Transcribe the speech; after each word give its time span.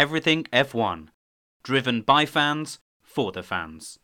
Everything 0.00 0.44
F1, 0.50 1.08
driven 1.62 2.00
by 2.00 2.24
fans 2.24 2.78
for 3.02 3.32
the 3.32 3.42
fans. 3.42 3.98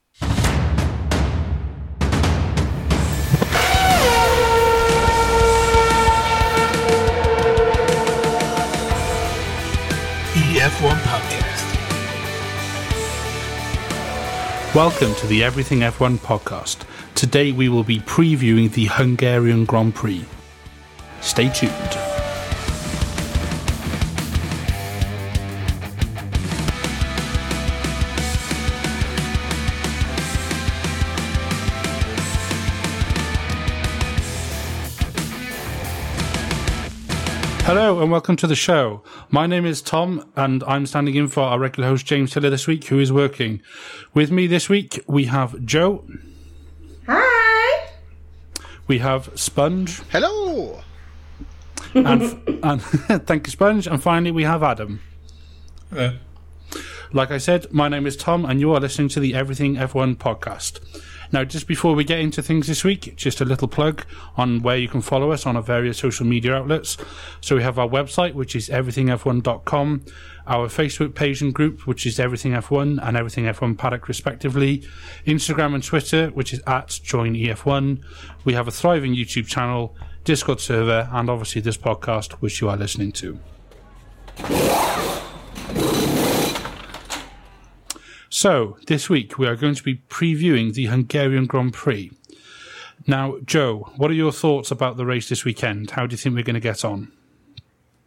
EF1 10.34 10.98
Podcast. 11.00 11.64
Welcome 14.74 15.14
to 15.14 15.26
the 15.26 15.42
Everything 15.42 15.78
F1 15.78 16.18
podcast. 16.18 16.84
Today 17.14 17.52
we 17.52 17.70
will 17.70 17.84
be 17.84 18.00
previewing 18.00 18.70
the 18.70 18.84
Hungarian 18.84 19.64
Grand 19.64 19.94
Prix. 19.94 20.26
Stay 21.22 21.48
tuned. 21.48 22.05
Hello 37.86 38.02
and 38.02 38.10
welcome 38.10 38.34
to 38.34 38.48
the 38.48 38.56
show. 38.56 39.00
My 39.30 39.46
name 39.46 39.64
is 39.64 39.80
Tom 39.80 40.28
and 40.34 40.64
I'm 40.64 40.86
standing 40.86 41.14
in 41.14 41.28
for 41.28 41.42
our 41.42 41.60
regular 41.60 41.88
host 41.88 42.04
James 42.04 42.32
Tiller 42.32 42.50
this 42.50 42.66
week, 42.66 42.86
who 42.86 42.98
is 42.98 43.12
working. 43.12 43.62
With 44.12 44.32
me 44.32 44.48
this 44.48 44.68
week 44.68 44.98
we 45.06 45.26
have 45.26 45.64
Joe, 45.64 46.04
Hi. 47.06 47.86
we 48.88 48.98
have 48.98 49.30
Sponge, 49.36 50.00
Hello. 50.10 50.82
and, 51.94 52.22
and 52.64 52.82
thank 53.24 53.46
you, 53.46 53.52
Sponge, 53.52 53.86
and 53.86 54.02
finally 54.02 54.32
we 54.32 54.42
have 54.42 54.64
Adam. 54.64 55.00
Like 57.12 57.30
I 57.30 57.38
said, 57.38 57.72
my 57.72 57.88
name 57.88 58.04
is 58.04 58.16
Tom, 58.16 58.44
and 58.44 58.58
you 58.58 58.72
are 58.72 58.80
listening 58.80 59.10
to 59.10 59.20
the 59.20 59.32
Everything 59.32 59.76
F1 59.76 60.16
podcast. 60.16 60.80
Now, 61.32 61.44
just 61.44 61.66
before 61.66 61.94
we 61.94 62.04
get 62.04 62.20
into 62.20 62.42
things 62.42 62.66
this 62.66 62.84
week, 62.84 63.16
just 63.16 63.40
a 63.40 63.44
little 63.44 63.68
plug 63.68 64.04
on 64.36 64.62
where 64.62 64.76
you 64.76 64.88
can 64.88 65.00
follow 65.00 65.32
us 65.32 65.46
on 65.46 65.56
our 65.56 65.62
various 65.62 65.98
social 65.98 66.26
media 66.26 66.54
outlets. 66.54 66.96
So 67.40 67.56
we 67.56 67.62
have 67.62 67.78
our 67.78 67.88
website, 67.88 68.34
which 68.34 68.54
is 68.54 68.68
everythingf1.com, 68.68 70.04
our 70.46 70.68
Facebook 70.68 71.14
page 71.14 71.42
and 71.42 71.52
group, 71.52 71.86
which 71.86 72.06
is 72.06 72.20
Everything 72.20 72.52
F1 72.52 72.98
and 73.02 73.16
Everything 73.16 73.44
F1 73.44 73.76
Paddock, 73.76 74.08
respectively, 74.08 74.86
Instagram 75.26 75.74
and 75.74 75.82
Twitter, 75.82 76.28
which 76.28 76.52
is 76.52 76.60
at 76.66 76.88
JoinEF1. 76.88 78.02
We 78.44 78.54
have 78.54 78.68
a 78.68 78.72
thriving 78.72 79.14
YouTube 79.14 79.46
channel, 79.46 79.96
Discord 80.24 80.60
server, 80.60 81.08
and 81.12 81.28
obviously 81.28 81.60
this 81.60 81.76
podcast, 81.76 82.32
which 82.34 82.60
you 82.60 82.68
are 82.68 82.76
listening 82.76 83.12
to. 83.12 83.38
So, 88.28 88.76
this 88.88 89.08
week 89.08 89.38
we 89.38 89.46
are 89.46 89.54
going 89.54 89.76
to 89.76 89.82
be 89.82 90.02
previewing 90.08 90.74
the 90.74 90.86
Hungarian 90.86 91.46
Grand 91.46 91.72
Prix. 91.72 92.10
Now, 93.06 93.38
Joe, 93.44 93.92
what 93.96 94.10
are 94.10 94.14
your 94.14 94.32
thoughts 94.32 94.72
about 94.72 94.96
the 94.96 95.06
race 95.06 95.28
this 95.28 95.44
weekend? 95.44 95.92
How 95.92 96.06
do 96.06 96.14
you 96.14 96.16
think 96.16 96.34
we're 96.34 96.42
going 96.42 96.54
to 96.54 96.60
get 96.60 96.84
on? 96.84 97.12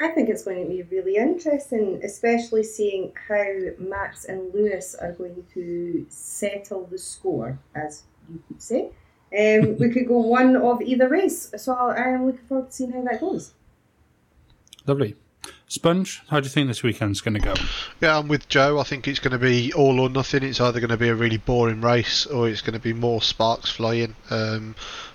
I 0.01 0.09
think 0.09 0.29
it's 0.29 0.43
going 0.43 0.61
to 0.61 0.69
be 0.69 0.83
really 0.83 1.15
interesting, 1.15 2.01
especially 2.03 2.63
seeing 2.63 3.13
how 3.27 3.53
Max 3.77 4.25
and 4.25 4.53
Lewis 4.53 4.95
are 4.95 5.13
going 5.13 5.45
to 5.53 6.05
settle 6.09 6.85
the 6.85 6.97
score, 6.97 7.57
as 7.75 8.03
you 8.29 8.41
could 8.47 8.61
say. 8.61 8.91
Um, 9.37 9.77
we 9.77 9.89
could 9.89 10.07
go 10.07 10.17
one 10.19 10.57
of 10.57 10.81
either 10.81 11.07
race, 11.07 11.51
so 11.57 11.73
I 11.73 12.09
am 12.09 12.25
looking 12.25 12.45
forward 12.45 12.67
to 12.67 12.75
seeing 12.75 12.91
how 12.91 13.03
that 13.03 13.21
goes. 13.21 13.53
Lovely. 14.85 15.15
Sponge, 15.69 16.23
how 16.29 16.39
do 16.39 16.45
you 16.45 16.49
think 16.49 16.67
this 16.67 16.81
weekend's 16.81 17.21
going 17.21 17.35
to 17.35 17.39
go? 17.39 17.53
Yeah, 18.01 18.17
I'm 18.17 18.27
with 18.27 18.49
Joe. 18.49 18.79
I 18.79 18.83
think 18.83 19.07
it's 19.07 19.19
going 19.19 19.33
to 19.33 19.37
be 19.37 19.71
all 19.71 19.99
or 19.99 20.09
nothing. 20.09 20.41
It's 20.41 20.59
either 20.59 20.79
going 20.79 20.89
to 20.89 20.97
be 20.97 21.09
a 21.09 21.15
really 21.15 21.37
boring 21.37 21.81
race 21.81 22.25
or 22.25 22.49
it's 22.49 22.61
going 22.61 22.73
to 22.73 22.79
be 22.79 22.91
more 22.91 23.21
sparks 23.21 23.69
flying. 23.69 24.15
Um, 24.31 24.73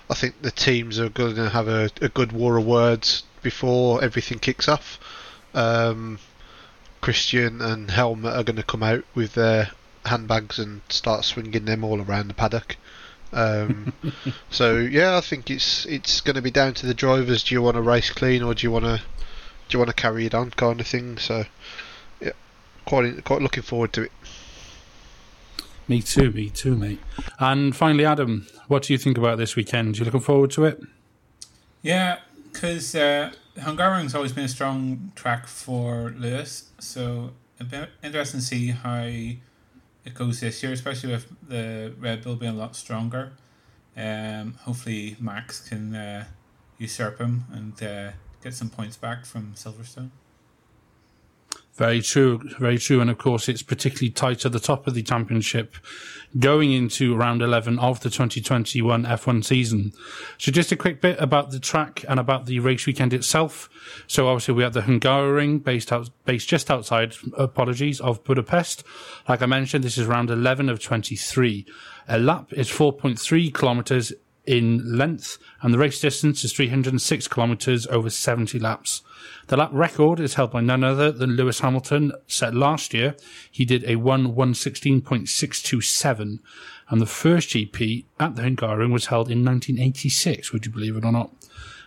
I 0.09 0.13
think 0.13 0.41
the 0.41 0.51
teams 0.51 0.97
are 0.97 1.09
going 1.09 1.35
to 1.35 1.49
have 1.49 1.67
a, 1.67 1.91
a 1.99 2.07
good 2.07 2.31
war 2.31 2.55
of 2.55 2.65
words 2.65 3.23
before 3.41 4.01
everything 4.01 4.39
kicks 4.39 4.69
off. 4.69 4.97
Um, 5.53 6.19
Christian 7.01 7.61
and 7.61 7.91
Helmut 7.91 8.37
are 8.37 8.43
going 8.43 8.55
to 8.55 8.63
come 8.63 8.81
out 8.81 9.03
with 9.13 9.33
their 9.33 9.71
handbags 10.05 10.57
and 10.57 10.83
start 10.87 11.25
swinging 11.25 11.65
them 11.65 11.83
all 11.83 12.01
around 12.01 12.29
the 12.29 12.33
paddock. 12.33 12.77
Um, 13.33 13.91
so 14.49 14.77
yeah, 14.77 15.17
I 15.17 15.21
think 15.21 15.51
it's 15.51 15.85
it's 15.85 16.21
going 16.21 16.37
to 16.37 16.41
be 16.41 16.49
down 16.49 16.75
to 16.75 16.85
the 16.85 16.93
drivers. 16.93 17.43
Do 17.43 17.55
you 17.55 17.61
want 17.61 17.75
to 17.75 17.81
race 17.81 18.09
clean 18.09 18.41
or 18.41 18.53
do 18.53 18.65
you 18.65 18.71
want 18.71 18.85
to 18.85 19.01
do 19.67 19.75
you 19.75 19.79
want 19.79 19.89
to 19.89 19.95
carry 19.95 20.25
it 20.25 20.33
on, 20.33 20.51
kind 20.51 20.79
of 20.79 20.87
thing? 20.87 21.17
So 21.17 21.45
yeah, 22.19 22.31
quite 22.85 23.23
quite 23.23 23.41
looking 23.41 23.63
forward 23.63 23.93
to 23.93 24.03
it. 24.03 24.11
Me 25.87 26.01
too, 26.01 26.31
me 26.31 26.49
too, 26.49 26.75
mate. 26.75 26.99
And 27.39 27.75
finally, 27.75 28.05
Adam, 28.05 28.47
what 28.67 28.83
do 28.83 28.93
you 28.93 28.97
think 28.97 29.17
about 29.17 29.37
this 29.37 29.55
weekend? 29.55 29.99
You 29.99 30.05
looking 30.05 30.19
forward 30.19 30.49
to 30.51 30.65
it? 30.65 30.81
Yeah, 31.83 32.17
because 32.51 32.95
uh, 32.95 33.31
Hungarian's 33.59 34.15
always 34.15 34.33
been 34.33 34.45
a 34.45 34.49
strong 34.49 35.11
track 35.13 35.45
for 35.45 36.13
Lewis, 36.17 36.71
so 36.79 37.31
it'd 37.59 37.71
be 37.71 37.85
interesting 38.01 38.39
to 38.39 38.45
see 38.45 38.67
how 38.69 39.03
it 39.03 40.13
goes 40.13 40.39
this 40.39 40.63
year, 40.63 40.71
especially 40.71 41.11
with 41.11 41.27
the 41.47 41.93
Red 41.99 42.23
Bull 42.23 42.35
being 42.35 42.53
a 42.53 42.55
lot 42.55 42.75
stronger. 42.75 43.33
Um, 43.95 44.55
hopefully, 44.61 45.15
Max 45.19 45.67
can 45.67 45.93
uh, 45.93 46.25
usurp 46.79 47.19
him 47.19 47.45
and 47.51 47.83
uh, 47.83 48.11
get 48.45 48.53
some 48.53 48.69
points 48.69 48.95
back 48.95 49.25
from 49.25 49.53
Silverstone. 49.55 50.11
Very 51.73 51.99
true, 51.99 52.39
very 52.59 52.77
true. 52.77 53.01
And 53.01 53.09
of 53.09 53.17
course, 53.17 53.49
it's 53.49 53.63
particularly 53.63 54.11
tight 54.11 54.45
at 54.45 54.51
the 54.51 54.59
top 54.59 54.85
of 54.85 54.93
the 54.93 55.01
championship 55.01 55.75
going 56.37 56.71
into 56.71 57.15
round 57.15 57.41
11 57.41 57.79
of 57.79 58.01
the 58.01 58.09
2021 58.09 59.03
F1 59.03 59.43
season. 59.43 59.93
So 60.37 60.51
just 60.51 60.71
a 60.71 60.77
quick 60.77 61.01
bit 61.01 61.19
about 61.19 61.49
the 61.49 61.59
track 61.59 62.05
and 62.07 62.19
about 62.19 62.45
the 62.45 62.59
race 62.59 62.85
weekend 62.85 63.13
itself. 63.13 63.67
So 64.05 64.27
obviously 64.27 64.53
we 64.53 64.63
have 64.63 64.73
the 64.73 64.81
Hungaroring 64.81 65.63
based 65.63 65.91
out, 65.91 66.11
based 66.23 66.47
just 66.47 66.69
outside, 66.69 67.15
apologies, 67.35 67.99
of 67.99 68.23
Budapest. 68.23 68.83
Like 69.27 69.41
I 69.41 69.47
mentioned, 69.47 69.83
this 69.83 69.97
is 69.97 70.05
round 70.05 70.29
11 70.29 70.69
of 70.69 70.79
23. 70.79 71.65
A 72.07 72.19
lap 72.19 72.53
is 72.53 72.69
4.3 72.69 73.53
kilometers 73.53 74.13
in 74.45 74.97
length 74.97 75.37
and 75.61 75.73
the 75.73 75.77
race 75.77 75.99
distance 75.99 76.43
is 76.43 76.53
306 76.53 77.27
kilometers 77.27 77.85
over 77.87 78.09
70 78.09 78.59
laps. 78.59 79.01
The 79.47 79.57
lap 79.57 79.69
record 79.73 80.19
is 80.19 80.35
held 80.35 80.51
by 80.51 80.61
none 80.61 80.83
other 80.83 81.11
than 81.11 81.35
Lewis 81.35 81.59
Hamilton, 81.59 82.11
set 82.27 82.55
last 82.55 82.93
year. 82.93 83.15
He 83.51 83.65
did 83.65 83.83
a 83.85 83.97
1 83.97 84.35
116.627, 84.35 86.39
and 86.89 87.01
the 87.01 87.05
first 87.05 87.49
GP 87.49 88.05
at 88.19 88.35
the 88.35 88.41
Hungarian 88.41 88.91
was 88.91 89.05
held 89.07 89.29
in 89.29 89.45
1986, 89.45 90.51
would 90.51 90.65
you 90.65 90.71
believe 90.71 90.97
it 90.97 91.05
or 91.05 91.11
not? 91.11 91.31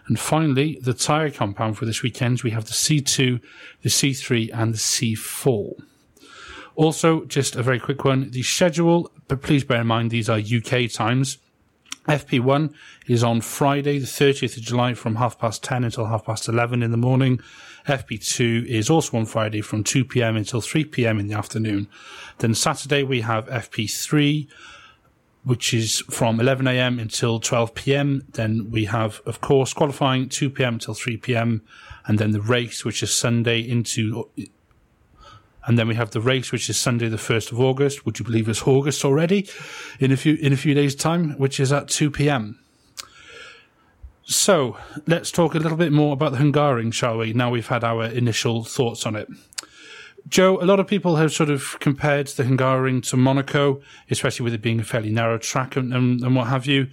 And 0.06 0.18
finally, 0.18 0.78
the 0.82 0.94
tyre 0.94 1.30
compound 1.30 1.76
for 1.76 1.84
this 1.84 2.02
weekend, 2.02 2.42
we 2.42 2.52
have 2.52 2.64
the 2.64 2.72
C2, 2.72 3.40
the 3.82 3.88
C3, 3.88 4.50
and 4.54 4.72
the 4.72 4.78
C4. 4.78 5.74
Also, 6.76 7.24
just 7.24 7.56
a 7.56 7.62
very 7.62 7.80
quick 7.80 8.04
one, 8.04 8.30
the 8.30 8.42
schedule, 8.42 9.10
but 9.26 9.42
please 9.42 9.64
bear 9.64 9.80
in 9.80 9.88
mind 9.88 10.10
these 10.10 10.30
are 10.30 10.38
UK 10.38 10.88
times. 10.90 11.38
FP1 12.08 12.72
is 13.06 13.22
on 13.22 13.42
Friday, 13.42 13.98
the 13.98 14.06
30th 14.06 14.56
of 14.56 14.62
July 14.62 14.94
from 14.94 15.16
half 15.16 15.38
past 15.38 15.62
10 15.62 15.84
until 15.84 16.06
half 16.06 16.24
past 16.24 16.48
11 16.48 16.82
in 16.82 16.90
the 16.90 16.96
morning. 16.96 17.38
FP2 17.86 18.64
is 18.64 18.88
also 18.88 19.18
on 19.18 19.26
Friday 19.26 19.60
from 19.60 19.84
2 19.84 20.06
p.m. 20.06 20.36
until 20.36 20.62
3 20.62 20.84
p.m. 20.86 21.20
in 21.20 21.28
the 21.28 21.34
afternoon. 21.34 21.86
Then 22.38 22.54
Saturday 22.54 23.02
we 23.02 23.20
have 23.20 23.46
FP3, 23.46 24.48
which 25.44 25.74
is 25.74 26.00
from 26.10 26.40
11 26.40 26.66
a.m. 26.66 26.98
until 26.98 27.40
12 27.40 27.74
p.m. 27.74 28.24
Then 28.32 28.70
we 28.70 28.86
have, 28.86 29.20
of 29.26 29.42
course, 29.42 29.74
qualifying 29.74 30.30
2 30.30 30.48
p.m. 30.48 30.74
until 30.74 30.94
3 30.94 31.18
p.m. 31.18 31.62
And 32.06 32.18
then 32.18 32.30
the 32.30 32.40
race, 32.40 32.86
which 32.86 33.02
is 33.02 33.14
Sunday 33.14 33.60
into 33.60 34.30
and 35.68 35.78
then 35.78 35.86
we 35.86 35.94
have 35.94 36.10
the 36.10 36.20
race, 36.20 36.50
which 36.50 36.68
is 36.68 36.76
Sunday, 36.76 37.08
the 37.08 37.18
first 37.18 37.52
of 37.52 37.60
August. 37.60 38.06
Would 38.06 38.18
you 38.18 38.24
believe 38.24 38.48
it's 38.48 38.66
August 38.66 39.04
already? 39.04 39.46
In 40.00 40.10
a 40.10 40.16
few 40.16 40.34
in 40.36 40.52
a 40.52 40.56
few 40.56 40.74
days' 40.74 40.96
time, 40.96 41.32
which 41.32 41.60
is 41.60 41.70
at 41.72 41.88
two 41.88 42.10
p.m. 42.10 42.58
So 44.24 44.78
let's 45.06 45.30
talk 45.30 45.54
a 45.54 45.58
little 45.58 45.78
bit 45.78 45.92
more 45.92 46.14
about 46.14 46.32
the 46.32 46.38
Hungaroring, 46.38 46.92
shall 46.92 47.18
we? 47.18 47.34
Now 47.34 47.50
we've 47.50 47.68
had 47.68 47.84
our 47.84 48.04
initial 48.04 48.64
thoughts 48.64 49.06
on 49.06 49.14
it. 49.14 49.28
Joe, 50.28 50.58
a 50.60 50.66
lot 50.66 50.80
of 50.80 50.86
people 50.86 51.16
have 51.16 51.32
sort 51.32 51.48
of 51.48 51.78
compared 51.80 52.26
the 52.28 52.44
Hungaroring 52.44 53.02
to 53.08 53.16
Monaco, 53.16 53.80
especially 54.10 54.44
with 54.44 54.54
it 54.54 54.60
being 54.60 54.80
a 54.80 54.84
fairly 54.84 55.10
narrow 55.10 55.38
track 55.38 55.76
and, 55.76 55.94
and, 55.94 56.20
and 56.22 56.34
what 56.34 56.48
have 56.48 56.66
you. 56.66 56.88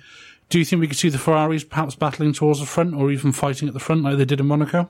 Do 0.49 0.59
you 0.59 0.65
think 0.65 0.79
we 0.79 0.87
could 0.87 0.97
see 0.97 1.09
the 1.09 1.17
Ferraris 1.17 1.63
perhaps 1.63 1.95
battling 1.95 2.31
towards 2.31 2.59
the 2.59 2.65
front 2.65 2.93
or 2.93 3.11
even 3.11 3.31
fighting 3.31 3.67
at 3.67 3.73
the 3.73 3.79
front 3.79 4.03
like 4.03 4.17
they 4.17 4.25
did 4.25 4.39
in 4.39 4.45
Monaco? 4.45 4.89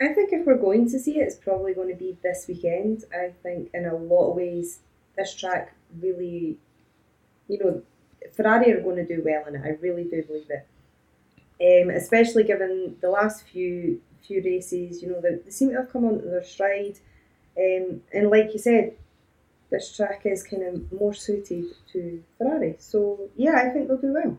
I 0.00 0.12
think 0.12 0.32
if 0.32 0.46
we're 0.46 0.58
going 0.58 0.88
to 0.90 0.98
see 0.98 1.18
it, 1.18 1.24
it's 1.24 1.36
probably 1.36 1.74
going 1.74 1.88
to 1.88 1.96
be 1.96 2.16
this 2.22 2.46
weekend. 2.46 3.04
I 3.12 3.32
think 3.42 3.70
in 3.74 3.84
a 3.84 3.96
lot 3.96 4.30
of 4.30 4.36
ways, 4.36 4.80
this 5.16 5.34
track 5.34 5.74
really, 6.00 6.58
you 7.48 7.58
know, 7.58 7.82
Ferrari 8.32 8.72
are 8.72 8.80
going 8.80 8.96
to 8.96 9.06
do 9.06 9.22
well 9.24 9.44
in 9.46 9.56
it. 9.56 9.62
I 9.64 9.70
really 9.80 10.04
do 10.04 10.22
believe 10.22 10.50
it. 10.50 10.66
Um, 11.60 11.90
especially 11.90 12.44
given 12.44 12.96
the 13.00 13.10
last 13.10 13.44
few 13.46 14.00
few 14.22 14.42
races, 14.44 15.02
you 15.02 15.10
know, 15.10 15.20
they, 15.20 15.36
they 15.44 15.50
seem 15.50 15.70
to 15.70 15.76
have 15.76 15.92
come 15.92 16.04
onto 16.04 16.30
their 16.30 16.44
stride. 16.44 16.98
Um, 17.56 18.02
and 18.12 18.30
like 18.30 18.52
you 18.52 18.58
said, 18.58 18.94
this 19.70 19.94
track 19.96 20.22
is 20.24 20.44
kind 20.44 20.62
of 20.62 20.92
more 20.92 21.14
suited 21.14 21.64
to 21.92 22.22
Ferrari. 22.36 22.76
So 22.78 23.28
yeah, 23.36 23.56
I 23.56 23.70
think 23.70 23.88
they'll 23.88 23.96
do 23.96 24.12
well. 24.12 24.38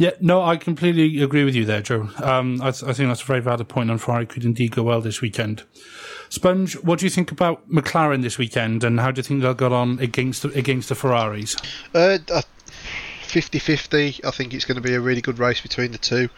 Yeah, 0.00 0.12
no, 0.18 0.40
I 0.40 0.56
completely 0.56 1.22
agree 1.22 1.44
with 1.44 1.54
you 1.54 1.66
there, 1.66 1.82
Joe. 1.82 2.08
Um, 2.22 2.62
I, 2.62 2.70
th- 2.70 2.84
I, 2.84 2.94
think 2.94 3.10
that's 3.10 3.20
a 3.20 3.24
very 3.26 3.40
valid 3.40 3.68
point, 3.68 3.90
on 3.90 3.98
Ferrari 3.98 4.24
could 4.24 4.46
indeed 4.46 4.72
go 4.72 4.82
well 4.82 5.02
this 5.02 5.20
weekend. 5.20 5.62
Sponge, 6.30 6.72
what 6.82 7.00
do 7.00 7.04
you 7.04 7.10
think 7.10 7.30
about 7.30 7.68
McLaren 7.68 8.22
this 8.22 8.38
weekend, 8.38 8.82
and 8.82 8.98
how 8.98 9.10
do 9.10 9.18
you 9.18 9.22
think 9.22 9.42
they'll 9.42 9.52
get 9.52 9.72
on 9.72 9.98
against 9.98 10.40
the, 10.40 10.48
against 10.58 10.88
the 10.88 10.94
Ferraris? 10.94 11.54
Uh, 11.94 12.16
50-50. 13.24 14.24
I 14.24 14.30
think 14.30 14.54
it's 14.54 14.64
going 14.64 14.76
to 14.76 14.80
be 14.80 14.94
a 14.94 15.00
really 15.02 15.20
good 15.20 15.38
race 15.38 15.60
between 15.60 15.92
the 15.92 15.98
two. 15.98 16.30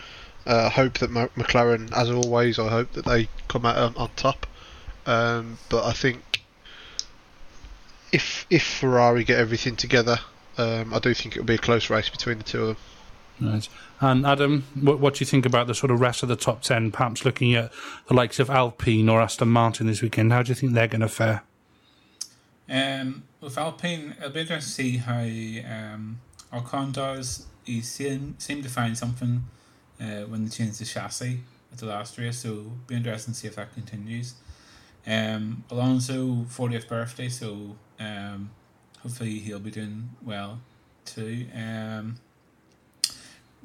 Uh, 0.45 0.65
I 0.65 0.69
hope 0.69 0.95
that 0.95 1.11
McLaren, 1.11 1.97
as 1.97 2.11
always, 2.11 2.59
I 2.59 2.69
hope 2.69 2.91
that 2.95 3.05
they 3.05 3.29
come 3.47 3.65
out 3.65 3.77
on, 3.77 3.95
on 3.97 4.11
top. 4.17 4.45
Um, 5.07 5.57
but 5.69 5.85
I 5.85 5.93
think 5.93 6.43
if 8.11 8.45
if 8.51 8.65
Ferrari 8.65 9.23
get 9.23 9.39
everything 9.39 9.77
together, 9.77 10.19
um, 10.59 10.93
I 10.93 10.99
do 10.99 11.15
think 11.15 11.37
it'll 11.37 11.47
be 11.47 11.55
a 11.55 11.59
close 11.59 11.91
race 11.91 12.09
between 12.09 12.39
the 12.39 12.45
two 12.45 12.63
of 12.63 12.67
them. 12.67 12.77
Right. 13.43 13.69
And 14.01 14.27
Adam, 14.27 14.65
what, 14.81 15.01
what, 15.01 15.15
do 15.15 15.21
you 15.21 15.27
think 15.27 15.47
about 15.47 15.67
the 15.67 15.75
sort 15.75 15.91
of 15.91 16.01
rest 16.01 16.23
of 16.23 16.29
the 16.29 16.37
top 16.37 16.63
10, 16.63 16.93
perhaps 16.93 17.25
looking 17.25 17.55
at 17.55 17.73
the 18.07 18.15
likes 18.15 18.39
of 18.39 18.51
Alpine 18.51 19.09
or 19.09 19.21
Aston 19.21 19.49
Martin 19.49 19.87
this 19.87 20.03
weekend? 20.03 20.33
How 20.33 20.43
do 20.43 20.51
you 20.51 20.55
think 20.55 20.73
they're 20.73 20.89
going 20.89 21.01
to 21.01 21.09
fare? 21.09 21.43
Um, 22.69 23.25
with 23.41 23.59
Alpine, 23.59 24.15
it'll 24.19 24.31
be 24.31 24.41
interesting 24.41 24.61
to 24.61 24.93
see 24.93 24.97
how 24.99 25.21
um, 25.21 26.21
Ocon 26.53 26.93
does. 26.93 27.47
He 27.65 27.81
seemed, 27.81 28.41
seemed 28.41 28.63
to 28.65 28.71
find 28.71 28.97
something 28.97 29.45
uh, 30.01 30.23
when 30.23 30.45
they 30.45 30.51
changed 30.51 30.81
the 30.81 30.85
chassis 30.85 31.41
at 31.73 31.79
the 31.79 31.87
last 31.87 32.19
race, 32.19 32.39
so 32.39 32.49
it'll 32.49 32.73
be 32.87 32.95
interesting 32.95 33.35
to 33.35 33.41
see 33.41 33.49
if 33.49 33.57
that 33.57 33.73
continues. 33.75 34.35
Um, 35.07 35.65
Alonso, 35.71 36.45
40th 36.49 36.89
birthday, 36.89 37.29
so 37.29 37.77
um, 37.99 38.51
hopefully 39.01 39.39
he'll 39.39 39.59
be 39.59 39.71
doing 39.71 40.11
well 40.23 40.61
too. 41.05 41.47
Um, 41.55 42.17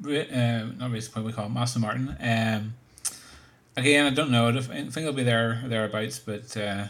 uh, 0.04 0.66
not 0.78 0.92
race 0.92 1.08
point 1.08 1.26
we 1.26 1.32
call 1.32 1.46
it, 1.46 1.56
Aston 1.56 1.82
Martin. 1.82 2.16
Um, 2.20 2.74
again, 3.76 4.06
I 4.06 4.10
don't 4.10 4.30
know. 4.30 4.48
I 4.48 4.60
think 4.60 4.92
they'll 4.94 5.12
be 5.12 5.22
there 5.22 5.62
thereabouts, 5.66 6.18
but 6.18 6.56
uh, 6.56 6.86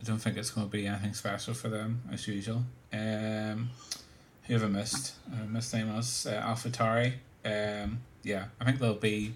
I 0.00 0.04
don't 0.04 0.18
think 0.18 0.36
it's 0.36 0.50
going 0.50 0.66
to 0.66 0.70
be 0.70 0.86
anything 0.86 1.14
special 1.14 1.54
for 1.54 1.68
them 1.68 2.02
as 2.12 2.26
usual. 2.26 2.64
Um, 2.92 3.70
who 4.44 4.54
have 4.54 4.64
I 4.64 4.66
missed? 4.66 5.14
I 5.32 5.44
missed 5.46 5.72
name 5.74 5.94
was 5.94 6.26
uh, 6.26 6.42
AlphaTauri. 6.42 7.12
Um, 7.44 8.00
yeah, 8.22 8.46
I 8.60 8.64
think 8.64 8.78
they'll 8.78 8.94
be 8.94 9.32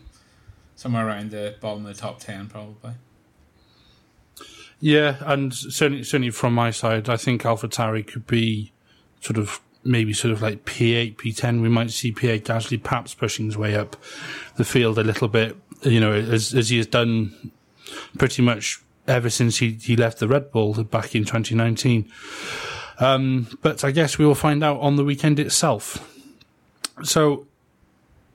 somewhere 0.77 1.07
around 1.07 1.31
the 1.31 1.55
bottom 1.61 1.87
of 1.87 1.95
the 1.95 2.01
top 2.01 2.19
ten 2.19 2.49
probably. 2.49 2.93
Yeah, 4.81 5.17
and 5.21 5.55
certainly, 5.55 6.03
certainly 6.03 6.31
from 6.31 6.53
my 6.53 6.71
side, 6.71 7.09
I 7.09 7.17
think 7.17 7.43
AlphaTauri 7.43 8.07
could 8.07 8.27
be 8.27 8.73
sort 9.21 9.39
of 9.39 9.61
maybe 9.85 10.13
sort 10.13 10.33
of 10.33 10.43
like 10.43 10.65
P8, 10.65 11.17
P10. 11.17 11.61
We 11.61 11.69
might 11.69 11.91
see 11.91 12.13
Pierre 12.13 12.39
Gasly 12.39 12.83
perhaps 12.83 13.15
pushing 13.15 13.47
his 13.47 13.57
way 13.57 13.77
up 13.77 13.97
the 14.57 14.65
field 14.65 14.99
a 14.99 15.05
little 15.05 15.29
bit, 15.29 15.57
you 15.83 16.01
know, 16.01 16.13
as, 16.13 16.55
as 16.55 16.71
he 16.71 16.79
has 16.79 16.87
done 16.87 17.53
pretty 18.19 18.43
much 18.43 18.81
ever 19.07 19.31
since 19.31 19.59
he, 19.59 19.73
he 19.73 19.97
left 19.97 20.19
the 20.19 20.29
Red 20.29 20.51
Bull 20.51 20.85
back 20.85 21.15
in 21.15 21.25
2019. 21.25 22.11
Um, 22.99 23.49
but 23.61 23.85
I 23.85 23.91
guess 23.91 24.19
we 24.19 24.27
will 24.27 24.35
find 24.35 24.63
out 24.63 24.81
on 24.81 24.97
the 24.97 25.05
weekend 25.05 25.39
itself. 25.39 26.11
So 27.03 27.47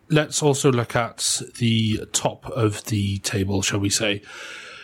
let's 0.10 0.44
also 0.44 0.72
look 0.72 0.96
at 0.96 1.42
the 1.58 2.06
top 2.12 2.46
of 2.50 2.84
the 2.86 3.20
table, 3.20 3.62
shall 3.62 3.80
we 3.80 3.90
say. 3.90 4.22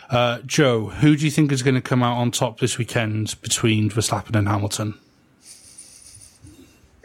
Uh, 0.08 0.38
Joe, 0.46 0.86
who 0.86 1.16
do 1.16 1.24
you 1.24 1.30
think 1.30 1.50
is 1.50 1.62
going 1.62 1.74
to 1.74 1.80
come 1.80 2.02
out 2.02 2.16
on 2.16 2.30
top 2.30 2.60
this 2.60 2.78
weekend 2.78 3.40
between 3.42 3.90
Verstappen 3.90 4.36
and 4.36 4.48
Hamilton? 4.48 4.94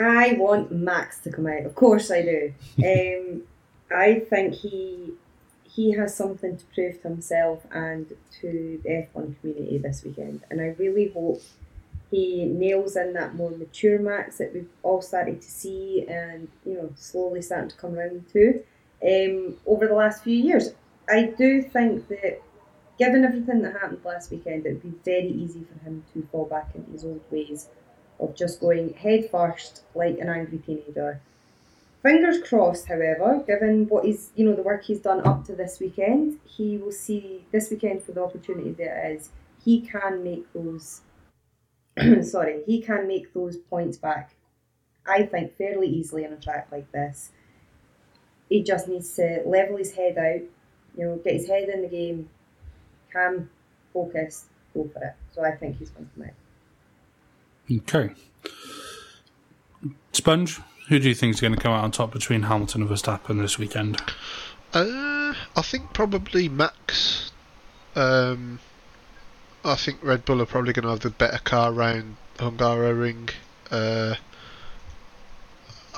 I 0.01 0.33
want 0.33 0.71
Max 0.71 1.19
to 1.19 1.31
come 1.31 1.47
out. 1.47 1.65
Of 1.65 1.75
course, 1.75 2.11
I 2.11 2.21
do. 2.21 2.53
Um, 2.83 3.43
I 3.93 4.19
think 4.19 4.53
he 4.53 5.13
he 5.63 5.91
has 5.91 6.15
something 6.15 6.57
to 6.57 6.65
prove 6.73 7.01
to 7.01 7.07
himself 7.09 7.65
and 7.71 8.07
to 8.41 8.81
the 8.83 8.89
F1 8.89 9.39
community 9.39 9.77
this 9.77 10.03
weekend, 10.03 10.41
and 10.49 10.61
I 10.61 10.75
really 10.77 11.09
hope 11.09 11.41
he 12.09 12.45
nails 12.45 12.95
in 12.95 13.13
that 13.13 13.35
more 13.35 13.51
mature 13.51 13.99
Max 13.99 14.37
that 14.37 14.53
we've 14.53 14.69
all 14.83 15.01
started 15.01 15.41
to 15.41 15.49
see 15.49 16.05
and 16.09 16.49
you 16.65 16.73
know 16.73 16.89
slowly 16.95 17.41
starting 17.41 17.69
to 17.69 17.75
come 17.77 17.95
around 17.95 18.25
to 18.33 18.61
um, 19.03 19.57
over 19.65 19.87
the 19.87 19.95
last 19.95 20.23
few 20.23 20.37
years. 20.37 20.69
I 21.09 21.33
do 21.37 21.61
think 21.61 22.07
that 22.09 22.41
given 22.97 23.25
everything 23.25 23.61
that 23.63 23.73
happened 23.73 24.01
last 24.05 24.29
weekend, 24.31 24.65
it 24.65 24.69
would 24.69 24.83
be 24.83 25.11
very 25.11 25.29
easy 25.29 25.63
for 25.63 25.83
him 25.83 26.03
to 26.13 26.27
fall 26.31 26.45
back 26.45 26.69
into 26.75 26.91
his 26.91 27.03
old 27.03 27.21
ways 27.31 27.67
of 28.21 28.35
just 28.35 28.59
going 28.59 28.93
head 28.93 29.29
first 29.29 29.83
like 29.95 30.19
an 30.19 30.29
angry 30.29 30.59
teenager. 30.59 31.19
Fingers 32.03 32.41
crossed, 32.41 32.87
however, 32.87 33.43
given 33.45 33.87
what 33.87 34.05
he's 34.05 34.31
you 34.35 34.45
know 34.45 34.55
the 34.55 34.63
work 34.63 34.83
he's 34.83 34.99
done 34.99 35.25
up 35.25 35.45
to 35.45 35.55
this 35.55 35.79
weekend, 35.79 36.39
he 36.45 36.77
will 36.77 36.91
see 36.91 37.45
this 37.51 37.69
weekend 37.69 38.03
for 38.03 38.11
the 38.11 38.23
opportunity 38.23 38.71
there 38.71 39.11
is. 39.11 39.29
He 39.63 39.81
can 39.81 40.23
make 40.23 40.51
those 40.53 41.01
sorry, 42.23 42.63
he 42.65 42.81
can 42.81 43.07
make 43.07 43.33
those 43.33 43.57
points 43.57 43.97
back. 43.97 44.35
I 45.05 45.23
think 45.23 45.57
fairly 45.57 45.87
easily 45.87 46.25
on 46.25 46.33
a 46.33 46.37
track 46.37 46.67
like 46.71 46.91
this. 46.91 47.31
He 48.49 48.63
just 48.63 48.87
needs 48.87 49.13
to 49.15 49.41
level 49.45 49.77
his 49.77 49.93
head 49.93 50.17
out, 50.17 50.41
you 50.97 51.05
know, 51.05 51.15
get 51.17 51.33
his 51.33 51.47
head 51.47 51.69
in 51.69 51.81
the 51.81 51.87
game, 51.87 52.29
calm, 53.11 53.49
focused, 53.93 54.45
go 54.73 54.89
for 54.93 55.03
it. 55.03 55.13
So 55.33 55.43
I 55.43 55.51
think 55.51 55.77
he's 55.77 55.89
going 55.89 56.09
to 56.15 56.23
out. 56.25 56.31
Okay. 57.69 58.11
Sponge, 60.13 60.59
who 60.89 60.99
do 60.99 61.07
you 61.07 61.15
think 61.15 61.35
is 61.35 61.41
going 61.41 61.55
to 61.55 61.59
come 61.59 61.71
out 61.71 61.83
on 61.83 61.91
top 61.91 62.11
between 62.11 62.43
Hamilton 62.43 62.81
and 62.81 62.89
Verstappen 62.89 63.41
this 63.41 63.57
weekend? 63.57 64.01
Uh, 64.73 65.33
I 65.55 65.61
think 65.61 65.93
probably 65.93 66.49
Max. 66.49 67.31
Um, 67.95 68.59
I 69.63 69.75
think 69.75 70.03
Red 70.03 70.25
Bull 70.25 70.41
are 70.41 70.45
probably 70.45 70.73
going 70.73 70.83
to 70.83 70.89
have 70.89 71.01
the 71.01 71.09
better 71.09 71.37
car 71.37 71.71
around 71.71 72.17
Hungaroring. 72.37 73.31
Uh, 73.69 74.15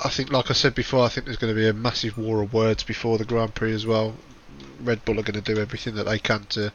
I 0.04 0.08
think, 0.10 0.30
like 0.30 0.50
I 0.50 0.54
said 0.54 0.74
before, 0.74 1.04
I 1.04 1.08
think 1.08 1.26
there's 1.26 1.38
going 1.38 1.54
to 1.54 1.60
be 1.60 1.68
a 1.68 1.72
massive 1.72 2.18
war 2.18 2.42
of 2.42 2.52
words 2.52 2.82
before 2.82 3.16
the 3.18 3.24
Grand 3.24 3.54
Prix 3.54 3.72
as 3.72 3.86
well. 3.86 4.14
Red 4.80 5.04
Bull 5.04 5.18
are 5.18 5.22
going 5.22 5.40
to 5.42 5.54
do 5.54 5.60
everything 5.60 5.94
that 5.94 6.04
they 6.04 6.18
can 6.18 6.44
to 6.50 6.72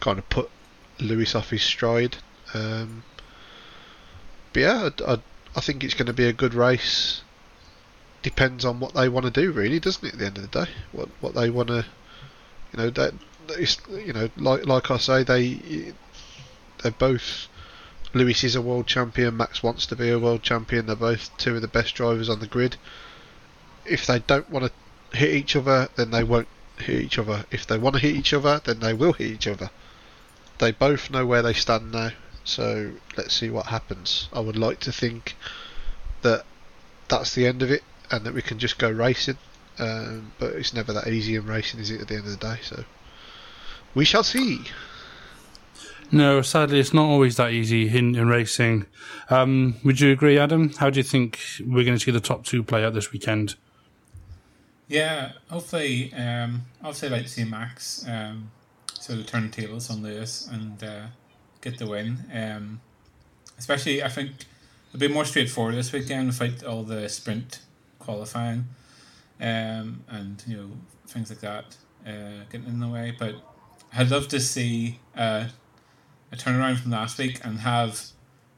kind 0.00 0.18
of 0.18 0.28
put 0.28 0.50
Lewis 0.98 1.34
off 1.34 1.50
his 1.50 1.62
stride. 1.62 2.16
Um, 2.54 3.02
but 4.56 4.62
yeah, 4.62 4.88
I, 5.06 5.12
I, 5.12 5.18
I 5.54 5.60
think 5.60 5.84
it's 5.84 5.92
going 5.92 6.06
to 6.06 6.14
be 6.14 6.26
a 6.26 6.32
good 6.32 6.54
race. 6.54 7.20
Depends 8.22 8.64
on 8.64 8.80
what 8.80 8.94
they 8.94 9.06
want 9.06 9.26
to 9.26 9.30
do, 9.30 9.52
really, 9.52 9.78
doesn't 9.78 10.02
it? 10.02 10.14
At 10.14 10.18
the 10.18 10.24
end 10.24 10.38
of 10.38 10.50
the 10.50 10.64
day, 10.64 10.70
what 10.92 11.10
what 11.20 11.34
they 11.34 11.50
want 11.50 11.68
to, 11.68 11.84
you 12.72 12.78
know, 12.78 12.88
that 12.88 13.12
you 13.90 14.14
know, 14.14 14.30
like 14.38 14.64
like 14.64 14.90
I 14.90 14.96
say, 14.96 15.24
they 15.24 15.92
they're 16.82 16.90
both. 16.90 17.48
Lewis 18.14 18.44
is 18.44 18.54
a 18.54 18.62
world 18.62 18.86
champion. 18.86 19.36
Max 19.36 19.62
wants 19.62 19.84
to 19.88 19.94
be 19.94 20.08
a 20.08 20.18
world 20.18 20.42
champion. 20.42 20.86
They're 20.86 20.96
both 20.96 21.36
two 21.36 21.56
of 21.56 21.60
the 21.60 21.68
best 21.68 21.94
drivers 21.94 22.30
on 22.30 22.40
the 22.40 22.46
grid. 22.46 22.78
If 23.84 24.06
they 24.06 24.20
don't 24.20 24.48
want 24.48 24.72
to 25.12 25.18
hit 25.18 25.34
each 25.34 25.54
other, 25.54 25.90
then 25.96 26.12
they 26.12 26.24
won't 26.24 26.48
hit 26.78 27.02
each 27.02 27.18
other. 27.18 27.44
If 27.50 27.66
they 27.66 27.76
want 27.76 27.96
to 27.96 28.00
hit 28.00 28.16
each 28.16 28.32
other, 28.32 28.62
then 28.64 28.80
they 28.80 28.94
will 28.94 29.12
hit 29.12 29.32
each 29.32 29.46
other. 29.48 29.68
They 30.56 30.72
both 30.72 31.10
know 31.10 31.26
where 31.26 31.42
they 31.42 31.52
stand 31.52 31.92
now. 31.92 32.12
So 32.46 32.92
let's 33.16 33.34
see 33.34 33.50
what 33.50 33.66
happens. 33.66 34.28
I 34.32 34.40
would 34.40 34.56
like 34.56 34.78
to 34.80 34.92
think 34.92 35.36
that 36.22 36.44
that's 37.08 37.34
the 37.34 37.46
end 37.46 37.62
of 37.62 37.70
it 37.70 37.82
and 38.10 38.24
that 38.24 38.34
we 38.34 38.40
can 38.40 38.58
just 38.58 38.78
go 38.78 38.88
racing. 38.88 39.36
Um, 39.78 40.32
but 40.38 40.54
it's 40.54 40.72
never 40.72 40.92
that 40.92 41.08
easy 41.08 41.34
in 41.34 41.44
racing, 41.44 41.80
is 41.80 41.90
it? 41.90 42.00
At 42.00 42.08
the 42.08 42.14
end 42.14 42.24
of 42.24 42.30
the 42.30 42.36
day, 42.38 42.58
so 42.62 42.84
we 43.94 44.04
shall 44.04 44.22
see. 44.22 44.60
No, 46.12 46.40
sadly, 46.40 46.78
it's 46.78 46.94
not 46.94 47.06
always 47.06 47.36
that 47.36 47.50
easy 47.50 47.88
in, 47.94 48.14
in 48.14 48.28
racing. 48.28 48.86
Um, 49.28 49.74
would 49.84 50.00
you 50.00 50.12
agree, 50.12 50.38
Adam? 50.38 50.72
How 50.74 50.88
do 50.88 51.00
you 51.00 51.04
think 51.04 51.40
we're 51.60 51.84
going 51.84 51.98
to 51.98 52.02
see 52.02 52.12
the 52.12 52.20
top 52.20 52.44
two 52.44 52.62
play 52.62 52.84
out 52.84 52.94
this 52.94 53.12
weekend? 53.12 53.56
Yeah, 54.88 55.32
hopefully, 55.50 56.14
um, 56.14 56.62
obviously, 56.80 57.08
I'd 57.08 57.10
say 57.10 57.16
like 57.16 57.22
to 57.24 57.28
see 57.28 57.44
Max 57.44 58.06
um, 58.08 58.52
sort 58.94 59.18
of 59.18 59.26
turn 59.26 59.50
tables 59.50 59.90
on 59.90 60.02
Lewis 60.02 60.48
and 60.50 60.82
uh, 60.82 61.06
get 61.60 61.78
the 61.78 61.86
win. 61.86 62.24
Um, 62.32 62.80
especially, 63.58 64.02
I 64.02 64.08
think 64.08 64.30
it'll 64.88 65.00
be 65.00 65.08
more 65.08 65.24
straightforward 65.24 65.74
this 65.74 65.92
weekend 65.92 66.28
without 66.28 66.64
all 66.64 66.82
the 66.82 67.08
sprint 67.08 67.60
qualifying 67.98 68.66
um, 69.40 70.04
and 70.08 70.42
you 70.46 70.56
know 70.56 70.70
things 71.06 71.30
like 71.30 71.40
that 71.40 71.76
uh, 72.06 72.44
getting 72.50 72.66
in 72.66 72.80
the 72.80 72.88
way. 72.88 73.14
But 73.18 73.36
I'd 73.94 74.10
love 74.10 74.28
to 74.28 74.40
see 74.40 75.00
uh, 75.16 75.48
a 76.32 76.36
turnaround 76.36 76.78
from 76.78 76.90
last 76.90 77.18
week 77.18 77.40
and 77.44 77.60
have 77.60 78.02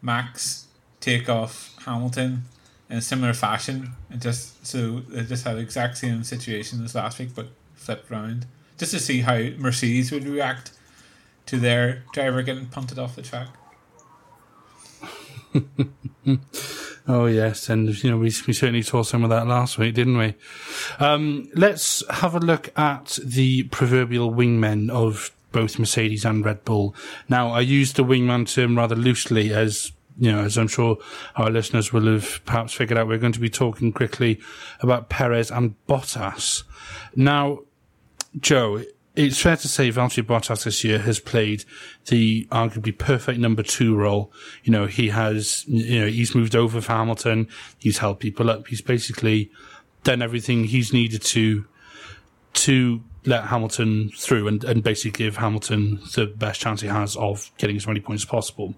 Max 0.02 0.66
take 1.00 1.28
off 1.28 1.74
Hamilton 1.84 2.44
in 2.90 2.98
a 2.98 3.02
similar 3.02 3.34
fashion 3.34 3.92
and 4.10 4.20
just 4.20 4.66
so 4.66 5.00
they 5.00 5.22
just 5.22 5.44
have 5.44 5.56
the 5.56 5.62
exact 5.62 5.98
same 5.98 6.24
situation 6.24 6.82
as 6.84 6.94
last 6.94 7.18
week 7.18 7.30
but 7.34 7.48
flipped 7.74 8.10
around 8.10 8.46
just 8.78 8.92
to 8.92 8.98
see 8.98 9.20
how 9.20 9.38
Mercedes 9.58 10.10
would 10.10 10.26
react 10.26 10.72
to 11.48 11.58
their 11.58 12.04
driver 12.12 12.42
getting 12.42 12.66
punted 12.66 12.98
off 12.98 13.16
the 13.16 13.22
track. 13.22 13.48
Oh 17.10 17.24
yes, 17.24 17.70
and 17.70 18.04
you 18.04 18.10
know 18.10 18.18
we 18.18 18.30
we 18.46 18.52
certainly 18.52 18.82
saw 18.82 19.02
some 19.02 19.24
of 19.24 19.30
that 19.30 19.46
last 19.46 19.78
week, 19.78 19.94
didn't 19.94 20.18
we? 20.18 20.34
Um, 21.00 21.48
let's 21.54 22.04
have 22.10 22.34
a 22.34 22.38
look 22.38 22.70
at 22.78 23.18
the 23.24 23.62
proverbial 23.64 24.30
wingmen 24.30 24.90
of 24.90 25.34
both 25.50 25.78
Mercedes 25.78 26.26
and 26.26 26.44
Red 26.44 26.66
Bull. 26.66 26.94
Now, 27.26 27.48
I 27.48 27.60
use 27.60 27.94
the 27.94 28.04
wingman 28.04 28.52
term 28.52 28.76
rather 28.76 28.94
loosely, 28.94 29.54
as 29.54 29.92
you 30.18 30.30
know, 30.30 30.40
as 30.40 30.58
I'm 30.58 30.68
sure 30.68 30.98
our 31.36 31.48
listeners 31.48 31.94
will 31.94 32.12
have 32.12 32.44
perhaps 32.44 32.74
figured 32.74 32.98
out. 32.98 33.08
We're 33.08 33.16
going 33.16 33.32
to 33.32 33.40
be 33.40 33.48
talking 33.48 33.90
quickly 33.90 34.38
about 34.80 35.08
Perez 35.08 35.50
and 35.50 35.76
Bottas. 35.86 36.64
Now, 37.16 37.60
Joe, 38.38 38.82
it's 39.18 39.40
fair 39.40 39.56
to 39.56 39.66
say 39.66 39.90
Valtteri 39.90 40.22
Bottas 40.22 40.62
this 40.62 40.84
year 40.84 41.00
has 41.00 41.18
played 41.18 41.64
the 42.06 42.46
arguably 42.52 42.96
perfect 42.96 43.40
number 43.40 43.64
two 43.64 43.96
role. 43.96 44.32
You 44.62 44.70
know, 44.70 44.86
he 44.86 45.08
has, 45.08 45.64
you 45.66 46.00
know, 46.00 46.06
he's 46.06 46.36
moved 46.36 46.54
over 46.54 46.80
for 46.80 46.92
Hamilton. 46.92 47.48
He's 47.78 47.98
helped 47.98 48.20
people 48.20 48.48
up. 48.48 48.68
He's 48.68 48.80
basically 48.80 49.50
done 50.04 50.22
everything 50.22 50.64
he's 50.64 50.92
needed 50.92 51.22
to, 51.22 51.66
to 52.54 53.02
let 53.26 53.46
Hamilton 53.46 54.10
through 54.16 54.46
and, 54.46 54.62
and 54.62 54.84
basically 54.84 55.10
give 55.10 55.38
Hamilton 55.38 55.98
the 56.14 56.26
best 56.26 56.60
chance 56.60 56.80
he 56.80 56.86
has 56.86 57.16
of 57.16 57.50
getting 57.58 57.74
as 57.74 57.88
many 57.88 57.98
points 57.98 58.22
as 58.22 58.28
possible. 58.28 58.74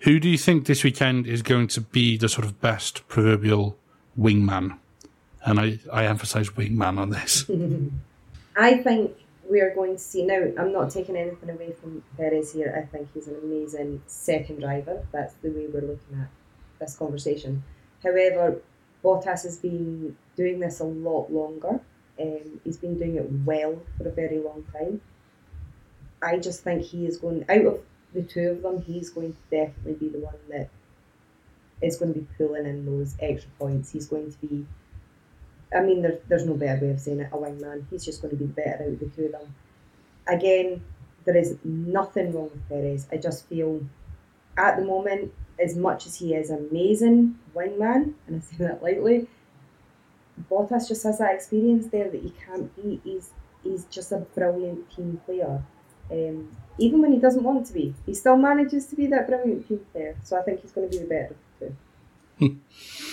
Who 0.00 0.18
do 0.18 0.30
you 0.30 0.38
think 0.38 0.64
this 0.64 0.82
weekend 0.82 1.26
is 1.26 1.42
going 1.42 1.68
to 1.68 1.82
be 1.82 2.16
the 2.16 2.30
sort 2.30 2.46
of 2.46 2.58
best 2.62 3.06
proverbial 3.08 3.76
wingman? 4.18 4.78
And 5.44 5.60
I, 5.60 5.78
I 5.92 6.06
emphasize 6.06 6.48
wingman 6.50 6.98
on 6.98 7.10
this. 7.10 7.44
I 8.56 8.78
think 8.78 9.12
we 9.48 9.60
are 9.60 9.74
going 9.74 9.94
to 9.94 9.98
see 9.98 10.24
now. 10.24 10.52
I'm 10.58 10.72
not 10.72 10.90
taking 10.90 11.16
anything 11.16 11.50
away 11.50 11.72
from 11.72 12.02
Perez 12.16 12.52
here. 12.52 12.74
I 12.76 12.86
think 12.86 13.08
he's 13.14 13.28
an 13.28 13.36
amazing 13.42 14.02
second 14.06 14.60
driver. 14.60 15.06
That's 15.12 15.34
the 15.34 15.48
way 15.48 15.66
we're 15.72 15.80
looking 15.80 16.20
at 16.20 16.28
this 16.78 16.96
conversation. 16.96 17.64
However, 18.02 18.60
Bottas 19.02 19.44
has 19.44 19.58
been 19.58 20.16
doing 20.36 20.60
this 20.60 20.80
a 20.80 20.84
lot 20.84 21.32
longer. 21.32 21.80
Um, 22.20 22.60
he's 22.64 22.76
been 22.76 22.98
doing 22.98 23.16
it 23.16 23.30
well 23.44 23.80
for 23.96 24.08
a 24.08 24.12
very 24.12 24.38
long 24.38 24.64
time. 24.72 25.00
I 26.20 26.38
just 26.38 26.64
think 26.64 26.82
he 26.82 27.06
is 27.06 27.18
going 27.18 27.44
out 27.48 27.64
of 27.64 27.80
the 28.12 28.22
two 28.22 28.50
of 28.50 28.62
them. 28.62 28.82
He's 28.82 29.10
going 29.10 29.32
to 29.32 29.38
definitely 29.50 29.94
be 29.94 30.08
the 30.08 30.18
one 30.18 30.34
that 30.50 30.68
is 31.80 31.96
going 31.96 32.12
to 32.12 32.20
be 32.20 32.26
pulling 32.36 32.66
in 32.66 32.84
those 32.84 33.14
extra 33.20 33.50
points. 33.58 33.92
He's 33.92 34.08
going 34.08 34.32
to 34.32 34.38
be 34.38 34.66
I 35.74 35.80
mean, 35.80 36.02
there's, 36.02 36.20
there's 36.28 36.46
no 36.46 36.54
better 36.54 36.84
way 36.84 36.92
of 36.92 37.00
saying 37.00 37.20
it, 37.20 37.30
a 37.32 37.36
wingman. 37.36 37.84
He's 37.90 38.04
just 38.04 38.22
going 38.22 38.30
to 38.30 38.36
be 38.36 38.46
better 38.46 38.82
out 38.82 38.88
of 38.88 39.00
the 39.00 39.06
two 39.06 39.26
of 39.26 39.32
them. 39.32 39.54
Again, 40.26 40.82
there 41.24 41.36
is 41.36 41.56
nothing 41.64 42.32
wrong 42.32 42.50
with 42.50 42.68
Perez. 42.68 43.06
I 43.12 43.16
just 43.16 43.46
feel 43.46 43.82
at 44.56 44.76
the 44.76 44.84
moment, 44.84 45.32
as 45.62 45.76
much 45.76 46.06
as 46.06 46.16
he 46.16 46.34
is 46.34 46.50
amazing 46.50 47.38
wingman, 47.54 48.14
and 48.26 48.36
I 48.36 48.40
say 48.40 48.64
that 48.64 48.82
lightly, 48.82 49.28
Bottas 50.50 50.88
just 50.88 51.02
has 51.02 51.18
that 51.18 51.34
experience 51.34 51.88
there 51.88 52.10
that 52.10 52.22
he 52.22 52.32
can't 52.46 52.74
beat. 52.76 53.00
He's 53.04 53.30
he's 53.62 53.84
just 53.86 54.12
a 54.12 54.18
brilliant 54.18 54.90
team 54.94 55.20
player. 55.26 55.62
Um, 56.10 56.56
even 56.78 57.02
when 57.02 57.12
he 57.12 57.18
doesn't 57.18 57.42
want 57.42 57.66
to 57.66 57.72
be, 57.72 57.94
he 58.06 58.14
still 58.14 58.36
manages 58.36 58.86
to 58.86 58.96
be 58.96 59.06
that 59.08 59.26
brilliant 59.26 59.68
team 59.68 59.84
player. 59.92 60.16
So 60.24 60.38
I 60.38 60.42
think 60.42 60.62
he's 60.62 60.72
going 60.72 60.88
to 60.88 60.96
be 60.96 61.02
the 61.02 61.08
better 61.08 61.34
of 61.34 61.36
the 61.60 61.74
two. 62.38 62.60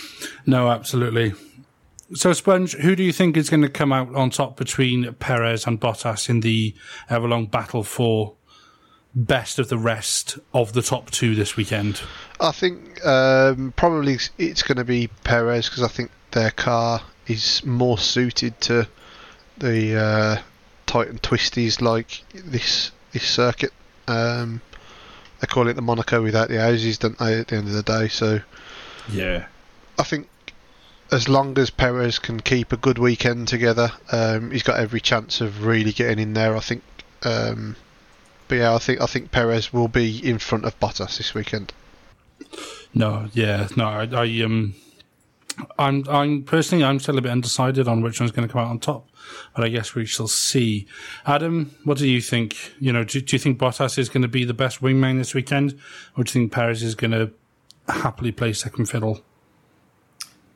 no, 0.46 0.70
absolutely. 0.70 1.34
So, 2.14 2.34
Sponge, 2.34 2.74
who 2.76 2.96
do 2.96 3.04
you 3.04 3.12
think 3.12 3.36
is 3.36 3.50
going 3.50 3.64
to 3.64 3.70
come 3.70 3.92
out 3.92 4.14
on 4.14 4.30
top 4.30 4.58
between 4.58 5.12
Perez 5.16 5.66
and 5.66 5.80
Bottas 5.80 6.30
in 6.30 6.42
the 6.42 6.76
ever-long 7.10 7.48
battle 7.48 7.84
for 7.84 8.36
best 9.16 9.58
of 9.58 9.70
the 9.70 9.78
rest 9.78 10.38
of 10.54 10.74
the 10.74 10.82
top 10.82 11.10
two 11.10 11.34
this 11.34 11.58
weekend? 11.58 12.02
I 12.40 12.52
think 12.52 13.04
um, 13.06 13.74
probably 13.76 14.20
it's 14.38 14.62
going 14.62 14.78
to 14.78 14.84
be 14.84 15.08
Perez 15.24 15.68
because 15.68 15.84
I 15.84 15.88
think 15.88 16.12
their 16.32 16.52
car 16.52 17.02
is 17.28 17.66
more 17.66 17.98
suited 17.98 18.60
to 18.62 18.88
the 19.58 20.00
uh, 20.00 20.42
tight 20.86 21.08
and 21.08 21.22
twisties 21.22 21.82
like 21.82 22.22
this 22.34 22.92
this 23.14 23.24
circuit. 23.24 23.74
Um, 24.08 24.62
they 25.40 25.48
call 25.48 25.68
it 25.70 25.74
the 25.74 25.82
Monaco 25.82 26.22
without 26.22 26.50
the 26.50 26.60
houses, 26.60 26.98
don't 26.98 27.18
they? 27.18 27.40
At 27.40 27.48
the 27.48 27.56
end 27.56 27.68
of 27.68 27.74
the 27.74 27.84
day, 27.84 28.10
so 28.10 28.42
yeah, 29.10 29.48
I 29.98 30.04
think 30.04 30.28
as 31.12 31.30
long 31.30 31.58
as 31.60 31.70
Perez 31.70 32.20
can 32.20 32.40
keep 32.40 32.72
a 32.72 32.78
good 32.78 32.98
weekend 32.98 33.48
together, 33.48 33.92
um, 34.12 34.52
he's 34.52 34.64
got 34.64 34.80
every 34.80 35.00
chance 35.00 35.42
of 35.42 35.66
really 35.66 35.92
getting 35.92 36.20
in 36.20 36.34
there. 36.34 36.56
I 36.56 36.60
think. 36.60 36.84
Um, 37.24 37.76
but 38.48 38.56
yeah, 38.56 38.76
I 38.76 38.78
think 38.78 39.02
I 39.02 39.06
think 39.06 39.32
Perez 39.32 39.74
will 39.74 39.88
be 39.88 40.28
in 40.28 40.40
front 40.40 40.66
of 40.66 40.80
Bottas 40.80 41.18
this 41.18 41.34
weekend. 41.34 41.74
No, 42.94 43.28
yeah, 43.34 43.68
no, 43.76 43.86
I, 43.86 44.04
I 44.06 44.44
um, 44.44 44.76
I'm 45.78 46.08
I'm 46.08 46.44
personally 46.44 46.84
I'm 46.84 47.00
still 47.00 47.18
a 47.18 47.22
bit 47.22 47.32
undecided 47.32 47.88
on 47.88 48.02
which 48.02 48.20
one's 48.20 48.32
going 48.32 48.48
to 48.48 48.52
come 48.52 48.62
out 48.62 48.70
on 48.70 48.80
top, 48.80 49.10
but 49.56 49.64
I 49.64 49.70
guess 49.70 49.96
we 49.96 50.06
shall 50.06 50.28
see. 50.28 50.88
Adam, 51.26 51.76
what 51.84 51.98
do 51.98 52.08
you 52.08 52.22
think? 52.22 52.74
You 52.80 52.94
know, 52.94 53.04
do, 53.04 53.22
do 53.22 53.36
you 53.36 53.40
think 53.40 53.58
Bottas 53.58 53.98
is 53.98 54.10
going 54.10 54.22
to 54.22 54.28
be 54.28 54.46
the 54.46 54.54
best 54.54 54.82
wingman 54.82 55.18
this 55.18 55.34
weekend, 55.34 55.80
or 56.18 56.24
do 56.24 56.30
you 56.30 56.34
think 56.34 56.52
Perez 56.52 56.84
is 56.84 56.96
going 56.96 57.12
to 57.12 57.32
happily 57.88 58.32
play 58.32 58.54
second 58.54 58.86
fiddle? 58.88 59.22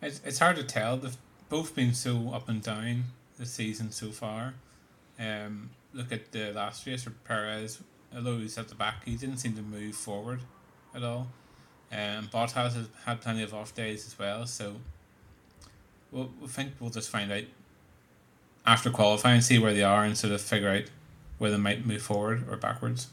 It's, 0.02 0.22
it's 0.26 0.40
hard 0.40 0.56
to 0.58 0.64
tell. 0.64 0.98
They've 0.98 1.18
both 1.50 1.76
been 1.76 1.94
so 1.94 2.32
up 2.34 2.48
and 2.48 2.62
down 2.62 3.06
this 3.38 3.52
season 3.52 3.92
so 3.92 4.12
far. 4.12 4.54
Um, 5.20 5.72
look 5.94 6.12
at 6.12 6.32
the 6.32 6.52
last 6.54 6.86
race 6.86 7.04
for 7.04 7.12
Perez. 7.12 7.82
Although 8.16 8.38
he's 8.38 8.58
at 8.58 8.70
the 8.70 8.76
back, 8.76 9.06
he 9.06 9.16
didn't 9.16 9.38
seem 9.38 9.54
to 9.54 9.62
move 9.62 9.96
forward 9.96 10.40
at 10.96 11.04
all. 11.04 11.28
Um, 11.92 12.30
Bottas 12.32 12.74
has 12.74 12.88
had 13.06 13.22
plenty 13.22 13.44
of 13.44 13.54
off 13.54 13.74
days 13.74 14.06
as 14.06 14.18
well, 14.18 14.46
so 14.46 14.76
we'll, 16.12 16.32
we 16.40 16.48
think 16.48 16.74
we'll 16.80 16.92
just 16.92 17.10
find 17.10 17.32
out 17.32 17.44
after 18.66 18.90
qualifying, 18.92 19.42
see 19.42 19.58
where 19.58 19.74
they 19.74 19.84
are, 19.84 20.04
and 20.04 20.18
sort 20.18 20.34
of 20.34 20.42
figure 20.42 20.70
out 20.70 20.84
where 21.40 21.50
they 21.50 21.58
might 21.58 21.86
move 21.86 22.02
forward 22.02 22.46
or 22.50 22.58
backwards. 22.58 23.08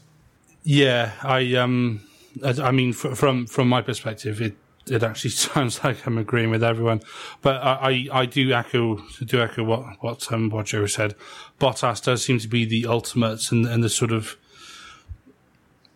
Yeah, 0.63 1.13
I 1.23 1.55
um, 1.55 2.01
I, 2.43 2.49
I 2.61 2.71
mean, 2.71 2.93
from 2.93 3.47
from 3.47 3.67
my 3.67 3.81
perspective, 3.81 4.41
it 4.41 4.55
it 4.89 5.03
actually 5.03 5.29
sounds 5.45 5.83
like 5.83 6.05
I'm 6.05 6.17
agreeing 6.17 6.49
with 6.49 6.63
everyone, 6.63 7.01
but 7.41 7.61
I, 7.61 8.07
I, 8.11 8.21
I 8.21 8.25
do 8.25 8.51
echo 8.51 8.97
do 9.25 9.41
echo 9.41 9.63
what 9.63 10.01
what 10.01 10.31
um, 10.31 10.49
what 10.49 10.67
Joe 10.67 10.85
said. 10.85 11.15
Bottas 11.59 12.03
does 12.03 12.23
seem 12.23 12.39
to 12.39 12.47
be 12.47 12.65
the 12.65 12.85
ultimate 12.85 13.51
and 13.51 13.65
and 13.65 13.83
the 13.83 13.89
sort 13.89 14.11
of 14.11 14.37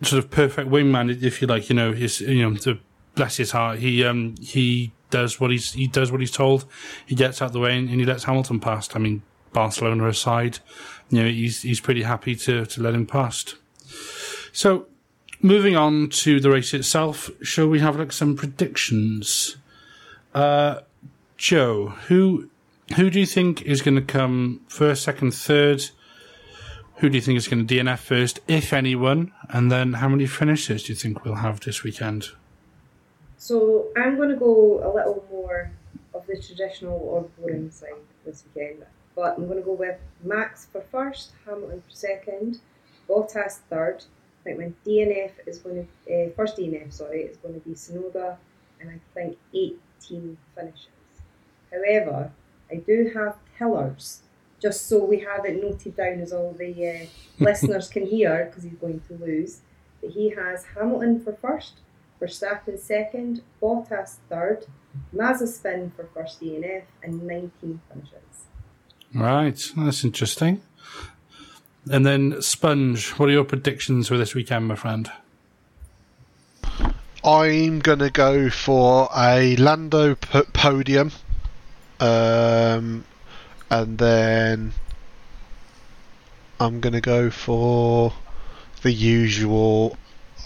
sort 0.02 0.24
of 0.24 0.32
perfect 0.32 0.70
wingman, 0.70 1.22
if 1.22 1.42
you 1.42 1.48
like. 1.48 1.70
You 1.70 1.76
know, 1.76 1.94
his 1.94 2.22
you 2.22 2.50
know 2.50 2.56
to 2.58 2.80
bless 3.16 3.38
his 3.38 3.52
heart, 3.52 3.80
he 3.80 4.04
um 4.04 4.36
he 4.42 4.92
does 5.10 5.40
what 5.40 5.52
he's 5.52 5.74
he 5.74 5.88
does 5.88 6.12
what 6.12 6.22
he's 6.22 6.32
told. 6.32 6.66
He 7.06 7.16
gets 7.16 7.42
out 7.42 7.54
the 7.54 7.60
way 7.60 7.78
and, 7.78 7.90
and 7.90 8.00
he 8.00 8.06
lets 8.06 8.24
Hamilton 8.24 8.60
past. 8.60 8.96
I 8.96 9.00
mean, 9.00 9.22
Barcelona 9.54 10.08
aside, 10.08 10.60
you 11.10 11.24
know, 11.24 11.30
he's 11.30 11.62
he's 11.62 11.80
pretty 11.80 12.04
happy 12.04 12.36
to 12.36 12.66
to 12.66 12.82
let 12.82 12.94
him 12.94 13.06
past. 13.06 13.56
So 14.52 14.88
moving 15.42 15.76
on 15.76 16.10
to 16.10 16.40
the 16.40 16.50
race 16.50 16.74
itself, 16.74 17.30
shall 17.42 17.68
we 17.68 17.80
have 17.80 17.98
like 17.98 18.12
some 18.12 18.36
predictions? 18.36 19.58
Uh, 20.34 20.82
Joe, 21.38 21.90
who 22.08 22.50
who 22.96 23.10
do 23.10 23.20
you 23.20 23.26
think 23.26 23.62
is 23.62 23.82
going 23.82 23.96
to 23.96 24.02
come 24.02 24.62
first, 24.68 25.04
second, 25.04 25.34
third? 25.34 25.90
Who 26.98 27.10
do 27.10 27.16
you 27.16 27.22
think 27.22 27.38
is 27.38 27.48
going 27.48 27.66
to 27.66 27.76
DNF 27.76 28.00
first, 28.00 28.40
if 28.48 28.74
anyone? 28.74 29.32
And 29.50 29.72
then 29.72 29.94
how 29.94 30.10
many 30.10 30.28
finishes 30.28 30.84
do 30.84 30.94
you 30.94 30.96
think 30.96 31.24
we'll 31.24 31.36
have 31.36 31.62
this 31.62 31.84
weekend? 31.84 32.30
So 33.38 33.88
I'm 33.98 34.18
going 34.18 34.30
to 34.30 34.36
go 34.36 34.84
a 34.84 34.90
little 34.94 35.26
more 35.32 35.72
of 36.14 36.28
the 36.28 36.40
traditional 36.40 37.00
or 37.00 37.24
boring 37.40 37.72
side 37.72 37.94
this 38.24 38.44
weekend. 38.54 38.86
But 39.16 39.38
I'm 39.38 39.48
going 39.48 39.58
to 39.58 39.66
go 39.66 39.74
with 39.74 39.98
Max 40.24 40.68
for 40.72 40.82
first, 40.92 41.32
Hamilton 41.46 41.82
for 41.90 41.96
second, 41.96 42.60
Bottas 43.10 43.60
third, 43.70 44.04
I 44.42 44.44
think 44.44 44.60
my 44.60 44.72
DNF 44.86 45.32
is 45.46 45.60
going 45.60 45.88
to 46.06 46.14
uh, 46.14 46.30
first 46.36 46.58
DNF 46.58 46.92
sorry 46.92 47.22
is 47.22 47.38
going 47.38 47.54
to 47.54 47.60
be 47.60 47.76
Tsunoda, 47.76 48.38
and 48.80 48.90
I 48.90 49.00
think 49.14 49.38
18 49.54 50.38
finishes. 50.56 50.88
However, 51.72 52.32
I 52.72 52.76
do 52.76 53.12
have 53.14 53.38
pillars, 53.58 54.22
just 54.60 54.88
so 54.88 55.04
we 55.04 55.20
have 55.20 55.46
it 55.46 55.62
noted 55.62 55.96
down 55.96 56.22
as 56.22 56.34
all 56.34 56.54
the 56.54 56.90
uh, 56.90 57.06
listeners 57.44 57.88
can 57.88 58.06
hear 58.06 58.46
because 58.46 58.64
he's 58.64 58.80
going 58.80 59.02
to 59.08 59.14
lose. 59.14 59.62
That 60.02 60.12
he 60.12 60.30
has 60.32 60.66
Hamilton 60.76 61.24
for 61.24 61.34
first, 61.34 61.74
Verstappen 62.20 62.80
second, 62.80 63.42
Bottas 63.62 64.18
third, 64.28 64.66
Mazepin 65.14 65.92
for 65.96 66.10
first 66.16 66.42
DNF, 66.42 66.84
and 67.04 67.24
19 67.28 67.82
finishes. 67.92 68.16
Right, 69.14 69.60
that's 69.78 70.04
interesting. 70.04 70.62
And 71.90 72.06
then 72.06 72.42
Sponge, 72.42 73.10
what 73.12 73.30
are 73.30 73.32
your 73.32 73.44
predictions 73.44 74.08
for 74.08 74.18
this 74.18 74.36
weekend, 74.36 74.68
my 74.68 74.76
friend? 74.76 75.10
I'm 77.24 77.80
gonna 77.80 78.10
go 78.10 78.50
for 78.50 79.10
a 79.16 79.56
Lando 79.58 80.16
p- 80.16 80.42
podium, 80.54 81.12
um, 82.00 83.04
and 83.70 83.98
then 83.98 84.74
I'm 86.60 86.80
gonna 86.80 87.02
go 87.02 87.30
for 87.30 88.14
the 88.82 88.92
usual. 88.92 89.98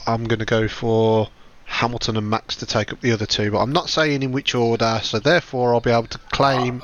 I'm 0.07 0.25
going 0.25 0.39
to 0.39 0.45
go 0.45 0.67
for 0.67 1.29
Hamilton 1.65 2.15
and 2.17 2.29
Max 2.29 2.57
to 2.57 2.65
take 2.67 2.93
up 2.93 3.01
the 3.01 3.11
other 3.11 3.25
two, 3.25 3.49
but 3.51 3.59
I'm 3.59 3.71
not 3.71 3.89
saying 3.89 4.21
in 4.21 4.31
which 4.31 4.53
order, 4.53 4.99
so 5.01 5.17
therefore 5.19 5.73
I'll 5.73 5.79
be 5.79 5.89
able 5.89 6.07
to 6.07 6.19
claim 6.31 6.83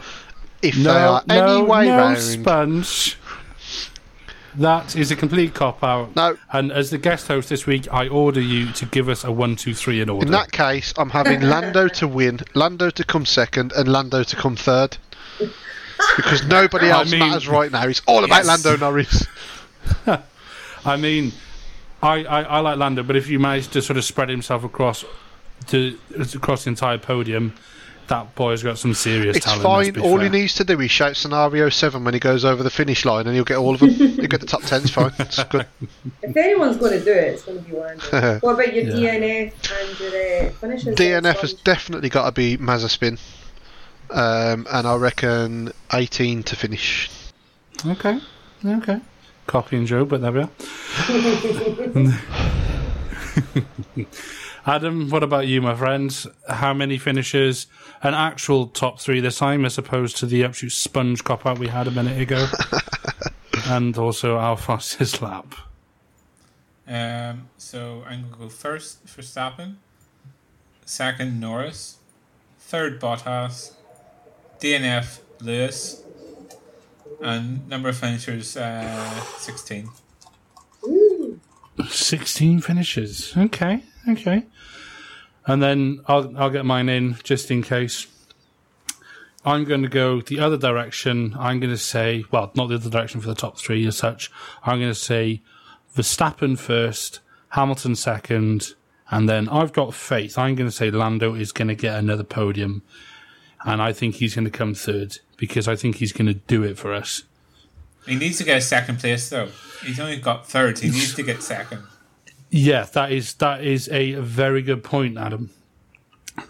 if 0.63 0.75
they 0.75 0.81
No, 0.81 1.13
are 1.13 1.24
any 1.29 1.62
no, 1.62 1.63
way 1.65 1.86
no, 1.88 1.98
round. 1.98 2.17
Sponge. 2.17 3.17
That 4.55 4.96
is 4.98 5.12
a 5.12 5.15
complete 5.15 5.53
cop 5.53 5.84
out. 5.84 6.15
No. 6.15 6.38
And 6.51 6.72
as 6.72 6.89
the 6.89 6.98
guest 6.98 7.27
host 7.27 7.50
this 7.50 7.65
week, 7.65 7.88
I 7.91 8.08
order 8.10 8.41
you 8.41 8.72
to 8.74 8.86
give 8.86 9.08
us 9.08 9.24
a 9.24 9.31
one, 9.31 9.55
two, 9.55 9.74
three 9.74 10.01
in 10.01 10.10
order. 10.10 10.25
In 10.25 10.31
that 10.34 10.51
case, 10.51 10.93
I'm 10.98 11.10
having 11.10 11.41
Lando 11.41 11.88
to 11.88 12.08
win, 12.08 12.41
Lando 12.53 12.89
to 12.89 13.03
come 13.03 13.25
second, 13.25 13.72
and 13.72 13.88
Lando 13.88 14.24
to 14.24 14.36
come 14.36 14.55
third. 14.58 14.98
Because 16.17 16.46
nobody 16.48 16.88
I 16.88 17.00
else 17.00 17.12
mean- 17.12 17.20
matters 17.20 17.48
right 17.48 17.72
now. 17.72 17.88
It's 17.88 18.01
all 18.08 18.24
about 18.25 18.43
Yes. 18.43 18.48
Lando 18.65 18.77
Norris. 18.77 19.25
I 20.86 20.98
mean, 20.98 21.31
I, 22.01 22.24
I, 22.25 22.41
I 22.43 22.60
like 22.60 22.77
Lando, 22.77 23.03
but 23.03 23.15
if 23.15 23.29
you 23.29 23.39
manage 23.39 23.67
to 23.70 23.81
sort 23.81 23.98
of 23.98 24.03
spread 24.03 24.29
himself 24.29 24.63
across 24.63 25.05
to 25.67 25.98
across 26.36 26.63
the 26.63 26.70
entire 26.72 26.98
podium, 26.98 27.53
that 28.12 28.36
boy's 28.36 28.62
got 28.62 28.77
some 28.77 28.94
serious 28.94 29.38
It's 29.38 29.46
talent. 29.46 29.63
let's 29.63 29.89
fine. 29.98 30.03
All 30.06 30.18
fair. 30.18 30.25
he 30.25 30.30
needs 30.30 30.53
to 30.56 30.63
do 30.65 30.80
is 30.82 30.91
shout 30.91 31.15
scenario 31.15 31.70
seven 31.70 32.03
when 32.03 32.13
he 32.13 32.20
goes 32.20 32.44
over 32.46 32.62
the 32.62 32.70
finish 32.70 33.06
line, 33.06 33.25
and 33.25 33.34
he'll 33.34 33.46
get 33.46 33.58
all 33.58 33.74
of 33.74 33.80
them. 33.80 33.89
he'll 33.89 34.27
get 34.27 34.41
the 34.41 34.46
top 34.48 34.62
ten. 34.63 34.82
It's 34.82 34.91
fine. 34.91 35.12
It's 35.20 35.41
good. 35.46 35.65
If 36.22 36.36
anyone's 36.36 36.75
going 36.77 37.00
to 37.00 37.03
do 37.03 37.12
it, 37.12 37.34
it's 37.36 37.44
going 37.44 37.63
to 37.63 37.70
be 37.70 37.75
Lando. 37.75 38.39
what 38.41 38.53
about 38.56 38.74
your 38.74 38.84
Yeah. 38.86 39.15
DNF 39.15 39.53
and 39.80 40.00
your 40.00 40.48
uh, 40.48 40.51
finishes? 40.51 40.96
then, 40.96 41.24
DNF 41.24 41.38
has 41.39 41.53
definitely 41.53 42.10
got 42.10 42.25
to 42.25 42.32
be 42.34 42.58
Mazepin, 42.58 43.18
um, 44.10 44.68
and 44.72 44.86
I 44.88 44.96
reckon 44.96 45.72
18 45.94 46.44
to 46.44 46.56
finish. 46.56 47.10
Okay, 47.86 48.20
okay. 48.65 49.00
Cocky 49.48 49.77
and 49.77 49.88
Joe, 49.88 50.06
but 50.06 50.22
there 50.22 50.32
we 50.34 50.41
are. 50.41 50.50
Adam, 54.65 55.10
what 55.10 55.24
about 55.24 55.48
you, 55.48 55.62
my 55.62 55.74
friends? 55.74 56.27
How 56.48 56.74
many 56.74 57.00
finishes? 57.00 57.65
An 58.03 58.13
actual 58.13 58.68
top 58.68 59.00
three 59.00 59.20
this 59.20 59.39
time, 59.39 59.65
as 59.65 59.77
opposed 59.77 60.18
to 60.18 60.27
the 60.27 60.44
absolute 60.44 60.72
sponge 60.72 61.24
cop 61.24 61.46
out 61.46 61.58
we 61.58 61.68
had 61.68 61.88
a 61.88 61.91
minute 61.91 62.20
ago, 62.22 62.48
and 63.68 63.98
also 63.98 64.38
our 64.38 64.56
fastest 64.56 65.22
lap. 65.22 65.56
Um, 66.88 67.50
so 67.58 68.03
I'm 68.08 68.22
going 68.22 68.34
to 68.34 68.39
go 68.39 68.50
first 68.50 69.08
for 69.08 69.22
Verstappen, 69.22 69.75
second 70.86 71.39
Norris, 71.39 71.98
third 72.60 73.01
Bottas, 73.01 73.74
DNF 74.60 75.22
Lewis, 75.39 76.03
and 77.20 77.68
number 77.68 77.89
of 77.89 77.98
finishers 77.98 78.58
uh, 78.58 79.22
16. 79.38 79.89
Ooh. 80.84 81.39
16 81.89 82.62
finishes. 82.62 83.34
Okay, 83.36 83.84
okay. 84.10 84.46
And 85.46 85.62
then 85.62 86.01
I'll 86.08 86.38
I'll 86.38 86.50
get 86.50 86.65
mine 86.65 86.89
in 86.89 87.17
just 87.24 87.51
in 87.51 87.62
case. 87.62 88.08
I'm 89.43 89.63
going 89.63 89.81
to 89.81 89.89
go 89.89 90.22
the 90.22 90.39
other 90.39 90.58
direction. 90.58 91.36
I'm 91.38 91.60
going 91.60 91.72
to 91.72 91.77
say, 91.77 92.25
well, 92.29 92.51
not 92.53 92.70
the 92.70 92.75
other 92.75 92.91
direction 92.91 93.22
for 93.22 93.27
the 93.27 93.34
top 93.34 93.58
three 93.58 93.88
as 93.88 93.98
such. 93.98 94.31
I'm 94.63 94.79
going 94.79 94.91
to 94.91 94.96
say 94.96 95.41
Verstappen 95.96 96.60
first, 96.60 97.22
Hamilton 97.50 97.96
second, 97.96 98.75
and 99.10 99.27
then 99.27 99.50
I've 99.50 99.74
got 99.74 99.96
faith. 99.96 100.38
I'm 100.38 100.53
going 100.53 100.70
to 100.70 100.75
say 100.75 100.91
Lando 100.91 101.34
is 101.34 101.51
going 101.51 101.70
to 101.70 101.75
get 101.75 101.98
another 101.98 102.24
podium, 102.24 102.84
and 103.65 103.81
I 103.81 103.93
think 103.93 104.15
he's 104.15 104.36
going 104.36 104.46
to 104.46 104.51
come 104.51 104.75
third 104.75 105.17
because 105.38 105.67
I 105.67 105.75
think 105.75 105.96
he's 105.96 106.13
going 106.13 106.27
to 106.27 106.36
do 106.36 106.63
it 106.63 106.77
for 106.77 106.93
us. 106.93 107.24
He 108.05 108.15
needs 108.15 108.38
to 108.38 108.43
get 108.43 108.58
a 108.58 108.62
second 108.62 109.00
place 109.00 109.29
though. 109.29 109.50
He's 109.84 110.00
only 110.00 110.17
got 110.17 110.48
third. 110.48 110.79
He 110.79 110.89
needs 110.89 111.15
to 111.15 111.24
get 111.24 111.41
second. 111.43 111.84
Yeah, 112.53 112.84
that 112.84 113.12
is 113.13 113.36
that 113.36 113.63
is 113.63 113.88
a 113.89 114.15
very 114.15 114.62
good 114.62 114.84
point, 114.84 115.17
Adam. 115.17 115.51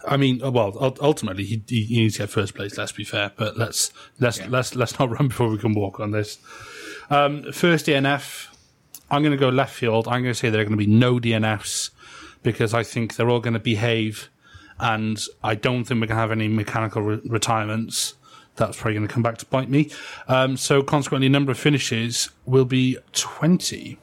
I 0.08 0.18
mean, 0.18 0.42
uh, 0.44 0.50
well, 0.52 0.96
ultimately 1.00 1.44
he, 1.44 1.62
he 1.68 1.98
needs 1.98 2.16
to 2.16 2.24
get 2.24 2.30
first 2.32 2.56
place. 2.56 2.76
Let's 2.78 2.92
be 2.92 3.04
fair, 3.04 3.32
but 3.36 3.56
let's 3.56 3.94
let's 4.20 4.40
Yeah. 4.40 4.48
let's 4.50 4.76
let's 4.76 4.98
not 5.00 5.10
run 5.20 5.28
before 5.28 5.50
we 5.50 5.60
can 5.60 5.74
walk 5.74 6.00
on 6.00 6.10
this. 6.12 6.40
Um, 7.12 7.52
first 7.52 7.86
DNF, 7.86 8.48
I'm 9.12 9.22
going 9.22 9.32
to 9.32 9.38
go 9.38 9.50
left 9.50 9.74
field. 9.76 10.08
I'm 10.08 10.24
going 10.24 10.34
to 10.34 10.36
say 10.36 10.50
there 10.50 10.62
are 10.62 10.66
going 10.66 10.78
to 10.78 10.86
be 10.86 10.92
no 10.92 11.20
DNFs 11.20 11.92
because 12.42 12.74
I 12.74 12.82
think 12.84 13.16
they're 13.16 13.30
all 13.30 13.40
going 13.40 13.54
to 13.54 13.60
behave, 13.60 14.30
and 14.80 15.24
I 15.44 15.54
don't 15.54 15.84
think 15.84 16.02
we're 16.02 16.08
going 16.08 16.16
to 16.18 16.22
have 16.22 16.32
any 16.32 16.48
mechanical 16.48 17.04
re- 17.04 17.22
retirements. 17.26 18.16
That's 18.56 18.76
probably 18.76 18.96
going 18.96 19.08
to 19.08 19.14
come 19.14 19.24
back 19.24 19.38
to 19.38 19.46
bite 19.46 19.70
me. 19.70 19.92
Um, 20.28 20.58
so 20.58 20.82
consequently, 20.82 21.30
number 21.30 21.52
of 21.52 21.60
finishes 21.60 22.32
will 22.46 22.66
be 22.66 22.98
20. 23.14 24.00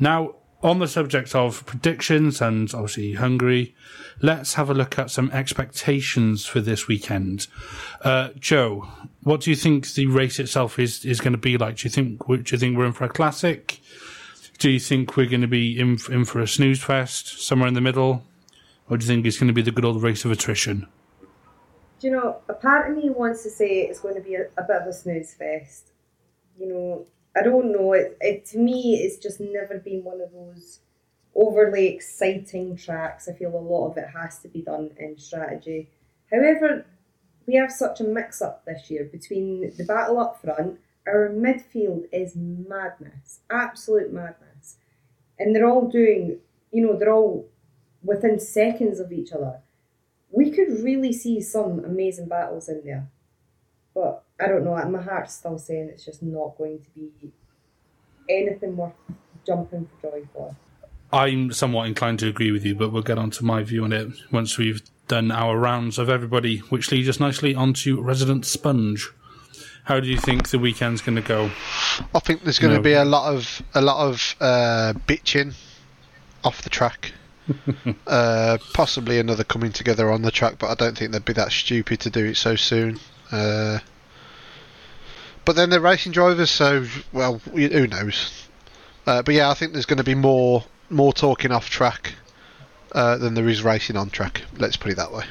Now, 0.00 0.36
on 0.64 0.78
the 0.78 0.88
subject 0.88 1.34
of 1.34 1.64
predictions 1.66 2.40
and 2.40 2.72
obviously 2.72 3.12
Hungary, 3.12 3.74
let's 4.22 4.54
have 4.54 4.70
a 4.70 4.74
look 4.74 4.98
at 4.98 5.10
some 5.10 5.30
expectations 5.30 6.46
for 6.46 6.60
this 6.60 6.88
weekend. 6.88 7.46
Uh, 8.00 8.30
Joe, 8.38 8.88
what 9.22 9.42
do 9.42 9.50
you 9.50 9.56
think 9.56 9.92
the 9.92 10.06
race 10.06 10.38
itself 10.38 10.78
is, 10.78 11.04
is 11.04 11.20
going 11.20 11.34
to 11.34 11.38
be 11.38 11.58
like? 11.58 11.76
Do 11.76 11.86
you 11.86 11.90
think 11.90 12.26
do 12.26 12.42
you 12.46 12.58
think 12.58 12.78
we're 12.78 12.86
in 12.86 12.94
for 12.94 13.04
a 13.04 13.10
classic? 13.10 13.80
Do 14.58 14.70
you 14.70 14.80
think 14.80 15.18
we're 15.18 15.28
going 15.28 15.42
to 15.42 15.46
be 15.46 15.78
in, 15.78 15.98
in 16.10 16.24
for 16.24 16.40
a 16.40 16.48
snooze 16.48 16.82
fest 16.82 17.46
somewhere 17.46 17.68
in 17.68 17.74
the 17.74 17.82
middle, 17.82 18.22
or 18.88 18.96
do 18.96 19.04
you 19.04 19.08
think 19.08 19.26
it's 19.26 19.38
going 19.38 19.48
to 19.48 19.52
be 19.52 19.62
the 19.62 19.70
good 19.70 19.84
old 19.84 20.02
race 20.02 20.24
of 20.24 20.30
attrition? 20.30 20.86
Do 22.00 22.06
you 22.06 22.12
know, 22.14 22.38
a 22.48 22.54
part 22.54 22.90
of 22.90 22.96
me 22.96 23.10
wants 23.10 23.42
to 23.42 23.50
say 23.50 23.82
it's 23.82 24.00
going 24.00 24.14
to 24.14 24.20
be 24.20 24.36
a, 24.36 24.46
a 24.56 24.62
bit 24.62 24.76
of 24.76 24.86
a 24.86 24.92
snooze 24.92 25.34
fest. 25.34 25.90
You 26.58 26.68
know, 26.68 27.06
I 27.36 27.42
don't 27.42 27.72
know. 27.72 27.92
It, 27.92 28.16
it 28.20 28.44
to 28.46 28.58
me, 28.58 28.96
it's 28.96 29.18
just 29.18 29.40
never 29.40 29.78
been 29.78 30.04
one 30.04 30.20
of 30.20 30.32
those 30.32 30.80
overly 31.34 31.88
exciting 31.88 32.76
tracks. 32.76 33.28
I 33.28 33.32
feel 33.32 33.56
a 33.56 33.58
lot 33.58 33.90
of 33.90 33.96
it 33.98 34.08
has 34.14 34.38
to 34.40 34.48
be 34.48 34.62
done 34.62 34.90
in 34.98 35.18
strategy. 35.18 35.90
However, 36.30 36.86
we 37.46 37.56
have 37.56 37.72
such 37.72 38.00
a 38.00 38.04
mix 38.04 38.40
up 38.40 38.64
this 38.64 38.90
year 38.90 39.04
between 39.04 39.72
the 39.76 39.84
battle 39.84 40.18
up 40.18 40.40
front. 40.40 40.78
Our 41.06 41.28
midfield 41.28 42.04
is 42.12 42.34
madness, 42.34 43.40
absolute 43.50 44.12
madness, 44.12 44.76
and 45.38 45.54
they're 45.54 45.68
all 45.68 45.88
doing. 45.88 46.38
You 46.70 46.86
know, 46.86 46.98
they're 46.98 47.12
all 47.12 47.48
within 48.02 48.40
seconds 48.40 49.00
of 49.00 49.12
each 49.12 49.32
other 49.32 49.60
we 50.34 50.50
could 50.50 50.82
really 50.82 51.12
see 51.12 51.40
some 51.40 51.84
amazing 51.84 52.28
battles 52.28 52.68
in 52.68 52.82
there. 52.84 53.08
But 53.94 54.23
I 54.40 54.48
don't 54.48 54.64
know, 54.64 54.76
my 54.88 55.00
heart's 55.02 55.34
still 55.34 55.58
saying 55.58 55.90
it's 55.92 56.04
just 56.04 56.22
not 56.22 56.56
going 56.58 56.80
to 56.80 56.90
be 56.94 57.32
anything 58.28 58.76
worth 58.76 58.92
jumping 59.46 59.88
for 60.00 60.10
joy 60.10 60.22
for. 60.32 60.56
I'm 61.12 61.52
somewhat 61.52 61.86
inclined 61.86 62.18
to 62.20 62.28
agree 62.28 62.50
with 62.50 62.64
you, 62.64 62.74
but 62.74 62.90
we'll 62.90 63.02
get 63.02 63.18
on 63.18 63.30
to 63.32 63.44
my 63.44 63.62
view 63.62 63.84
on 63.84 63.92
it 63.92 64.08
once 64.32 64.58
we've 64.58 64.82
done 65.06 65.30
our 65.30 65.56
rounds 65.56 65.98
of 65.98 66.08
everybody, 66.08 66.58
which 66.58 66.90
leads 66.90 67.08
us 67.08 67.20
nicely 67.20 67.54
onto 67.54 68.00
Resident 68.00 68.44
Sponge. 68.44 69.08
How 69.84 70.00
do 70.00 70.08
you 70.08 70.16
think 70.18 70.48
the 70.48 70.58
weekend's 70.58 71.02
going 71.02 71.16
to 71.16 71.22
go? 71.22 71.50
I 72.14 72.18
think 72.18 72.42
there's 72.42 72.58
going 72.58 72.72
to 72.72 72.78
No. 72.78 72.82
be 72.82 72.94
a 72.94 73.04
lot 73.04 73.32
of 73.34 73.62
a 73.74 73.82
lot 73.82 74.08
of 74.08 74.34
uh, 74.40 74.94
bitching 75.06 75.54
off 76.42 76.62
the 76.62 76.70
track. 76.70 77.12
uh, 78.06 78.56
possibly 78.72 79.18
another 79.18 79.44
coming 79.44 79.70
together 79.70 80.10
on 80.10 80.22
the 80.22 80.30
track, 80.30 80.54
but 80.58 80.70
I 80.70 80.74
don't 80.74 80.96
think 80.96 81.12
they'd 81.12 81.24
be 81.24 81.34
that 81.34 81.52
stupid 81.52 82.00
to 82.00 82.10
do 82.10 82.24
it 82.24 82.36
so 82.38 82.56
soon. 82.56 82.98
Uh, 83.30 83.78
but 85.44 85.56
then 85.56 85.70
they're 85.70 85.80
racing 85.80 86.12
drivers, 86.12 86.50
so 86.50 86.86
well, 87.12 87.38
who 87.38 87.86
knows? 87.86 88.48
Uh, 89.06 89.22
but 89.22 89.34
yeah, 89.34 89.50
I 89.50 89.54
think 89.54 89.72
there's 89.72 89.86
going 89.86 89.98
to 89.98 90.04
be 90.04 90.14
more 90.14 90.64
more 90.90 91.12
talking 91.12 91.50
off 91.50 91.68
track 91.68 92.14
uh, 92.92 93.16
than 93.16 93.34
there 93.34 93.48
is 93.48 93.62
racing 93.62 93.96
on 93.96 94.10
track. 94.10 94.42
Let's 94.58 94.76
put 94.76 94.92
it 94.92 94.96
that 94.96 95.12
way. 95.12 95.24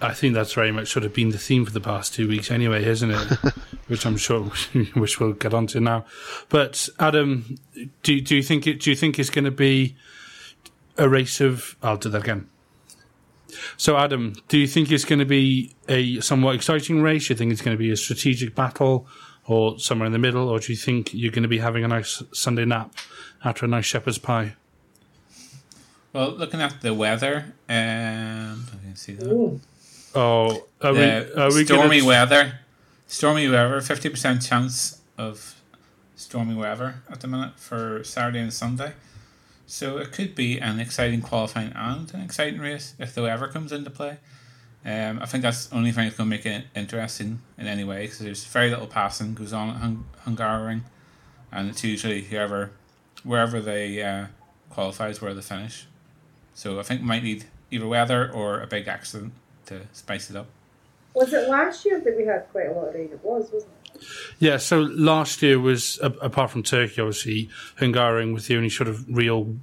I 0.00 0.14
think 0.14 0.34
that's 0.34 0.52
very 0.52 0.70
much 0.70 0.92
sort 0.92 1.04
of 1.04 1.12
been 1.12 1.30
the 1.30 1.38
theme 1.38 1.64
for 1.64 1.72
the 1.72 1.80
past 1.80 2.14
two 2.14 2.28
weeks, 2.28 2.50
anyway, 2.52 2.84
isn't 2.84 3.10
it? 3.10 3.18
which 3.88 4.06
I'm 4.06 4.16
sure, 4.16 4.44
which 4.94 5.18
we'll 5.18 5.32
get 5.32 5.52
onto 5.52 5.80
now. 5.80 6.04
But 6.48 6.88
Adam, 7.00 7.58
do 8.02 8.20
do 8.20 8.36
you 8.36 8.42
think 8.42 8.66
it? 8.66 8.80
Do 8.80 8.90
you 8.90 8.96
think 8.96 9.18
it's 9.18 9.30
going 9.30 9.44
to 9.44 9.50
be 9.50 9.96
a 10.96 11.08
race 11.08 11.40
of? 11.40 11.76
I'll 11.82 11.96
do 11.96 12.08
that 12.10 12.22
again. 12.22 12.48
So, 13.76 13.96
Adam, 13.96 14.34
do 14.48 14.58
you 14.58 14.66
think 14.66 14.92
it's 14.92 15.06
going 15.06 15.20
to 15.20 15.24
be 15.24 15.74
a 15.88 16.20
somewhat 16.20 16.54
exciting 16.54 17.02
race? 17.02 17.26
Do 17.26 17.32
you 17.32 17.38
think 17.38 17.50
it's 17.50 17.62
going 17.62 17.76
to 17.76 17.78
be 17.78 17.90
a 17.90 17.96
strategic 17.96 18.54
battle, 18.54 19.06
or 19.48 19.78
somewhere 19.80 20.06
in 20.06 20.12
the 20.12 20.18
middle, 20.18 20.48
or 20.48 20.58
do 20.60 20.72
you 20.72 20.76
think 20.76 21.12
you're 21.12 21.32
going 21.32 21.42
to 21.42 21.48
be 21.48 21.58
having 21.58 21.82
a 21.84 21.88
nice 21.88 22.22
Sunday 22.32 22.64
nap 22.64 22.94
after 23.44 23.64
a 23.64 23.68
nice 23.68 23.86
shepherd's 23.86 24.18
pie? 24.18 24.54
Well, 26.12 26.30
looking 26.32 26.60
at 26.60 26.80
the 26.80 26.94
weather, 26.94 27.54
um, 27.68 28.66
I 28.72 28.84
can 28.84 28.94
see 28.96 29.12
that. 29.14 29.26
Ooh, 29.30 29.60
Oh, 30.14 30.64
are 30.80 30.92
we? 30.92 31.02
Are 31.02 31.52
we 31.52 31.64
stormy 31.64 31.98
gonna, 31.98 32.08
weather. 32.08 32.58
Stormy 33.06 33.48
weather. 33.48 33.80
Fifty 33.80 34.08
percent 34.08 34.42
chance 34.44 35.00
of 35.18 35.54
stormy 36.16 36.54
weather 36.54 37.02
at 37.10 37.20
the 37.20 37.26
minute 37.28 37.58
for 37.58 38.02
Saturday 38.04 38.40
and 38.40 38.52
Sunday. 38.52 38.92
So 39.66 39.98
it 39.98 40.12
could 40.12 40.34
be 40.34 40.58
an 40.58 40.80
exciting 40.80 41.20
qualifying 41.20 41.72
and 41.74 42.12
an 42.14 42.22
exciting 42.22 42.58
race 42.58 42.94
if 42.98 43.14
the 43.14 43.22
weather 43.22 43.48
comes 43.48 43.70
into 43.70 43.90
play. 43.90 44.16
Um, 44.88 45.18
I 45.20 45.26
think 45.26 45.42
that's 45.42 45.66
the 45.66 45.76
only 45.76 45.92
thing 45.92 46.04
that's 46.04 46.16
going 46.16 46.30
to 46.30 46.36
make 46.36 46.46
it 46.46 46.64
interesting 46.74 47.40
in 47.58 47.66
any 47.66 47.84
way 47.84 48.02
because 48.02 48.20
there's 48.20 48.44
very 48.44 48.70
little 48.70 48.86
passing 48.86 49.34
goes 49.34 49.52
on 49.52 49.68
at 49.68 49.76
Hung- 49.76 50.06
Hungaroring, 50.24 50.80
and 51.52 51.68
it's 51.68 51.84
usually 51.84 52.22
whoever, 52.22 52.70
wherever 53.22 53.60
they 53.60 54.02
uh, 54.02 54.26
qualifies 54.70 55.20
where 55.20 55.34
they 55.34 55.42
finish. 55.42 55.86
So 56.54 56.80
I 56.80 56.84
think 56.84 57.02
we 57.02 57.06
might 57.06 57.22
need 57.22 57.44
either 57.70 57.86
weather 57.86 58.32
or 58.32 58.62
a 58.62 58.66
big 58.66 58.88
accident 58.88 59.34
to 59.66 59.82
spice 59.92 60.30
it 60.30 60.36
up. 60.36 60.46
Was 61.12 61.34
it 61.34 61.50
last 61.50 61.84
year 61.84 62.00
that 62.00 62.16
we 62.16 62.24
had 62.24 62.48
quite 62.50 62.68
a 62.68 62.72
lot 62.72 62.88
of 62.88 62.94
rain? 62.94 63.10
It 63.12 63.20
was, 63.22 63.50
wasn't 63.52 63.72
it? 63.94 64.02
Yeah, 64.38 64.56
so 64.56 64.80
last 64.80 65.42
year 65.42 65.60
was, 65.60 65.98
apart 66.00 66.50
from 66.50 66.62
Turkey, 66.62 67.02
obviously, 67.02 67.50
Hungaroring 67.78 68.32
was 68.32 68.46
the 68.46 68.56
only 68.56 68.70
sort 68.70 68.88
of 68.88 69.04
real 69.14 69.54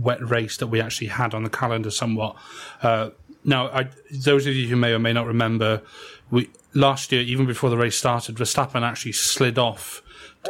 wet 0.00 0.26
race 0.26 0.56
that 0.58 0.68
we 0.68 0.80
actually 0.80 1.08
had 1.08 1.34
on 1.34 1.42
the 1.42 1.50
calendar 1.50 1.90
somewhat. 1.90 2.36
Uh, 2.82 3.10
now, 3.46 3.68
I, 3.68 3.88
those 4.10 4.46
of 4.46 4.54
you 4.54 4.66
who 4.68 4.76
may 4.76 4.92
or 4.92 4.98
may 4.98 5.12
not 5.12 5.26
remember, 5.26 5.82
we 6.30 6.50
last 6.74 7.12
year, 7.12 7.22
even 7.22 7.46
before 7.46 7.70
the 7.70 7.76
race 7.76 7.96
started, 7.96 8.36
Verstappen 8.36 8.82
actually 8.82 9.12
slid 9.12 9.58
off. 9.58 10.02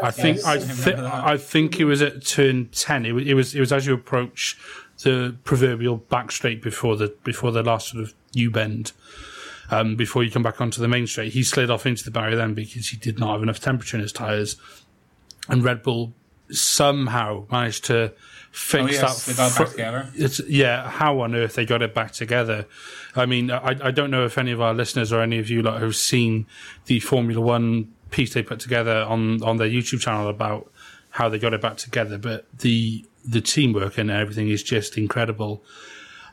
I 0.02 0.10
think 0.10 0.44
I, 0.44 0.54
yes. 0.54 0.84
thi- 0.84 0.94
I 0.96 1.36
think 1.36 1.78
it 1.78 1.84
was 1.84 2.02
at 2.02 2.24
turn 2.24 2.68
ten. 2.72 3.06
It 3.06 3.12
was, 3.12 3.26
it 3.26 3.34
was 3.34 3.54
it 3.54 3.60
was 3.60 3.72
as 3.72 3.86
you 3.86 3.94
approach 3.94 4.58
the 5.02 5.36
proverbial 5.44 5.98
back 5.98 6.32
straight 6.32 6.62
before 6.62 6.96
the 6.96 7.14
before 7.22 7.52
the 7.52 7.62
last 7.62 7.90
sort 7.90 8.02
of 8.02 8.14
U 8.32 8.50
bend 8.50 8.92
um, 9.70 9.94
before 9.96 10.24
you 10.24 10.30
come 10.30 10.42
back 10.42 10.60
onto 10.60 10.80
the 10.80 10.88
main 10.88 11.06
straight. 11.06 11.32
He 11.32 11.42
slid 11.42 11.70
off 11.70 11.86
into 11.86 12.04
the 12.04 12.10
barrier 12.10 12.36
then 12.36 12.54
because 12.54 12.88
he 12.88 12.96
did 12.96 13.18
not 13.18 13.32
have 13.32 13.42
enough 13.42 13.60
temperature 13.60 13.96
in 13.96 14.02
his 14.02 14.12
tyres. 14.12 14.56
And 15.48 15.62
Red 15.62 15.82
Bull 15.82 16.12
somehow 16.50 17.46
managed 17.50 17.84
to 17.86 18.12
fix 18.52 18.84
Oh 18.84 18.86
yes, 18.88 19.26
that. 19.26 19.32
they 19.32 19.36
got 19.36 19.52
fr- 19.52 19.62
back 19.64 19.70
together. 19.72 20.10
It's, 20.14 20.40
yeah, 20.48 20.88
how 20.88 21.20
on 21.20 21.34
earth 21.34 21.54
they 21.54 21.66
got 21.66 21.82
it 21.82 21.94
back 21.94 22.12
together? 22.12 22.66
I 23.14 23.26
mean, 23.26 23.50
I, 23.50 23.76
I 23.82 23.90
don't 23.90 24.10
know 24.10 24.24
if 24.24 24.38
any 24.38 24.52
of 24.52 24.60
our 24.60 24.74
listeners 24.74 25.12
or 25.12 25.20
any 25.20 25.38
of 25.38 25.50
you 25.50 25.62
like 25.62 25.80
have 25.80 25.96
seen 25.96 26.46
the 26.86 27.00
Formula 27.00 27.40
One 27.40 27.92
piece 28.10 28.34
they 28.34 28.42
put 28.42 28.60
together 28.60 29.02
on 29.08 29.42
on 29.42 29.56
their 29.56 29.68
YouTube 29.68 30.00
channel 30.00 30.28
about 30.28 30.70
how 31.10 31.28
they 31.28 31.38
got 31.38 31.52
it 31.54 31.60
back 31.60 31.76
together, 31.76 32.18
but 32.18 32.46
the 32.58 33.04
the 33.24 33.40
teamwork 33.40 33.98
and 33.98 34.10
everything 34.10 34.48
is 34.48 34.62
just 34.62 34.96
incredible. 34.96 35.62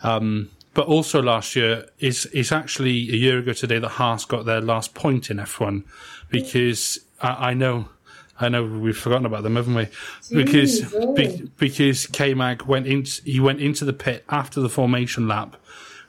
Um, 0.04 0.49
but 0.73 0.88
also 0.88 1.21
last 1.21 1.56
year 1.56 1.88
is 1.99 2.26
is 2.28 2.52
actually 2.52 3.10
a 3.10 3.15
year 3.15 3.39
ago 3.39 3.54
today 3.54 3.80
that 3.80 3.89
Haas 3.89 4.26
got 4.26 4.45
their 4.45 4.62
last 4.62 4.93
point 4.93 5.30
in 5.30 5.38
F1 5.38 5.84
because 6.30 6.99
I, 7.21 7.49
I 7.49 7.54
know. 7.54 7.89
I 8.44 8.50
know 8.50 8.64
we've 8.64 8.98
forgotten 8.98 9.26
about 9.26 9.44
them, 9.44 9.56
haven't 9.56 9.76
we? 9.76 9.88
Because 10.32 10.82
Jeez, 10.82 10.94
oh. 10.96 11.14
be, 11.14 11.50
because 11.58 12.08
K 12.08 12.34
Mag 12.34 12.64
went 12.64 12.88
in, 12.88 13.06
he 13.26 13.40
went 13.40 13.62
into 13.62 13.86
the 13.86 13.94
pit 13.94 14.24
after 14.30 14.60
the 14.62 14.70
formation 14.70 15.28
lap 15.28 15.56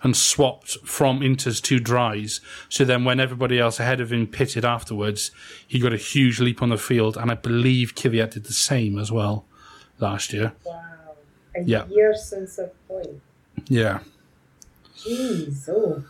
and 0.03 0.15
swapped 0.17 0.77
from 0.85 1.21
inters 1.21 1.63
to 1.63 1.81
dries. 1.81 2.41
So 2.69 2.85
then, 2.85 3.05
when 3.05 3.21
everybody 3.21 3.59
else 3.59 3.81
ahead 3.81 4.01
of 4.01 4.13
him 4.13 4.27
pitted 4.27 4.65
afterwards, 4.65 5.31
he 5.67 5.79
got 5.79 5.93
a 5.95 5.97
huge 5.97 6.41
leap 6.41 6.61
on 6.63 6.69
the 6.69 6.77
field, 6.77 7.17
and 7.17 7.31
I 7.31 7.35
believe 7.35 7.95
Kvyat 7.95 8.33
did 8.33 8.45
the 8.45 8.53
same 8.53 8.99
as 8.99 9.11
well 9.11 9.47
last 9.99 10.33
year. 10.33 10.53
Wow. 10.65 10.81
A 11.57 11.63
Yeah. 11.63 11.87
year 11.87 12.15
since 12.15 12.59
a 12.59 12.71
point. 12.89 13.21
Yeah, 13.69 14.01
Jeez, 14.99 15.69
oh. 15.69 16.03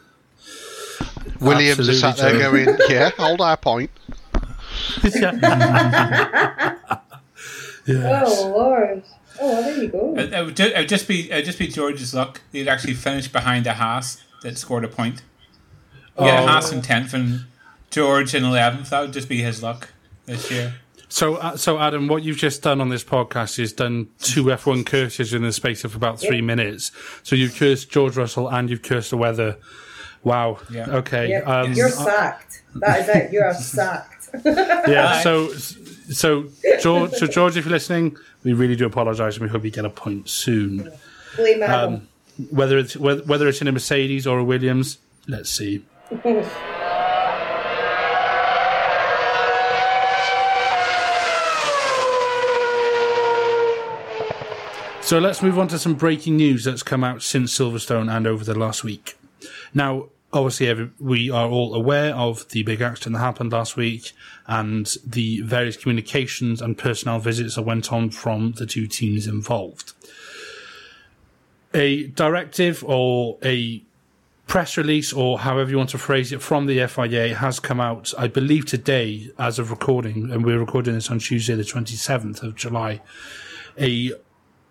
Williams 1.41 1.89
is 1.89 2.01
sat 2.01 2.17
there 2.17 2.35
Absolutely, 2.35 2.65
going, 2.65 2.79
"Yeah, 2.91 3.11
hold 3.11 3.41
our 3.41 3.57
point." 3.57 3.91
Yeah. 7.87 8.22
Oh, 8.26 8.52
Lord. 8.54 9.02
Oh, 9.40 9.52
well, 9.52 9.62
there 9.62 9.83
you 9.83 9.88
go. 9.88 10.14
It, 10.16 10.33
it 10.33 10.44
would 10.44 10.57
just, 10.57 10.70
it 10.72 10.78
would 10.78 10.88
just 10.88 11.09
be 11.09 11.30
it 11.30 11.35
would 11.35 11.44
just 11.44 11.59
be 11.59 11.66
George's 11.66 12.14
luck. 12.14 12.40
He'd 12.52 12.68
actually 12.68 12.94
finished 12.94 13.33
behind 13.33 13.66
a 13.66 13.74
Haas 13.74 14.22
that 14.42 14.57
scored 14.59 14.85
a 14.85 14.88
point. 14.88 15.22
Yeah, 16.18 16.42
Oh. 16.42 16.46
Haas 16.46 16.70
in 16.72 16.83
tenth 16.83 17.12
and 17.14 17.46
George 17.90 18.35
in 18.35 18.44
eleventh. 18.44 18.90
That 18.90 19.00
would 19.00 19.12
just 19.12 19.28
be 19.28 19.42
his 19.42 19.62
luck 19.62 19.88
this 20.26 20.50
year. 20.50 20.74
So, 21.09 21.37
uh, 21.37 21.57
so 21.57 21.78
Adam, 21.78 22.09
what 22.09 22.22
you've 22.22 22.37
just 22.38 22.62
done 22.62 22.80
on 22.80 22.88
this 22.88 23.04
podcast 23.04 23.59
is 23.59 23.72
done 23.72 24.09
two 24.20 24.44
F1 24.44 24.85
curses 24.87 25.33
in 25.35 25.42
the 25.42 25.52
space 25.52 25.85
of 25.85 25.94
about 25.94 26.18
three 26.18 26.37
Yep. 26.37 26.44
minutes. 26.44 26.90
So 27.22 27.37
you've 27.37 27.54
cursed 27.57 27.90
George 27.90 28.16
Russell 28.16 28.48
and 28.48 28.68
you've 28.70 28.83
cursed 28.83 29.11
the 29.11 29.16
weather. 29.16 29.59
Wow. 30.24 30.59
Yeah. 30.70 30.88
Okay. 30.90 31.28
Yep, 31.28 31.46
Um, 31.46 31.72
you're 31.74 31.90
sacked. 31.90 32.62
That 32.76 33.00
is 33.00 33.09
it. 33.09 33.33
You 33.33 33.42
are 33.42 33.54
sacked. 33.54 34.13
Yeah. 34.44 35.20
So, 35.23 35.53
so 35.55 36.49
George, 36.81 37.12
so 37.12 37.27
George, 37.27 37.57
if 37.57 37.64
you're 37.64 37.73
listening, 37.73 38.16
we 38.42 38.53
really 38.53 38.77
do 38.77 38.87
apologise, 38.87 39.37
and 39.37 39.42
we 39.42 39.49
hope 39.49 39.64
you 39.64 39.70
get 39.70 39.85
a 39.85 39.90
point 39.90 40.29
soon. 40.29 40.90
Blame 41.37 41.62
Adam. 41.62 41.94
Um, 41.94 42.09
whether 42.51 42.79
it's 42.79 42.97
whether, 42.97 43.23
whether 43.25 43.49
it's 43.49 43.61
in 43.61 43.68
a 43.68 43.73
Mercedes 43.73 44.27
or 44.27 44.38
a 44.38 44.44
Williams, 44.44 44.99
let's 45.29 45.51
see. 45.51 45.85
So 55.01 55.18
let's 55.18 55.42
move 55.42 55.59
on 55.59 55.68
to 55.68 55.79
some 55.79 55.94
breaking 55.94 56.37
news 56.37 56.64
that's 56.64 56.83
come 56.83 57.05
out 57.05 57.23
since 57.23 57.57
Silverstone 57.57 58.11
and 58.11 58.27
over 58.27 58.42
the 58.42 58.59
last 58.59 58.83
week. 58.83 59.18
Now, 59.75 60.07
obviously, 60.35 60.68
every, 60.68 60.90
we 61.01 61.31
are 61.31 61.49
all 61.49 61.75
aware 61.75 62.14
of 62.14 62.49
the 62.51 62.62
big 62.62 62.81
accident 62.81 63.14
that 63.14 63.20
happened 63.20 63.53
last 63.53 63.77
week 63.77 64.12
and 64.47 64.97
the 65.07 65.40
various 65.42 65.77
communications 65.77 66.61
and 66.61 66.77
personnel 66.77 67.18
visits 67.18 67.55
that 67.55 67.62
went 67.62 67.92
on 67.92 68.11
from 68.11 68.53
the 68.53 68.66
two 68.66 68.87
teams 68.87 69.27
involved. 69.27 69.92
A 71.73 72.07
directive 72.09 72.85
or 72.85 73.38
a 73.42 73.83
press 74.47 74.77
release, 74.77 75.12
or 75.12 75.38
however 75.38 75.70
you 75.70 75.77
want 75.77 75.90
to 75.90 75.99
phrase 75.99 76.33
it, 76.33 76.42
from 76.42 76.66
the 76.66 76.87
FIA 76.87 77.35
has 77.35 77.59
come 77.59 77.81
out, 77.81 78.12
I 78.18 78.29
believe, 78.29 78.66
today 78.66 79.31
as 79.38 79.59
of 79.59 79.70
recording, 79.70 80.31
and 80.31 80.44
we're 80.44 80.59
recording 80.59 80.94
this 80.94 81.11
on 81.11 81.18
Tuesday, 81.18 81.55
the 81.55 81.62
27th 81.62 82.42
of 82.42 82.55
July. 82.55 83.01
A 83.79 84.12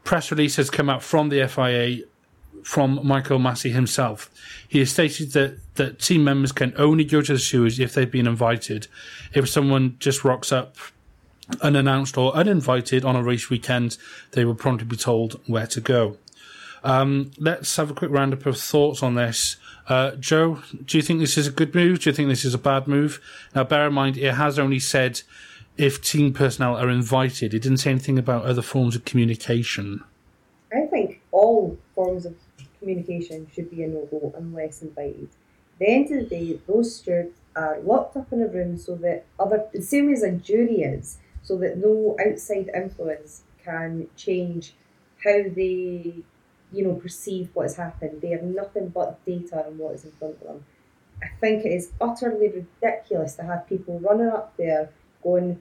press 0.03 0.31
release 0.31 0.55
has 0.57 0.69
come 0.69 0.89
out 0.89 1.01
from 1.03 1.29
the 1.29 1.47
FIA 1.47 2.03
from 2.63 2.99
Michael 3.03 3.39
Masi 3.39 3.71
himself. 3.71 4.29
He 4.67 4.79
has 4.79 4.91
stated 4.91 5.33
that, 5.33 5.59
that 5.75 5.99
team 5.99 6.23
members 6.23 6.51
can 6.51 6.73
only 6.77 7.03
go 7.03 7.21
to 7.21 7.33
the 7.33 7.39
stewards 7.39 7.79
if 7.79 7.93
they've 7.93 8.09
been 8.09 8.27
invited. 8.27 8.87
If 9.33 9.49
someone 9.49 9.97
just 9.99 10.23
rocks 10.23 10.51
up 10.51 10.77
unannounced 11.61 12.17
or 12.17 12.35
uninvited 12.35 13.03
on 13.03 13.15
a 13.15 13.23
race 13.23 13.49
weekend, 13.49 13.97
they 14.31 14.45
will 14.45 14.55
promptly 14.55 14.87
be 14.87 14.95
told 14.95 15.39
where 15.47 15.67
to 15.67 15.81
go. 15.81 16.17
Um, 16.83 17.31
let's 17.37 17.75
have 17.77 17.91
a 17.91 17.93
quick 17.93 18.11
roundup 18.11 18.45
of 18.45 18.57
thoughts 18.57 19.01
on 19.01 19.15
this. 19.15 19.57
Uh, 19.87 20.11
Joe, 20.11 20.61
do 20.85 20.97
you 20.97 21.01
think 21.01 21.19
this 21.19 21.37
is 21.37 21.47
a 21.47 21.51
good 21.51 21.75
move? 21.75 21.99
Do 21.99 22.09
you 22.09 22.15
think 22.15 22.29
this 22.29 22.45
is 22.45 22.53
a 22.53 22.57
bad 22.57 22.87
move? 22.87 23.21
Now, 23.53 23.63
bear 23.63 23.87
in 23.87 23.93
mind, 23.93 24.17
it 24.17 24.33
has 24.33 24.59
only 24.59 24.79
said 24.79 25.21
if 25.77 26.01
team 26.01 26.33
personnel 26.33 26.75
are 26.75 26.89
invited. 26.89 27.53
It 27.53 27.59
didn't 27.59 27.79
say 27.79 27.91
anything 27.91 28.19
about 28.19 28.45
other 28.45 28.61
forms 28.61 28.95
of 28.95 29.05
communication. 29.05 30.03
I 30.73 30.85
think 30.87 31.21
all 31.31 31.77
forms 31.95 32.25
of 32.25 32.35
communication 32.83 33.47
should 33.53 33.71
be 33.71 33.83
a 33.83 33.87
no 33.87 34.05
go 34.11 34.33
unless 34.37 34.81
invited. 34.81 35.29
At 35.73 35.79
the 35.79 35.87
end 35.87 36.11
of 36.11 36.29
the 36.29 36.35
day, 36.35 36.59
those 36.67 36.95
stewards 36.95 37.39
are 37.55 37.79
locked 37.79 38.17
up 38.17 38.31
in 38.31 38.41
a 38.41 38.47
room 38.47 38.77
so 38.77 38.95
that 38.97 39.25
other, 39.39 39.65
the 39.73 39.81
same 39.81 40.11
as 40.11 40.21
a 40.21 40.31
jury 40.31 40.81
is, 40.81 41.17
so 41.41 41.57
that 41.57 41.77
no 41.77 42.15
outside 42.25 42.69
influence 42.75 43.43
can 43.63 44.07
change 44.15 44.73
how 45.23 45.43
they, 45.55 46.15
you 46.71 46.83
know, 46.83 46.95
perceive 46.95 47.49
what 47.53 47.63
has 47.63 47.77
happened. 47.77 48.21
They 48.21 48.29
have 48.29 48.43
nothing 48.43 48.89
but 48.89 49.23
data 49.25 49.65
on 49.65 49.77
what 49.77 49.95
is 49.95 50.03
in 50.05 50.11
front 50.11 50.35
of 50.41 50.47
them. 50.47 50.65
I 51.21 51.27
think 51.39 51.65
it 51.65 51.71
is 51.71 51.91
utterly 52.01 52.49
ridiculous 52.49 53.35
to 53.35 53.43
have 53.43 53.67
people 53.67 53.99
running 53.99 54.27
up 54.27 54.55
there 54.57 54.89
going, 55.23 55.59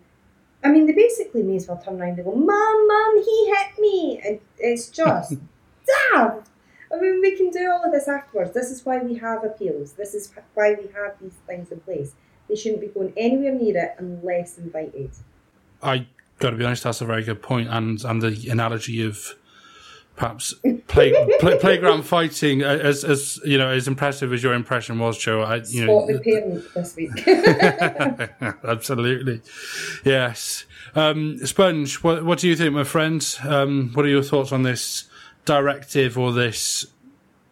I 0.64 0.68
mean, 0.70 0.86
they 0.86 0.92
basically 0.92 1.42
may 1.42 1.56
as 1.56 1.68
well 1.68 1.78
turn 1.78 2.00
around 2.00 2.18
and 2.18 2.24
go, 2.24 2.34
Mum, 2.34 2.88
Mum, 2.88 3.22
he 3.24 3.54
hit 3.54 3.78
me. 3.78 4.20
And 4.24 4.40
it's 4.58 4.88
just 4.88 5.34
daft. 6.12 6.48
I 6.92 7.00
mean, 7.00 7.20
we 7.20 7.36
can 7.36 7.50
do 7.50 7.70
all 7.70 7.84
of 7.84 7.92
this 7.92 8.08
afterwards. 8.08 8.52
This 8.52 8.70
is 8.70 8.84
why 8.84 8.98
we 8.98 9.14
have 9.14 9.44
appeals. 9.44 9.92
This 9.92 10.14
is 10.14 10.32
why 10.54 10.74
we 10.74 10.88
have 10.92 11.14
these 11.20 11.36
things 11.46 11.72
in 11.72 11.80
place. 11.80 12.12
They 12.48 12.56
shouldn't 12.56 12.82
be 12.82 12.88
going 12.88 13.12
anywhere 13.16 13.54
near 13.54 13.76
it 13.78 13.94
unless 13.98 14.58
invited. 14.58 15.10
I 15.82 16.06
got 16.38 16.50
to 16.50 16.56
be 16.56 16.64
honest, 16.64 16.84
that's 16.84 17.00
a 17.00 17.06
very 17.06 17.22
good 17.22 17.40
point, 17.42 17.68
and 17.70 18.02
and 18.04 18.20
the 18.20 18.48
analogy 18.50 19.04
of 19.04 19.34
perhaps 20.16 20.54
play, 20.86 21.12
play, 21.40 21.58
playground 21.58 22.02
fighting, 22.02 22.62
as 22.62 23.04
as 23.04 23.40
you 23.44 23.58
know, 23.58 23.68
as 23.68 23.88
impressive 23.88 24.32
as 24.32 24.42
your 24.42 24.52
impression 24.52 24.98
was, 24.98 25.16
Joe. 25.18 25.42
I, 25.42 25.56
you 25.56 25.62
Spot 25.62 25.86
know, 25.86 26.06
the 26.06 26.20
parent 26.20 26.74
this 26.74 26.96
week. 26.96 28.58
Absolutely. 28.64 29.40
Yes. 30.04 30.66
Um, 30.94 31.38
Sponge, 31.46 32.02
what, 32.02 32.24
what 32.24 32.38
do 32.38 32.48
you 32.48 32.56
think, 32.56 32.74
my 32.74 32.84
friend? 32.84 33.26
Um, 33.44 33.92
what 33.94 34.04
are 34.04 34.10
your 34.10 34.22
thoughts 34.22 34.52
on 34.52 34.62
this 34.62 35.08
directive 35.44 36.18
or 36.18 36.32
this 36.32 36.86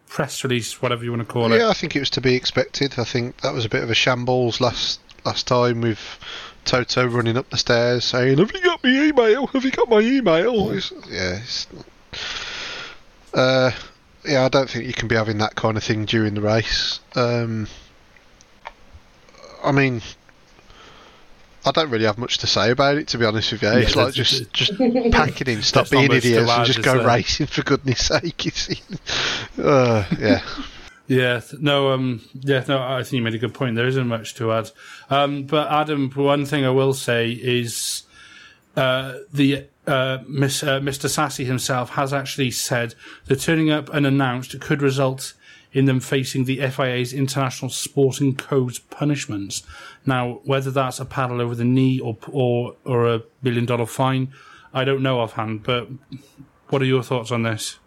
press 0.07 0.43
release, 0.43 0.81
whatever 0.81 1.03
you 1.03 1.11
want 1.11 1.21
to 1.21 1.31
call 1.31 1.51
it? 1.51 1.57
Yeah, 1.59 1.69
I 1.69 1.73
think 1.73 1.95
it 1.95 1.99
was 1.99 2.09
to 2.11 2.21
be 2.21 2.35
expected. 2.35 2.95
I 2.97 3.03
think 3.03 3.41
that 3.41 3.53
was 3.53 3.65
a 3.65 3.69
bit 3.69 3.83
of 3.83 3.89
a 3.89 3.95
shambles 3.95 4.61
last 4.61 4.99
last 5.23 5.47
time 5.47 5.81
with 5.81 5.99
Toto 6.65 7.05
running 7.07 7.37
up 7.37 7.49
the 7.49 7.57
stairs 7.57 8.05
saying, 8.05 8.37
"Have 8.37 8.51
you 8.53 8.61
got 8.61 8.83
my 8.83 8.89
email? 8.89 9.47
Have 9.47 9.63
you 9.63 9.71
got 9.71 9.89
my 9.89 9.99
email?" 9.99 10.71
It's, 10.71 10.91
yeah, 11.09 11.39
it's, 11.39 11.67
uh, 13.33 13.71
yeah. 14.27 14.45
I 14.45 14.49
don't 14.49 14.69
think 14.69 14.85
you 14.85 14.93
can 14.93 15.07
be 15.07 15.15
having 15.15 15.39
that 15.39 15.55
kind 15.55 15.77
of 15.77 15.83
thing 15.83 16.05
during 16.05 16.33
the 16.33 16.41
race. 16.41 16.99
Um, 17.15 17.67
I 19.63 19.71
mean, 19.71 20.01
I 21.65 21.71
don't 21.71 21.89
really 21.89 22.05
have 22.05 22.17
much 22.17 22.39
to 22.39 22.47
say 22.47 22.71
about 22.71 22.97
it, 22.97 23.07
to 23.09 23.17
be 23.17 23.25
honest 23.25 23.51
with 23.51 23.61
you. 23.61 23.69
It's 23.69 23.95
Yeah, 23.95 24.03
like 24.03 24.13
that's- 24.15 24.39
just 24.39 24.53
just 24.53 24.77
pack 25.11 25.41
it 25.41 25.47
in, 25.47 25.61
stop 25.61 25.87
There's 25.87 26.07
being 26.07 26.11
idiots, 26.17 26.49
and 26.51 26.65
just 26.65 26.81
go 26.81 26.97
there? 26.97 27.07
racing 27.07 27.47
for 27.47 27.61
goodness 27.63 28.05
sake. 28.07 28.45
It's, 28.47 28.69
uh, 29.59 30.05
yeah, 30.19 30.41
Yeah, 31.07 31.41
no, 31.59 31.91
um, 31.91 32.21
yeah, 32.33 32.63
no. 32.67 32.81
I 32.81 33.03
think 33.03 33.13
you 33.13 33.21
made 33.21 33.35
a 33.35 33.37
good 33.37 33.53
point. 33.53 33.75
There 33.75 33.87
isn't 33.87 34.07
much 34.07 34.33
to 34.35 34.51
add. 34.53 34.71
Um, 35.09 35.43
but 35.43 35.69
Adam, 35.71 36.09
one 36.11 36.45
thing 36.45 36.65
I 36.65 36.69
will 36.69 36.93
say 36.93 37.31
is 37.31 38.03
uh, 38.75 39.15
the 39.33 39.65
uh, 39.85 40.19
Miss, 40.27 40.63
uh, 40.63 40.79
Mr. 40.79 41.09
Sassy 41.09 41.43
himself 41.45 41.91
has 41.91 42.13
actually 42.13 42.51
said 42.51 42.95
that 43.25 43.39
turning 43.41 43.69
up 43.69 43.89
unannounced 43.89 44.59
could 44.61 44.81
result 44.81 45.33
in 45.73 45.85
them 45.85 45.99
facing 45.99 46.45
the 46.45 46.57
FIA's 46.69 47.13
International 47.13 47.69
Sporting 47.69 48.35
Codes 48.35 48.79
punishments. 48.79 49.63
Now, 50.05 50.41
whether 50.43 50.71
that's 50.71 50.99
a 50.99 51.05
paddle 51.05 51.41
over 51.41 51.55
the 51.55 51.65
knee 51.65 51.99
or 51.99 52.17
or 52.29 52.75
or 52.83 53.07
a 53.07 53.23
billion 53.41 53.65
dollar 53.65 53.85
fine, 53.85 54.33
I 54.73 54.83
don't 54.83 55.01
know 55.01 55.19
offhand. 55.19 55.63
But 55.63 55.87
what 56.69 56.81
are 56.81 56.85
your 56.85 57.03
thoughts 57.03 57.31
on 57.31 57.43
this? 57.43 57.79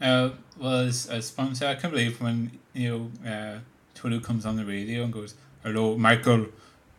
Uh, 0.00 0.30
well, 0.58 0.80
as, 0.80 1.08
Spawn 1.20 1.54
said, 1.54 1.76
I 1.76 1.80
can't 1.80 1.92
believe 1.92 2.20
when, 2.20 2.58
you 2.72 3.10
know, 3.24 3.30
uh, 3.30 3.58
Twitter 3.94 4.20
comes 4.20 4.46
on 4.46 4.56
the 4.56 4.64
radio 4.64 5.04
and 5.04 5.12
goes, 5.12 5.34
Hello, 5.62 5.96
Michael, 5.96 6.46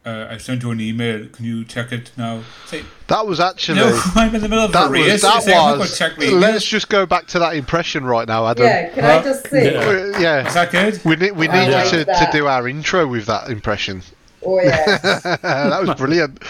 uh, 0.05 0.27
I 0.29 0.37
sent 0.37 0.63
you 0.63 0.71
an 0.71 0.81
email. 0.81 1.27
Can 1.27 1.45
you 1.45 1.63
check 1.63 1.91
it 1.91 2.11
now? 2.17 2.41
Say, 2.65 2.83
that 3.07 3.25
was 3.27 3.39
actually. 3.39 3.79
no, 3.79 4.01
I'm 4.15 4.33
in 4.33 4.41
the 4.41 4.49
middle 4.49 4.65
of 4.65 4.71
That 4.71 4.87
a 4.87 4.91
race. 4.91 5.11
was 5.13 5.21
that 5.21 5.43
Say, 5.43 5.51
I'm 5.53 5.57
not 5.57 5.67
gonna 5.69 5.79
was. 5.81 5.97
check 5.97 6.17
my 6.17 6.25
Let's 6.25 6.65
just 6.65 6.89
go 6.89 7.05
back 7.05 7.27
to 7.27 7.39
that 7.39 7.55
impression 7.55 8.03
right 8.05 8.27
now, 8.27 8.47
Adam. 8.47 8.65
Yeah, 8.65 8.89
can 8.89 9.05
I 9.05 9.23
just 9.23 9.47
say? 9.49 9.73
Yeah. 9.73 9.79
Uh, 9.79 10.19
yeah. 10.19 10.47
Is 10.47 10.53
that 10.55 10.71
good? 10.71 11.01
We 11.05 11.15
need 11.17 11.31
we 11.33 11.47
I 11.47 11.65
need 11.65 11.71
like 11.73 11.91
you 11.93 11.99
to, 11.99 12.05
to 12.05 12.29
do 12.31 12.47
our 12.47 12.67
intro 12.67 13.05
with 13.07 13.25
that 13.27 13.49
impression. 13.49 14.01
Oh 14.43 14.59
yeah. 14.59 14.97
that 15.41 15.81
was 15.85 15.95
brilliant. 15.95 16.41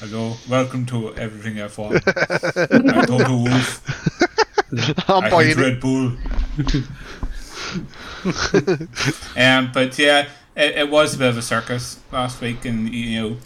Hello, 0.00 0.36
welcome 0.48 0.86
to 0.86 1.14
Everything 1.16 1.54
F1. 1.56 2.02
I'm 2.70 3.06
Toto 3.06 3.36
Wolff. 3.36 3.82
I'm 5.08 5.24
I 5.24 5.30
buying 5.30 5.48
hate 5.48 5.58
it. 5.58 5.62
Red 5.62 5.80
Bull. 5.80 6.12
um, 9.36 9.70
but 9.72 9.98
yeah, 9.98 10.28
it, 10.58 10.76
it 10.76 10.90
was 10.90 11.14
a 11.14 11.18
bit 11.18 11.28
of 11.28 11.38
a 11.38 11.42
circus 11.42 12.00
last 12.12 12.40
week, 12.40 12.64
and 12.64 12.92
you 12.92 13.20
know, 13.22 13.36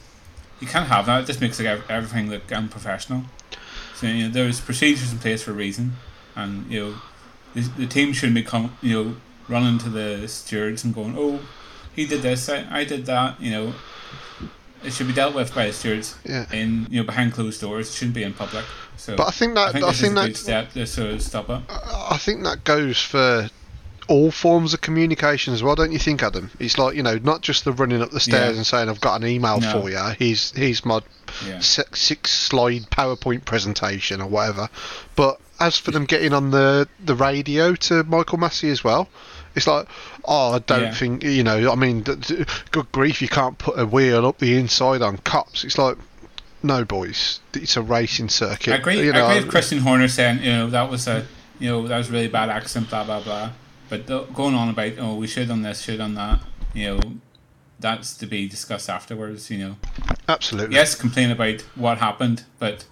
you 0.61 0.67
can't 0.67 0.89
have 0.89 1.07
that. 1.07 1.23
It 1.23 1.27
just 1.27 1.41
makes 1.41 1.61
like, 1.61 1.81
everything 1.91 2.31
look 2.31 2.51
unprofessional. 2.51 3.25
So 3.95 4.07
you 4.07 4.25
know, 4.25 4.31
there's 4.31 4.61
procedures 4.61 5.13
in 5.13 5.19
place 5.19 5.43
for 5.43 5.53
a 5.53 5.55
reason, 5.55 5.97
and 6.35 6.71
you 6.71 6.81
know, 6.81 6.95
the, 7.55 7.61
the 7.83 7.87
team 7.87 8.13
shouldn't 8.13 8.35
be 8.35 8.43
com- 8.43 8.77
you 8.81 9.05
know 9.05 9.17
running 9.49 9.79
to 9.81 9.91
the 9.91 10.27
stewards 10.27 10.83
and 10.85 10.95
going, 10.95 11.15
"Oh, 11.17 11.41
he 11.95 12.07
did 12.07 12.23
this, 12.23 12.49
I, 12.49 12.67
I 12.71 12.85
did 12.85 13.07
that." 13.07 13.41
You 13.41 13.51
know, 13.51 13.75
it 14.83 14.93
should 14.93 15.07
be 15.07 15.13
dealt 15.13 15.35
with 15.35 15.55
by 15.55 15.67
the 15.67 15.73
stewards 15.73 16.17
Yeah. 16.25 16.47
in 16.51 16.87
you 16.91 17.01
know 17.01 17.07
behind 17.07 17.35
closed 17.35 17.61
doors. 17.61 17.91
It 17.91 17.93
shouldn't 17.93 18.15
be 18.15 18.23
in 18.23 18.33
public. 18.33 18.65
So 18.97 19.17
But 19.17 19.29
I 19.29 19.31
think 19.33 19.55
that 19.55 19.69
I 19.69 19.73
think 19.73 19.85
I 19.85 19.93
think 19.93 20.15
that 20.15 20.27
good 20.29 20.37
step 20.37 20.73
to 20.73 20.87
sort 20.87 21.11
of 21.11 21.23
stop 21.23 21.51
it. 21.51 21.61
I 21.69 22.17
think 22.19 22.43
that 22.45 22.65
goes 22.65 23.01
for 23.03 23.51
all 24.09 24.31
forms 24.31 24.75
of 24.75 24.81
communication 24.81 25.55
as 25.55 25.63
well, 25.63 25.75
don't 25.75 25.93
you 25.93 25.99
think, 25.99 26.23
Adam? 26.23 26.51
It's 26.59 26.79
like 26.79 26.97
you 26.97 27.03
know, 27.03 27.19
not 27.23 27.41
just 27.43 27.65
the 27.65 27.73
running 27.73 28.03
up 28.03 28.11
the 28.11 28.21
stairs 28.21 28.53
Yeah. 28.53 28.57
and 28.57 28.67
saying 28.67 28.89
I've 28.89 29.01
got 29.01 29.21
an 29.21 29.27
email 29.29 29.61
No. 29.61 29.81
for 29.81 29.91
you. 29.91 29.99
Here's 30.19 30.53
here's 30.53 30.85
my 30.85 31.01
Yeah. 31.47 31.61
six, 31.61 32.01
six 32.01 32.31
slide 32.31 32.91
PowerPoint 32.91 33.45
presentation 33.45 34.21
or 34.21 34.27
whatever. 34.29 34.69
But 35.17 35.41
as 35.61 35.79
for 35.79 35.91
them 35.93 36.05
getting 36.05 36.33
on 36.33 36.51
the 36.51 36.89
the 37.05 37.15
radio 37.15 37.75
to 37.77 38.03
Michael 38.05 38.39
Masi 38.39 38.71
as 38.71 38.83
well, 38.83 39.09
it's 39.55 39.67
like, 39.67 39.87
oh, 40.25 40.55
I 40.55 40.59
don't 40.61 40.83
Yeah. 40.83 40.95
think 40.95 41.23
you 41.23 41.45
know. 41.45 41.71
I 41.71 41.75
mean, 41.77 42.03
good 42.03 42.93
grief, 42.93 43.23
you 43.23 43.29
can't 43.29 43.57
put 43.59 43.79
a 43.79 43.87
wheel 43.87 44.27
up 44.27 44.39
the 44.39 44.57
inside 44.57 45.03
on 45.03 45.19
Copse. 45.19 45.63
It's 45.65 45.79
like, 45.79 45.97
no, 46.63 46.85
boys, 46.85 47.41
it's 47.55 47.77
a 47.77 47.83
racing 47.83 48.29
circuit. 48.31 48.73
I 48.73 48.77
agree. 48.77 49.01
You 49.05 49.13
know, 49.13 49.27
I 49.27 49.33
agree 49.35 49.45
with 49.45 49.51
Christian 49.51 49.79
Horner 49.79 50.09
saying, 50.09 50.43
you 50.43 50.53
know, 50.53 50.71
that 50.71 50.91
was 50.91 51.07
a, 51.07 51.25
you 51.59 51.69
know, 51.71 51.87
that 51.89 51.99
was 51.99 52.09
a 52.09 52.13
really 52.13 52.29
bad 52.29 52.49
accent, 52.51 52.91
blah 52.91 53.05
blah 53.05 53.21
blah. 53.21 53.51
But 53.93 54.07
th- 54.07 54.33
going 54.33 54.55
on 54.55 54.71
about, 54.71 54.93
oh, 54.99 55.17
we 55.17 55.27
should 55.27 55.51
on 55.51 55.61
this, 55.61 55.83
should 55.83 56.01
on 56.01 56.15
that, 56.15 56.41
you 56.73 56.87
know, 56.87 57.01
that's 57.79 58.17
to 58.17 58.27
be 58.27 58.49
discussed 58.49 58.89
afterwards. 58.89 59.51
You 59.51 59.59
know, 59.59 59.77
absolutely. 60.27 60.75
yes, 60.75 60.95
complain 60.95 61.31
about 61.31 61.61
what 61.75 61.99
happened, 61.99 62.45
but 62.59 62.87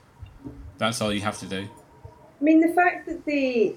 that's 0.76 1.00
all 1.00 1.10
you 1.10 1.22
have 1.22 1.38
to 1.38 1.46
do. 1.46 1.70
I 2.04 2.44
mean, 2.44 2.60
the 2.60 2.74
fact 2.74 3.06
that 3.06 3.24
they, 3.24 3.76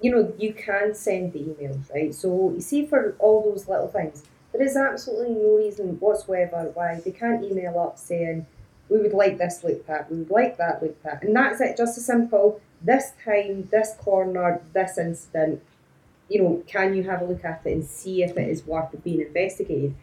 you 0.00 0.12
know, 0.12 0.32
you 0.38 0.54
can 0.54 0.94
send 0.94 1.34
the 1.34 1.40
emails, 1.40 1.92
right? 1.92 2.14
So 2.14 2.52
you 2.54 2.62
see, 2.62 2.86
for 2.86 3.16
all 3.18 3.42
those 3.42 3.68
little 3.68 3.88
things, 3.88 4.24
there 4.54 4.62
is 4.62 4.74
absolutely 4.74 5.34
no 5.34 5.56
reason 5.56 6.00
whatsoever 6.00 6.70
why 6.72 7.02
they 7.04 7.10
can't 7.10 7.44
email 7.44 7.78
up 7.78 7.98
saying, 7.98 8.46
we 8.88 8.96
would 8.96 9.12
like 9.12 9.36
this 9.36 9.62
looked 9.62 9.90
at, 9.90 10.10
we 10.10 10.20
would 10.20 10.30
like 10.30 10.56
that 10.56 10.82
looked 10.82 11.04
at. 11.04 11.22
And 11.22 11.36
that's 11.36 11.60
it, 11.60 11.76
just 11.76 11.98
as 11.98 12.06
simple. 12.06 12.62
This 12.80 13.12
time, 13.22 13.68
this 13.70 13.94
corner, 13.98 14.62
this 14.72 14.96
incident, 14.96 15.62
you 16.32 16.42
know, 16.42 16.62
can 16.66 16.94
you 16.96 17.02
have 17.04 17.20
a 17.22 17.24
look 17.24 17.44
at 17.44 17.62
it 17.64 17.72
and 17.72 17.84
see 17.84 18.22
if 18.22 18.36
it 18.36 18.48
is 18.48 18.64
worth 18.66 18.90
being 19.04 19.20
investigated? 19.20 19.94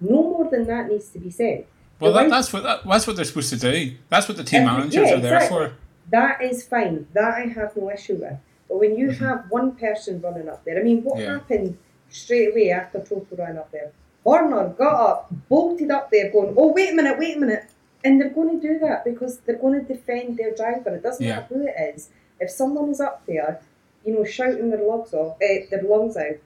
No 0.00 0.22
more 0.22 0.48
than 0.50 0.64
that 0.66 0.88
needs 0.88 1.08
to 1.10 1.18
be 1.18 1.30
said. 1.30 1.66
Well, 2.00 2.12
that, 2.12 2.30
that's 2.30 2.52
what 2.52 2.62
that, 2.62 2.86
that's 2.86 3.06
what 3.06 3.16
they're 3.16 3.24
supposed 3.24 3.50
to 3.50 3.56
do. 3.58 3.94
That's 4.08 4.28
what 4.28 4.36
the 4.36 4.44
team 4.44 4.64
managers 4.64 4.94
yeah, 4.94 5.14
are 5.14 5.20
there 5.20 5.34
exactly. 5.36 5.66
for. 5.68 5.72
That 6.10 6.40
is 6.42 6.64
fine. 6.64 7.06
That 7.12 7.34
I 7.34 7.40
have 7.46 7.76
no 7.76 7.90
issue 7.90 8.14
with. 8.16 8.38
But 8.68 8.78
when 8.78 8.96
you 8.96 9.10
have 9.10 9.46
one 9.50 9.72
person 9.72 10.20
running 10.20 10.48
up 10.48 10.64
there, 10.64 10.78
I 10.78 10.82
mean, 10.82 11.02
what 11.02 11.16
Mm-hmm. 11.16 11.22
Yeah. 11.26 11.32
happened 11.38 11.78
straight 12.10 12.52
away 12.52 12.70
after 12.70 13.00
Toto 13.00 13.34
ran 13.36 13.58
up 13.58 13.70
there? 13.72 13.92
Horner 14.24 14.68
got 14.70 14.94
up, 15.10 15.32
bolted 15.48 15.90
up 15.90 16.10
there, 16.10 16.30
going, 16.30 16.54
"Oh, 16.56 16.72
wait 16.72 16.90
a 16.92 16.94
minute, 16.94 17.18
wait 17.18 17.36
a 17.36 17.40
minute," 17.40 17.64
and 18.04 18.20
they're 18.20 18.30
going 18.30 18.60
to 18.60 18.68
do 18.68 18.78
that 18.80 19.04
because 19.04 19.38
they're 19.40 19.56
going 19.56 19.84
to 19.84 19.86
defend 19.94 20.36
their 20.38 20.54
driver. 20.54 20.94
It 20.96 21.02
doesn't 21.02 21.24
Yeah. 21.24 21.36
matter 21.40 21.54
who 21.54 21.66
it 21.66 21.74
is. 21.94 22.10
If 22.40 22.50
someone 22.50 22.88
is 22.90 23.00
up 23.00 23.24
there, 23.26 23.60
you 24.08 24.14
know, 24.14 24.24
shouting 24.24 24.70
their 24.70 24.82
lungs 24.82 25.12
off, 25.12 25.36
uh, 25.36 25.66
their 25.70 25.82
lungs 25.82 26.16
out, 26.16 26.38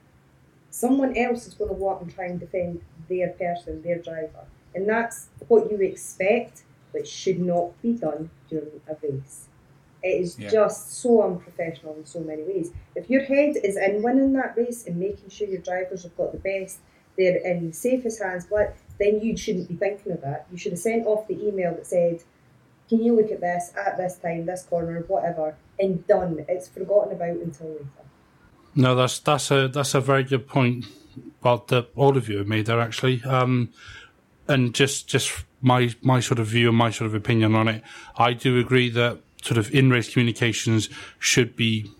someone 0.69 1.15
else 1.17 1.47
is 1.47 1.53
going 1.53 1.69
to 1.69 1.73
walk 1.75 2.01
and 2.01 2.13
try 2.13 2.25
and 2.25 2.37
defend 2.41 2.81
their 3.07 3.29
person, 3.29 3.81
their 3.83 3.99
driver, 3.99 4.45
and 4.75 4.87
that's 4.87 5.29
what 5.47 5.71
you 5.71 5.77
expect, 5.77 6.63
but 6.91 7.07
should 7.07 7.39
not 7.39 7.81
be 7.81 7.93
done 7.93 8.29
during 8.49 8.81
a 8.89 8.95
race. 9.01 9.47
It 10.03 10.21
is 10.21 10.37
Yeah. 10.37 10.49
just 10.49 10.91
so 10.91 11.21
unprofessional 11.21 11.95
in 11.95 12.05
so 12.05 12.19
many 12.19 12.43
ways. 12.43 12.71
If 12.95 13.09
your 13.09 13.21
head 13.23 13.55
is 13.63 13.77
in 13.77 14.03
winning 14.03 14.33
that 14.33 14.57
race 14.57 14.85
and 14.85 14.97
making 14.99 15.29
sure 15.29 15.47
your 15.47 15.61
drivers 15.61 16.03
have 16.03 16.17
got 16.17 16.33
the 16.33 16.39
best, 16.39 16.79
they're 17.17 17.37
in 17.37 17.67
the 17.67 17.73
safest 17.73 18.21
hands, 18.21 18.45
but 18.45 18.75
then 18.99 19.21
you 19.21 19.37
shouldn't 19.37 19.69
be 19.69 19.75
thinking 19.75 20.11
of 20.11 20.19
that. 20.19 20.47
You 20.51 20.57
should 20.57 20.73
have 20.73 20.79
sent 20.79 21.07
off 21.07 21.29
the 21.29 21.41
email 21.47 21.73
that 21.75 21.87
said, 21.87 22.23
"Can 22.89 23.03
you 23.03 23.15
look 23.15 23.31
at 23.31 23.41
this 23.41 23.71
at 23.77 23.97
this 23.97 24.17
time, 24.17 24.45
this 24.45 24.63
corner, 24.63 25.03
whatever," 25.07 25.55
and 25.79 26.05
done. 26.07 26.45
It's 26.47 26.67
forgotten 26.67 27.13
about 27.13 27.37
until 27.37 27.67
later. 27.67 27.87
No, 28.75 28.95
that's 28.95 29.19
that's 29.19 29.51
a 29.51 29.67
that's 29.67 29.93
a 29.93 30.01
very 30.01 30.23
good 30.23 30.47
point. 30.47 30.85
Well, 31.43 31.63
that 31.67 31.89
all 31.95 32.17
of 32.17 32.27
you 32.27 32.37
have 32.39 32.47
made 32.47 32.65
there 32.65 32.81
actually, 32.81 33.23
um, 33.23 33.69
and 34.47 34.73
just 34.73 35.07
just 35.07 35.45
my 35.61 35.93
my 36.01 36.19
sort 36.19 36.39
of 36.39 36.47
view 36.47 36.69
and 36.69 36.77
my 36.77 36.89
sort 36.89 37.07
of 37.07 37.15
opinion 37.15 37.55
on 37.55 37.67
it. 37.67 37.83
I 38.17 38.33
do 38.33 38.59
agree 38.59 38.89
that 38.89 39.19
sort 39.41 39.57
of 39.57 39.73
in 39.73 39.89
race 39.89 40.11
communications 40.11 40.89
should 41.19 41.55
be 41.55 41.91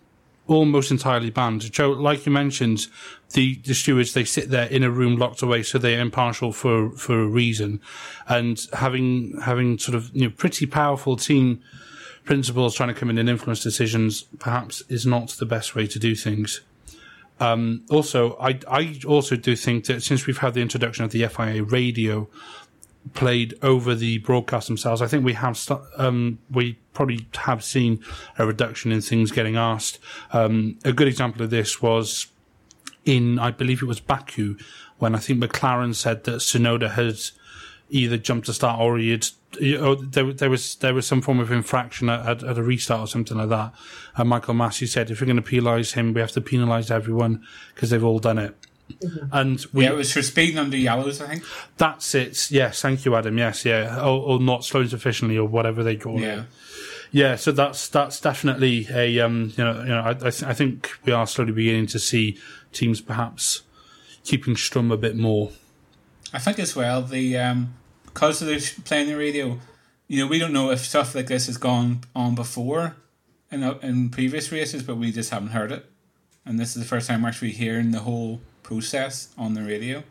almost 0.47 0.91
entirely 0.91 1.29
banned. 1.29 1.71
Joe, 1.71 1.91
like 1.91 2.25
you 2.25 2.31
mentioned, 2.31 2.87
the 3.31 3.55
the 3.65 3.73
stewards 3.73 4.13
they 4.13 4.25
sit 4.25 4.49
there 4.49 4.67
in 4.67 4.83
a 4.83 4.91
room 4.91 5.17
locked 5.17 5.41
away, 5.41 5.63
so 5.63 5.77
they're 5.77 5.99
impartial 5.99 6.51
for 6.51 6.91
for 6.91 7.21
a 7.21 7.27
reason, 7.27 7.81
and 8.27 8.67
having 8.73 9.39
having 9.41 9.77
sort 9.77 9.95
of 9.95 10.11
you 10.13 10.25
know 10.25 10.33
pretty 10.35 10.65
powerful 10.65 11.15
team 11.15 11.61
principals 12.23 12.75
trying 12.75 12.89
to 12.89 12.95
come 12.95 13.09
in 13.09 13.17
and 13.17 13.29
influence 13.29 13.61
decisions 13.61 14.23
perhaps 14.39 14.81
is 14.87 15.05
not 15.05 15.29
the 15.31 15.45
best 15.45 15.75
way 15.75 15.85
to 15.87 15.99
do 15.99 16.15
things. 16.15 16.61
Um, 17.39 17.83
also, 17.89 18.37
I, 18.37 18.59
I 18.69 18.99
also 19.05 19.35
do 19.35 19.55
think 19.55 19.85
that 19.85 20.03
since 20.03 20.25
we've 20.27 20.37
had 20.37 20.53
the 20.53 20.61
introduction 20.61 21.03
of 21.03 21.11
the 21.11 21.27
FIA 21.27 21.63
radio 21.63 22.29
played 23.13 23.53
over 23.61 23.95
the 23.95 24.19
broadcast 24.19 24.67
themselves, 24.67 25.01
I 25.01 25.07
think 25.07 25.25
we 25.25 25.33
have 25.33 25.57
st- 25.57 25.81
um, 25.97 26.39
we 26.49 26.79
probably 26.93 27.27
have 27.35 27.63
seen 27.63 28.03
a 28.37 28.45
reduction 28.45 28.91
in 28.91 29.01
things 29.01 29.31
getting 29.31 29.57
asked. 29.57 29.99
Um, 30.31 30.79
a 30.85 30.93
good 30.93 31.07
example 31.07 31.41
of 31.41 31.49
this 31.49 31.81
was 31.81 32.27
in, 33.05 33.39
I 33.39 33.51
believe 33.51 33.81
it 33.81 33.87
was 33.87 33.99
Baku, 33.99 34.57
when 34.99 35.15
I 35.15 35.19
think 35.19 35.43
McLaren 35.43 35.95
said 35.95 36.23
that 36.23 36.39
Tsunoda 36.39 36.91
had 36.91 37.19
either 37.89 38.17
jumped 38.17 38.47
to 38.47 38.53
start 38.53 38.79
or 38.79 38.97
he 38.97 39.11
had, 39.11 39.27
there, 39.59 40.33
there 40.33 40.49
was 40.49 40.75
there 40.75 40.93
was 40.93 41.05
some 41.05 41.21
form 41.21 41.39
of 41.39 41.51
infraction 41.51 42.09
at, 42.09 42.25
at, 42.25 42.43
at 42.43 42.57
a 42.57 42.63
restart 42.63 43.01
or 43.01 43.07
something 43.07 43.37
like 43.37 43.49
that. 43.49 43.73
And 44.15 44.29
Michael 44.29 44.55
Masi 44.55 44.87
said, 44.87 45.11
if 45.11 45.21
we're 45.21 45.27
going 45.27 45.41
to 45.41 45.43
penalise 45.43 45.93
him, 45.93 46.13
we 46.13 46.21
have 46.21 46.31
to 46.31 46.41
penalise 46.41 46.89
everyone 46.89 47.45
because 47.73 47.89
they've 47.89 48.03
all 48.03 48.19
done 48.19 48.37
it. 48.37 48.55
And 49.31 49.65
we, 49.73 49.83
yeah, 49.85 49.91
it 49.91 49.95
was 49.95 50.13
for 50.13 50.21
speeding 50.21 50.57
under 50.57 50.77
yellows, 50.77 51.21
I 51.21 51.27
think. 51.27 51.43
that's 51.77 52.13
it. 52.15 52.51
Yes, 52.51 52.81
thank 52.81 53.05
you, 53.05 53.15
Adam. 53.15 53.37
Yes, 53.37 53.65
yeah, 53.65 53.99
or, 53.99 54.21
or 54.21 54.39
not 54.39 54.63
slowing 54.63 54.87
sufficiently, 54.89 55.37
or 55.37 55.47
whatever 55.47 55.83
they 55.83 55.95
call 55.95 56.19
Yeah. 56.19 56.41
it. 56.41 56.45
Yeah, 57.11 57.35
so 57.35 57.51
that's 57.51 57.87
that's 57.89 58.19
definitely 58.19 58.87
a 58.91 59.19
um, 59.19 59.53
you 59.55 59.63
know 59.63 59.79
you 59.83 59.89
know 59.89 59.99
I 60.01 60.09
I, 60.11 60.13
th- 60.15 60.43
I 60.43 60.53
think 60.53 60.91
we 61.05 61.13
are 61.13 61.27
slowly 61.27 61.51
beginning 61.51 61.85
to 61.87 61.99
see 61.99 62.39
teams 62.71 63.01
perhaps 63.01 63.61
keeping 64.23 64.55
strum 64.55 64.91
a 64.91 64.97
bit 64.97 65.15
more. 65.15 65.51
I 66.33 66.39
think 66.39 66.57
as 66.57 66.75
well 66.75 67.03
the 67.03 67.37
um, 67.37 67.75
because 68.05 68.39
they're 68.39 68.59
playing 68.83 69.07
the 69.09 69.15
radio, 69.15 69.59
you 70.07 70.19
know, 70.23 70.27
we 70.27 70.39
don't 70.39 70.53
know 70.53 70.71
if 70.71 70.79
stuff 70.79 71.13
like 71.13 71.27
this 71.27 71.45
has 71.45 71.57
gone 71.57 72.01
on 72.15 72.33
before 72.33 72.95
in 73.51 73.61
in 73.83 74.09
previous 74.09 74.51
races, 74.51 74.81
but 74.81 74.97
we 74.97 75.11
just 75.11 75.29
haven't 75.29 75.49
heard 75.49 75.71
it. 75.71 75.85
And 76.45 76.59
this 76.59 76.75
is 76.75 76.81
the 76.81 76.87
first 76.87 77.07
time 77.07 77.21
we're 77.21 77.29
actually 77.29 77.51
hearing 77.51 77.91
the 77.91 77.99
whole 77.99 78.41
process 78.63 79.29
on 79.37 79.53
the 79.53 79.61
radio. 79.63 80.03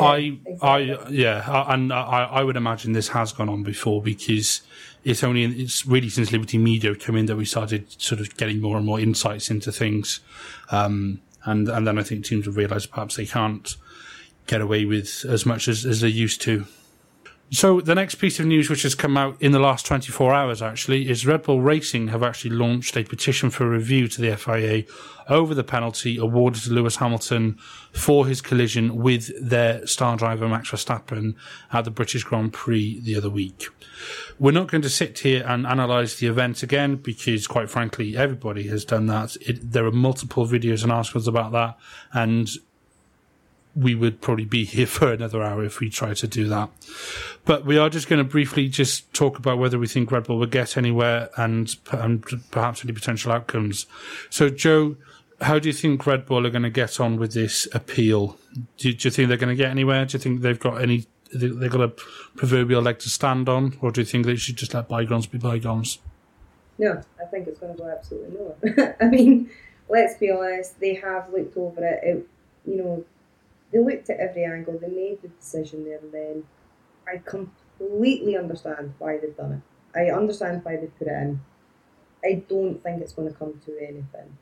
I, 0.00 0.38
I, 0.60 0.78
yeah, 1.08 1.72
and 1.72 1.92
I, 1.92 2.24
I 2.24 2.42
would 2.42 2.56
imagine 2.56 2.92
this 2.92 3.08
has 3.08 3.32
gone 3.32 3.48
on 3.48 3.62
before 3.62 4.02
because 4.02 4.60
it's 5.04 5.24
only 5.24 5.44
it's 5.44 5.86
really 5.86 6.08
since 6.08 6.32
Liberty 6.32 6.58
Media 6.58 6.94
came 6.94 7.16
in 7.16 7.26
that 7.26 7.36
we 7.36 7.44
started 7.44 7.90
sort 8.00 8.20
of 8.20 8.36
getting 8.36 8.60
more 8.60 8.76
and 8.76 8.84
more 8.84 9.00
insights 9.00 9.50
into 9.50 9.72
things, 9.72 10.20
um, 10.70 11.20
and 11.44 11.68
and 11.68 11.86
then 11.86 11.98
I 11.98 12.02
think 12.02 12.24
teams 12.24 12.44
have 12.46 12.56
realised 12.56 12.90
perhaps 12.90 13.16
they 13.16 13.26
can't 13.26 13.74
get 14.46 14.60
away 14.60 14.84
with 14.84 15.24
as 15.28 15.46
much 15.46 15.68
as, 15.68 15.86
as 15.86 16.00
they 16.00 16.08
used 16.08 16.42
to. 16.42 16.66
So 17.52 17.80
the 17.80 17.94
next 17.94 18.16
piece 18.16 18.40
of 18.40 18.46
news 18.46 18.68
which 18.68 18.82
has 18.82 18.96
come 18.96 19.16
out 19.16 19.40
in 19.40 19.52
the 19.52 19.60
last 19.60 19.86
24 19.86 20.34
hours 20.34 20.60
actually 20.60 21.08
is 21.08 21.26
Red 21.26 21.44
Bull 21.44 21.62
Racing 21.62 22.08
have 22.08 22.24
actually 22.24 22.50
launched 22.50 22.96
a 22.96 23.04
petition 23.04 23.50
for 23.50 23.70
review 23.70 24.08
to 24.08 24.20
the 24.20 24.36
FIA 24.36 24.84
over 25.28 25.54
the 25.54 25.62
penalty 25.62 26.16
awarded 26.18 26.64
to 26.64 26.72
Lewis 26.72 26.96
Hamilton 26.96 27.56
for 27.92 28.26
his 28.26 28.40
collision 28.40 28.96
with 28.96 29.30
their 29.40 29.86
star 29.86 30.16
driver 30.16 30.48
Max 30.48 30.70
Verstappen 30.70 31.34
at 31.72 31.84
the 31.84 31.90
British 31.90 32.24
Grand 32.24 32.52
Prix 32.52 33.00
the 33.00 33.14
other 33.14 33.30
week. 33.30 33.68
We're 34.40 34.50
not 34.50 34.66
going 34.66 34.82
to 34.82 34.90
sit 34.90 35.20
here 35.20 35.44
and 35.46 35.66
analyse 35.66 36.18
the 36.18 36.26
event 36.26 36.64
again 36.64 36.96
because 36.96 37.46
quite 37.46 37.70
frankly 37.70 38.16
everybody 38.16 38.66
has 38.68 38.84
done 38.84 39.06
that. 39.06 39.36
It, 39.36 39.70
there 39.72 39.86
are 39.86 39.92
multiple 39.92 40.46
videos 40.46 40.82
and 40.82 40.90
articles 40.90 41.28
about 41.28 41.52
that 41.52 41.78
and 42.12 42.48
we 43.76 43.94
would 43.94 44.20
probably 44.20 44.46
be 44.46 44.64
here 44.64 44.86
for 44.86 45.12
another 45.12 45.42
hour 45.42 45.64
if 45.64 45.80
we 45.80 45.90
try 45.90 46.14
to 46.14 46.26
do 46.26 46.48
that. 46.48 46.70
But 47.44 47.64
we 47.64 47.78
are 47.78 47.90
just 47.90 48.08
going 48.08 48.18
to 48.18 48.28
briefly 48.28 48.68
just 48.68 49.12
talk 49.12 49.38
about 49.38 49.58
whether 49.58 49.78
we 49.78 49.86
think 49.86 50.10
Red 50.10 50.24
Bull 50.24 50.38
will 50.38 50.46
get 50.46 50.76
anywhere 50.76 51.28
and, 51.36 51.74
and 51.92 52.24
perhaps 52.50 52.82
any 52.82 52.92
potential 52.92 53.30
outcomes. 53.30 53.86
So, 54.30 54.48
Joe, 54.48 54.96
how 55.40 55.58
do 55.58 55.68
you 55.68 55.72
think 55.72 56.06
Red 56.06 56.26
Bull 56.26 56.46
are 56.46 56.50
going 56.50 56.62
to 56.62 56.70
get 56.70 56.98
on 56.98 57.18
with 57.18 57.34
this 57.34 57.68
appeal? 57.72 58.38
Do, 58.78 58.92
do 58.92 59.06
you 59.06 59.10
think 59.10 59.28
they're 59.28 59.36
going 59.36 59.54
to 59.54 59.62
get 59.62 59.70
anywhere? 59.70 60.04
Do 60.06 60.16
you 60.16 60.22
think 60.22 60.40
they've 60.40 60.58
got 60.58 60.80
any? 60.80 61.06
They've 61.34 61.70
got 61.70 61.80
a 61.80 61.88
proverbial 62.36 62.82
leg 62.82 63.00
to 63.00 63.10
stand 63.10 63.48
on, 63.48 63.76
or 63.82 63.90
do 63.90 64.00
you 64.00 64.04
think 64.04 64.26
they 64.26 64.36
should 64.36 64.56
just 64.56 64.72
let 64.72 64.88
bygones 64.88 65.26
be 65.26 65.38
bygones? 65.38 65.98
No, 66.78 67.02
I 67.20 67.24
think 67.26 67.48
it's 67.48 67.58
going 67.58 67.74
to 67.74 67.82
go 67.82 67.88
absolutely 67.90 68.38
nowhere. 68.38 68.96
I 69.00 69.06
mean, 69.06 69.50
let's 69.88 70.16
be 70.18 70.30
honest. 70.30 70.78
They 70.78 70.94
have 70.94 71.30
looked 71.30 71.56
over 71.56 71.84
it. 71.84 72.00
it 72.02 72.28
you 72.64 72.76
know, 72.76 73.04
they 73.76 73.94
looked 73.94 74.10
at 74.10 74.18
every 74.18 74.44
angle, 74.44 74.78
they 74.78 74.88
made 74.88 75.20
the 75.22 75.28
decision 75.28 75.84
there 75.84 75.98
and 75.98 76.12
then. 76.12 76.44
I 77.06 77.18
completely 77.18 78.36
understand 78.36 78.94
why 78.98 79.18
they've 79.18 79.36
done 79.36 79.62
it. 79.94 79.98
I 79.98 80.10
understand 80.10 80.64
why 80.64 80.76
they've 80.76 80.98
put 80.98 81.08
it 81.08 81.12
in. 81.12 81.40
I 82.24 82.42
don't 82.48 82.82
think 82.82 83.02
it's 83.02 83.12
going 83.12 83.28
to 83.28 83.38
come 83.38 83.60
to 83.66 83.78
anything. 83.78 84.38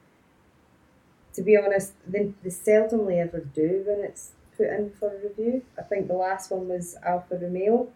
To 1.35 1.43
be 1.43 1.57
honest, 1.57 1.95
they, 2.07 2.33
they 2.43 2.51
seldomly 2.51 3.21
ever 3.21 3.41
do 3.41 3.83
when 3.87 4.05
it's 4.05 4.33
put 4.57 4.69
in 4.69 4.93
for 4.99 5.13
review. 5.23 5.63
I 5.79 5.83
think 5.83 6.07
the 6.07 6.15
last 6.15 6.51
one 6.51 6.69
was 6.69 6.97
Alfa 7.05 7.37
Romeo 7.37 7.89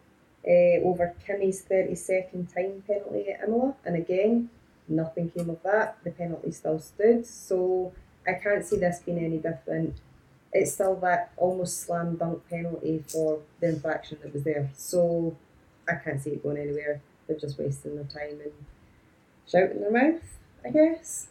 uh, 0.46 0.84
over 0.84 1.14
Kimi's 1.26 1.62
30 1.62 1.94
second 1.94 2.48
time 2.52 2.82
penalty 2.86 3.30
at 3.30 3.48
Imola, 3.48 3.74
and 3.86 3.96
again, 3.96 4.50
nothing 4.88 5.30
came 5.30 5.48
of 5.48 5.62
that. 5.62 5.98
The 6.04 6.10
penalty 6.10 6.50
still 6.50 6.80
stood, 6.80 7.24
so 7.24 7.92
I 8.26 8.34
can't 8.34 8.66
see 8.66 8.76
this 8.76 9.00
being 9.06 9.24
any 9.24 9.38
different 9.38 10.00
it's 10.52 10.72
still 10.72 10.96
that 10.96 11.32
almost 11.36 11.82
slam 11.82 12.16
dunk 12.16 12.48
penalty 12.48 13.04
for 13.08 13.40
the 13.60 13.68
infraction 13.68 14.18
that 14.22 14.32
was 14.32 14.42
there. 14.44 14.70
So 14.76 15.36
I 15.88 15.94
can't 15.96 16.20
see 16.20 16.30
it 16.30 16.42
going 16.42 16.56
anywhere. 16.56 17.00
They're 17.26 17.38
just 17.38 17.58
wasting 17.58 17.96
their 17.96 18.04
time 18.04 18.40
and 18.42 18.52
shouting 19.46 19.80
their 19.80 19.90
mouth, 19.90 20.22
I 20.64 20.70
guess. 20.70 21.28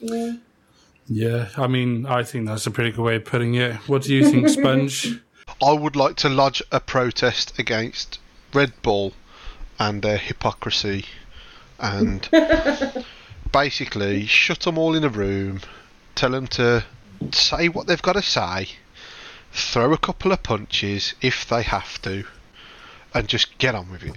Yeah. 0.00 0.36
Yeah, 1.10 1.48
I 1.56 1.66
mean, 1.66 2.04
I 2.04 2.22
think 2.22 2.46
that's 2.46 2.66
a 2.66 2.70
pretty 2.70 2.90
good 2.90 3.02
way 3.02 3.16
of 3.16 3.24
putting 3.24 3.54
it. 3.54 3.76
What 3.88 4.02
do 4.02 4.14
you 4.14 4.28
think, 4.30 4.48
Sponge? 4.50 5.18
I 5.62 5.72
would 5.72 5.96
like 5.96 6.16
to 6.16 6.28
lodge 6.28 6.62
a 6.70 6.80
protest 6.80 7.58
against 7.58 8.18
Red 8.52 8.74
Bull 8.82 9.14
and 9.78 10.02
their 10.02 10.18
hypocrisy 10.18 11.06
and 11.78 12.28
basically 13.52 14.26
shut 14.26 14.60
them 14.60 14.76
all 14.76 14.94
in 14.94 15.04
a 15.04 15.08
room, 15.08 15.60
tell 16.14 16.30
them 16.30 16.46
to 16.48 16.84
say 17.32 17.68
what 17.68 17.86
they've 17.86 18.02
got 18.02 18.14
to 18.14 18.22
say, 18.22 18.68
throw 19.52 19.92
a 19.92 19.98
couple 19.98 20.32
of 20.32 20.42
punches 20.42 21.14
if 21.20 21.48
they 21.48 21.62
have 21.62 22.00
to, 22.02 22.24
and 23.14 23.28
just 23.28 23.58
get 23.58 23.74
on 23.74 23.90
with 23.90 24.02
it. 24.02 24.16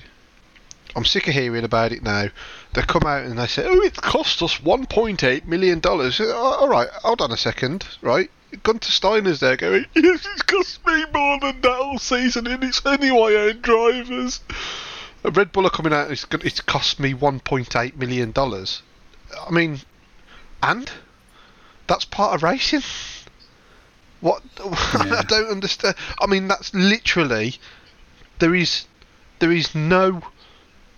I'm 0.95 1.05
sick 1.05 1.27
of 1.27 1.33
hearing 1.33 1.63
about 1.63 1.93
it 1.93 2.03
now. 2.03 2.27
They 2.73 2.81
come 2.81 3.03
out 3.03 3.23
and 3.23 3.39
they 3.39 3.47
say, 3.47 3.63
"Oh, 3.65 3.81
it 3.81 3.95
cost 3.95 4.41
us 4.43 4.57
1.8 4.57 5.45
million 5.45 5.79
dollars." 5.79 6.19
Uh, 6.19 6.35
all 6.35 6.67
right, 6.67 6.89
hold 6.89 7.21
on 7.21 7.31
a 7.31 7.37
second, 7.37 7.85
right? 8.01 8.29
Guenther 8.51 8.91
Steiner's 8.91 9.39
there 9.39 9.55
going, 9.55 9.85
"Yes, 9.95 10.27
it's 10.33 10.41
cost 10.41 10.85
me 10.85 11.05
more 11.13 11.39
than 11.39 11.61
that 11.61 11.71
all 11.71 11.97
season, 11.97 12.47
and 12.47 12.63
it's 12.63 12.85
anyway 12.85 13.35
own 13.35 13.61
drivers." 13.61 14.41
And 15.23 15.37
Red 15.37 15.53
Bull 15.53 15.65
are 15.65 15.69
coming 15.69 15.93
out. 15.93 16.11
It's 16.11 16.25
it's 16.43 16.59
cost 16.59 16.99
me 16.99 17.13
1.8 17.13 17.95
million 17.95 18.31
dollars. 18.31 18.81
I 19.47 19.51
mean, 19.51 19.79
and 20.61 20.91
that's 21.91 22.05
part 22.05 22.33
of 22.33 22.41
racing. 22.41 22.83
What 24.21 24.41
yeah. 24.59 25.17
I 25.17 25.23
don't 25.27 25.51
understand. 25.51 25.95
I 26.21 26.25
mean, 26.25 26.47
that's 26.47 26.73
literally 26.73 27.55
there 28.39 28.55
is 28.55 28.85
there 29.39 29.51
is 29.51 29.75
no 29.75 30.21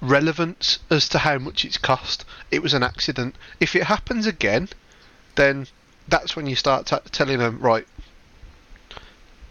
relevance 0.01 0.77
as 0.91 1.10
to 1.10 1.17
how 1.19 1.39
much 1.39 1.65
it's 1.65 1.79
cost. 1.79 2.25
It 2.51 2.62
was 2.62 2.75
an 2.75 2.84
accident. 2.84 3.36
If 3.60 3.75
it 3.75 3.86
happens 3.86 4.27
again, 4.27 4.69
then 5.34 5.65
that's 6.08 6.36
when 6.36 6.45
you 6.45 6.56
start 6.56 6.86
t- 6.86 6.97
telling 7.12 7.39
them, 7.39 7.58
right? 7.60 7.88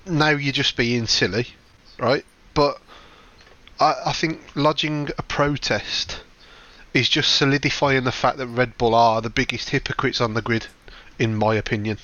Now 0.06 0.30
you're 0.30 0.52
just 0.52 0.76
being 0.76 1.08
silly, 1.08 1.48
right? 1.98 2.24
But 2.54 2.80
I, 3.80 3.94
I 4.06 4.12
think 4.12 4.42
lodging 4.54 5.08
a 5.18 5.22
protest 5.24 6.22
is 6.94 7.08
just 7.08 7.34
solidifying 7.34 8.04
the 8.04 8.12
fact 8.12 8.36
that 8.36 8.46
Red 8.46 8.78
Bull 8.78 8.94
are 8.94 9.20
the 9.20 9.30
biggest 9.30 9.70
hypocrites 9.70 10.20
on 10.20 10.34
the 10.34 10.42
grid 10.42 10.68
in 11.18 11.36
my 11.36 11.54
opinion. 11.54 11.98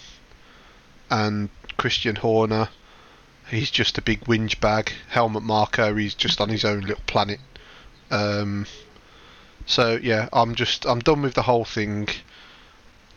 And 1.10 1.48
Christian 1.76 2.16
Horner, 2.16 2.68
he's 3.50 3.70
just 3.70 3.98
a 3.98 4.02
big 4.02 4.20
whinge 4.22 4.60
bag. 4.60 4.92
Helmut 5.08 5.42
Marko, 5.42 5.94
he's 5.94 6.14
just 6.14 6.40
on 6.40 6.48
his 6.48 6.64
own 6.64 6.80
little 6.82 7.04
planet. 7.06 7.40
Um, 8.10 8.66
so 9.66 9.98
yeah, 10.02 10.28
I'm 10.32 10.54
just 10.54 10.86
I'm 10.86 11.00
done 11.00 11.22
with 11.22 11.34
the 11.34 11.42
whole 11.42 11.64
thing. 11.64 12.08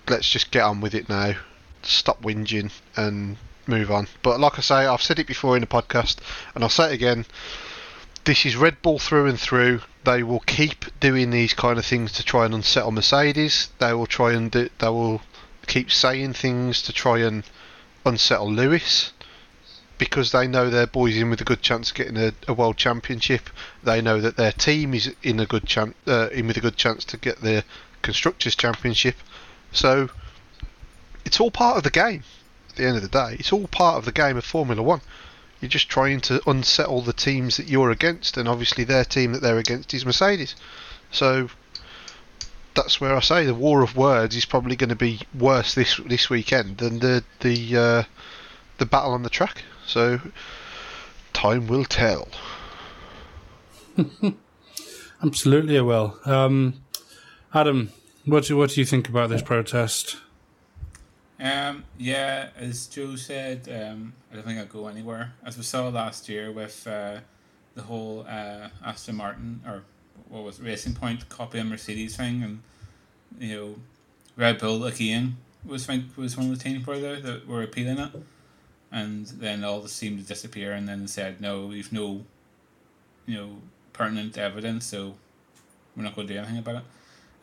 Let's 0.08 0.30
just 0.30 0.52
get 0.52 0.64
on 0.64 0.82
with 0.82 0.94
it 0.94 1.10
now. 1.10 1.36
Stop 1.82 2.22
whinging 2.22 2.72
and 2.96 3.38
move 3.68 3.92
on. 3.92 4.08
But 4.22 4.40
like 4.40 4.58
I 4.58 4.62
say, 4.62 4.86
I've 4.86 5.02
said 5.02 5.20
it 5.20 5.28
before 5.28 5.56
in 5.56 5.62
the 5.62 5.68
podcast, 5.68 6.18
and 6.54 6.64
I'll 6.64 6.70
say 6.70 6.92
it 6.92 6.94
again. 6.94 7.26
This 8.24 8.46
is 8.46 8.56
Red 8.56 8.82
Bull 8.82 9.00
through 9.00 9.28
and 9.28 9.40
through. 9.40 9.82
They 10.04 10.22
will 10.22 10.42
keep 10.42 10.86
doing 11.00 11.32
these 11.32 11.54
kind 11.54 11.80
of 11.80 11.86
things 11.86 12.12
to 12.14 12.24
try 12.24 12.46
and 12.46 12.54
unsettle 12.54 12.92
Mercedes. 12.92 13.70
They 13.80 13.94
will 13.94 14.06
try 14.06 14.34
and 14.34 14.52
do, 14.52 14.70
they 14.78 14.90
will 14.90 15.22
keep 15.68 15.92
saying 15.92 16.34
things 16.34 16.82
to 16.84 16.94
try 16.94 17.20
and 17.20 17.44
unsettle 18.06 18.52
Lewis 18.52 19.12
because 19.98 20.32
they 20.32 20.48
know 20.48 20.70
their 20.70 20.88
boys 20.88 21.16
in 21.16 21.30
with 21.30 21.40
a 21.42 21.44
good 21.44 21.62
chance 21.62 21.92
of 21.92 21.96
getting 21.96 22.18
a, 22.18 22.34
a 22.48 22.54
world 22.54 22.76
championship. 22.76 23.50
They 23.84 24.02
know 24.02 24.20
that 24.20 24.36
their 24.36 24.52
team 24.52 24.96
is 24.96 25.14
in 25.22 25.40
a 25.40 25.46
good 25.46 25.68
chance, 25.68 25.94
uh, 26.08 26.30
in 26.30 26.48
with 26.48 26.58
a 26.58 26.62
good 26.62 26.76
chance 26.76 27.06
to 27.06 27.18
get 27.18 27.42
the 27.42 27.64
constructors 28.02 28.56
championship. 28.56 29.16
So 29.72 30.10
it's 31.24 31.40
all 31.40 31.52
part 31.52 31.78
of 31.78 31.84
the 31.84 31.92
game. 31.92 32.24
At 32.72 32.78
the 32.78 32.86
end 32.86 32.96
of 32.96 33.04
the 33.04 33.10
day, 33.10 33.36
it's 33.38 33.54
all 33.54 33.68
part 33.68 33.98
of 33.98 34.06
the 34.06 34.12
game 34.12 34.38
of 34.38 34.44
Formula 34.44 34.82
One. 34.82 35.02
You're 35.60 35.70
just 35.70 35.90
trying 35.90 36.22
to 36.22 36.42
unsettle 36.50 37.02
the 37.02 37.14
teams 37.14 37.58
that 37.58 37.68
you're 37.68 37.92
against, 37.92 38.38
and 38.38 38.50
obviously 38.50 38.84
their 38.84 39.06
team 39.06 39.34
that 39.34 39.44
they're 39.44 39.60
against 39.60 39.94
is 39.94 40.04
Mercedes. 40.04 40.56
So 41.12 41.50
that's 42.74 43.02
where 43.02 43.16
I 43.16 43.20
say 43.20 43.46
the 43.46 43.54
war 43.54 43.82
of 43.82 43.96
words 43.96 44.36
is 44.36 44.46
probably 44.46 44.76
going 44.76 44.90
to 44.90 44.96
be 44.96 45.22
worse 45.38 45.76
this 45.76 46.00
this 46.06 46.30
weekend 46.30 46.78
than 46.78 47.00
the 47.00 47.24
the 47.40 47.78
uh, 47.78 48.04
the 48.78 48.86
battle 48.86 49.12
on 49.12 49.24
the 49.24 49.30
track. 49.30 49.64
So 49.86 50.20
time 51.34 51.68
will 51.68 51.86
tell. 51.86 52.28
Absolutely, 55.24 55.76
it 55.76 55.82
will. 55.82 56.18
Um, 56.26 56.82
Adam, 57.54 57.92
what 58.26 58.46
do 58.46 58.58
what 58.58 58.72
do 58.72 58.80
you 58.80 58.86
think 58.86 59.10
about 59.10 59.30
this 59.30 59.42
protest? 59.42 60.18
Um, 61.40 61.86
yeah, 61.98 62.50
as 62.56 62.86
Joe 62.88 63.16
said, 63.16 63.68
um, 63.68 64.14
I 64.32 64.36
don't 64.36 64.46
think 64.46 64.60
I'll 64.60 64.66
go 64.66 64.88
anywhere. 64.88 65.34
As 65.44 65.58
we 65.58 65.64
saw 65.64 65.88
last 65.90 66.30
year 66.30 66.52
with 66.52 66.86
uh, 66.88 67.20
the 67.74 67.82
whole 67.82 68.26
uh, 68.30 68.70
Aston 68.86 69.16
Martin 69.16 69.62
or 69.66 69.84
what 70.30 70.44
was 70.44 70.60
Racing 70.60 70.96
Point 70.96 71.28
copying 71.30 71.68
Mercedes 71.68 72.16
thing, 72.16 72.44
and 72.44 72.62
you 73.40 73.56
know, 73.56 73.76
Red 74.38 74.60
Bull 74.60 74.86
again 74.86 75.38
was 75.66 75.86
think 75.86 76.18
was 76.18 76.38
one 76.38 76.52
of 76.52 76.58
the 76.58 76.64
teams 76.64 76.84
for 76.84 76.98
there 76.98 77.20
that 77.20 77.48
were 77.48 77.64
appealing 77.64 78.00
it. 78.00 78.12
and 78.92 79.28
then 79.28 79.64
all 79.64 79.80
this 79.82 79.94
seemed 79.94 80.20
to 80.20 80.26
disappear, 80.26 80.74
and 80.74 80.88
then 80.88 81.02
they 81.02 81.08
said, 81.08 81.40
no, 81.40 81.68
we've 81.68 81.92
no, 81.94 82.24
you 83.26 83.38
know, 83.38 83.58
pertinent 83.94 84.38
evidence, 84.38 84.86
so 84.86 85.16
we're 85.96 86.04
not 86.04 86.16
going 86.16 86.28
to 86.28 86.34
do 86.34 86.40
anything 86.40 86.58
about 86.58 86.76
it. 86.76 86.84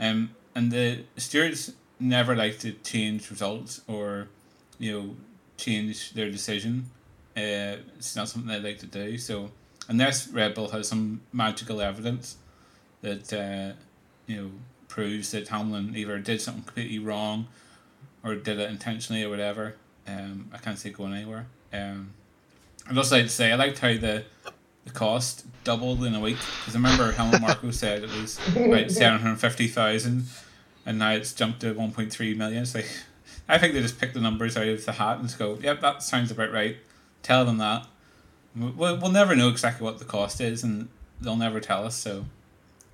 Um, 0.01 0.31
and 0.55 0.71
the 0.71 1.05
stewards 1.17 1.73
never 1.99 2.37
like 2.37 2.59
to 2.61 2.73
change 2.73 3.31
results 3.31 3.81
or, 3.89 4.29
you 4.79 4.93
know, 4.93 5.17
change 5.57 6.13
their 6.13 6.31
decision. 6.31 6.91
Uh, 7.37 7.81
it's 7.97 8.15
not 8.15 8.29
something 8.29 8.49
they 8.51 8.61
like 8.61 8.79
to 8.81 8.87
do. 8.87 9.17
So 9.19 9.51
unless 9.89 10.29
Red 10.29 10.55
Bull 10.55 10.69
has 10.69 10.89
some 10.89 11.21
magical 11.33 11.81
evidence 11.81 12.37
that 13.03 13.33
uh, 13.33 13.73
you 14.27 14.37
know 14.37 14.51
proves 14.89 15.31
that 15.33 15.49
Hamilton 15.49 15.95
either 15.97 16.19
did 16.19 16.41
something 16.41 16.63
completely 16.63 16.99
wrong 16.99 17.47
or 18.25 18.35
did 18.35 18.59
it 18.59 18.71
intentionally 18.71 19.23
or 19.23 19.31
whatever, 19.31 19.77
um, 20.07 20.51
I 20.53 20.59
can't 20.59 20.79
see 20.79 20.89
it 20.89 20.97
going 20.97 21.15
anywhere. 21.15 21.47
Um, 21.73 22.11
I'd 22.89 22.97
also 22.97 23.17
like 23.17 23.27
to 23.27 23.31
say 23.31 23.53
I 23.53 23.57
liked 23.57 23.79
how 23.79 23.95
the 23.95 24.25
the 24.85 24.91
cost 24.93 25.45
doubled 25.65 26.03
in 26.05 26.15
a 26.15 26.21
week 26.21 26.39
because 26.61 26.75
I 26.75 26.79
remember 26.79 27.13
Helmut 27.13 27.41
Marko 27.43 27.71
said 27.73 28.03
it 28.03 28.11
was 28.11 28.41
about 28.57 28.91
seven 28.91 29.21
hundred 29.21 29.37
fifty 29.39 29.69
thousand, 29.69 30.25
and 30.87 30.99
now 30.99 31.13
it's 31.13 31.33
jumped 31.33 31.61
to 31.61 31.75
one 31.75 31.93
point 31.93 32.11
three 32.11 32.35
million. 32.35 32.63
It's 32.63 32.75
like 32.75 32.89
I 33.49 33.59
think 33.59 33.75
they 33.75 33.83
just 33.83 34.01
pick 34.01 34.15
the 34.15 34.21
numbers 34.21 34.57
out 34.57 34.67
of 34.67 34.85
the 34.85 34.93
hat 34.93 35.19
and 35.19 35.29
just 35.29 35.39
go, 35.39 35.59
"Yep, 35.61 35.81
that 35.81 36.03
sounds 36.03 36.31
about 36.31 36.53
right." 36.53 36.77
Tell 37.23 37.45
them 37.45 37.59
that. 37.59 37.87
We'll, 38.57 38.97
we'll 38.97 39.11
never 39.11 39.37
know 39.37 39.49
exactly 39.49 39.85
what 39.85 39.99
the 39.99 40.05
cost 40.05 40.41
is, 40.41 40.63
and 40.65 40.89
they'll 41.21 41.37
never 41.37 41.61
tell 41.61 41.85
us. 41.85 41.97
So 41.97 42.25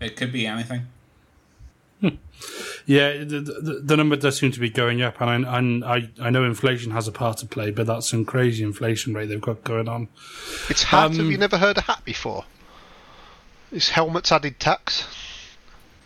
it 0.05 0.17
could 0.17 0.33
be 0.33 0.47
anything. 0.47 0.87
Yeah, 2.87 3.25
the, 3.25 3.41
the, 3.41 3.81
the 3.83 3.97
number 3.97 4.15
does 4.17 4.37
seem 4.37 4.53
to 4.53 4.61
be 4.61 4.69
going 4.69 5.01
up, 5.01 5.19
and 5.23 5.47
I, 5.47 5.59
and 5.59 5.85
I 5.85 6.11
I 6.21 6.29
know 6.29 6.45
inflation 6.45 6.93
has 6.93 7.09
a 7.09 7.13
part 7.13 7.39
to 7.39 7.47
play, 7.47 7.71
but 7.71 7.87
that's 7.87 8.07
some 8.11 8.27
crazy 8.27 8.63
inflation 8.63 9.15
rate 9.15 9.27
they've 9.31 9.41
got 9.41 9.65
going 9.65 9.89
on. 9.89 10.09
It's 10.69 10.83
hat. 10.83 11.07
Um, 11.07 11.17
Have 11.17 11.27
you 11.27 11.39
never 11.39 11.57
heard 11.57 11.79
of 11.79 11.85
hat 11.85 12.05
before? 12.05 12.45
It's 13.73 13.89
Helmut's 13.89 14.31
added 14.33 14.61
tax. 14.61 15.07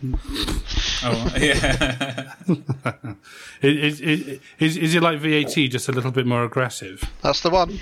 Oh 1.01 1.32
yeah, 1.36 2.34
Is, 3.62 4.01
is, 4.01 4.40
is, 4.59 4.76
is 4.76 4.94
it 4.96 5.03
like 5.03 5.20
VAT, 5.20 5.55
just 5.70 5.88
a 5.88 5.92
little 5.92 6.11
bit 6.11 6.26
more 6.26 6.42
aggressive? 6.44 7.05
That's 7.22 7.40
the 7.40 7.51
one. 7.51 7.78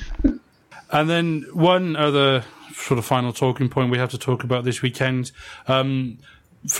And 0.90 1.08
then 1.10 1.46
one 1.52 1.96
other 1.96 2.44
sort 2.76 2.98
of 2.98 3.04
final 3.04 3.32
talking 3.32 3.68
point 3.68 3.90
we 3.90 3.98
have 3.98 4.10
to 4.10 4.18
talk 4.18 4.44
about 4.44 4.64
this 4.64 4.82
weekend. 4.82 5.32
Um, 5.66 6.18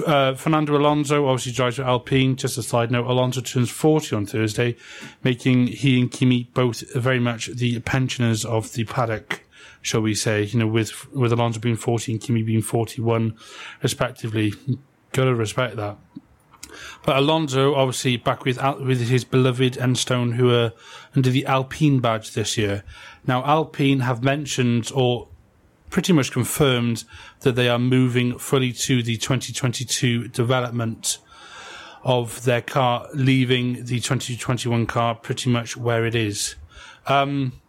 uh, 0.05 0.35
Fernando 0.35 0.77
Alonso 0.77 1.27
obviously 1.27 1.53
drives 1.53 1.77
for 1.77 1.83
Alpine. 1.83 2.37
Just 2.37 2.59
a 2.59 2.63
side 2.63 2.91
note, 2.91 3.07
Alonso 3.07 3.41
turns 3.41 3.71
40 3.71 4.17
on 4.17 4.27
Thursday, 4.27 4.77
making 5.23 5.69
he 5.69 6.01
and 6.01 6.11
Kimi 6.11 6.51
both 6.55 6.93
very 6.95 7.21
much 7.21 7.47
the 7.47 7.79
pensioners 7.81 8.45
of 8.45 8.73
the 8.73 8.85
paddock, 8.85 9.45
shall 9.83 10.01
we 10.01 10.15
say, 10.15 10.43
you 10.45 10.59
know, 10.59 10.67
with, 10.67 11.13
with 11.13 11.33
Alonso 11.33 11.61
being 11.61 11.77
40 11.77 12.13
and 12.13 12.21
Kimi 12.21 12.43
being 12.43 12.63
41, 12.63 13.37
respectively. 13.83 14.53
Gotta 15.13 15.35
respect 15.35 15.77
that. 15.77 15.97
But 17.05 17.17
Alonso, 17.17 17.75
obviously, 17.75 18.17
back 18.17 18.45
with 18.45 18.61
with 18.81 19.09
his 19.09 19.25
beloved 19.25 19.75
Enstone, 19.75 20.35
who 20.35 20.53
are 20.53 20.73
under 21.15 21.31
the 21.31 21.47
Alpine 21.47 22.01
badge 22.01 22.33
this 22.33 22.59
year. 22.59 22.83
Now, 23.27 23.45
Alpine 23.45 24.01
have 24.01 24.23
mentioned 24.23 24.91
or 24.95 25.29
pretty 25.91 26.13
much 26.13 26.33
confirmed 26.33 27.05
that 27.41 27.53
they 27.53 27.69
are 27.69 27.79
moving 27.79 28.39
fully 28.39 28.73
to 28.73 29.03
the 29.03 29.17
2022 29.17 30.29
development 30.29 31.19
of 32.05 32.45
their 32.45 32.63
car, 32.63 33.09
leaving 33.15 33.85
the 33.85 34.01
2021 34.01 34.87
car 34.87 35.15
pretty 35.15 35.51
much 35.51 35.77
where 35.77 36.05
it 36.05 36.15
is. 36.15 36.55
Um, 37.07 37.61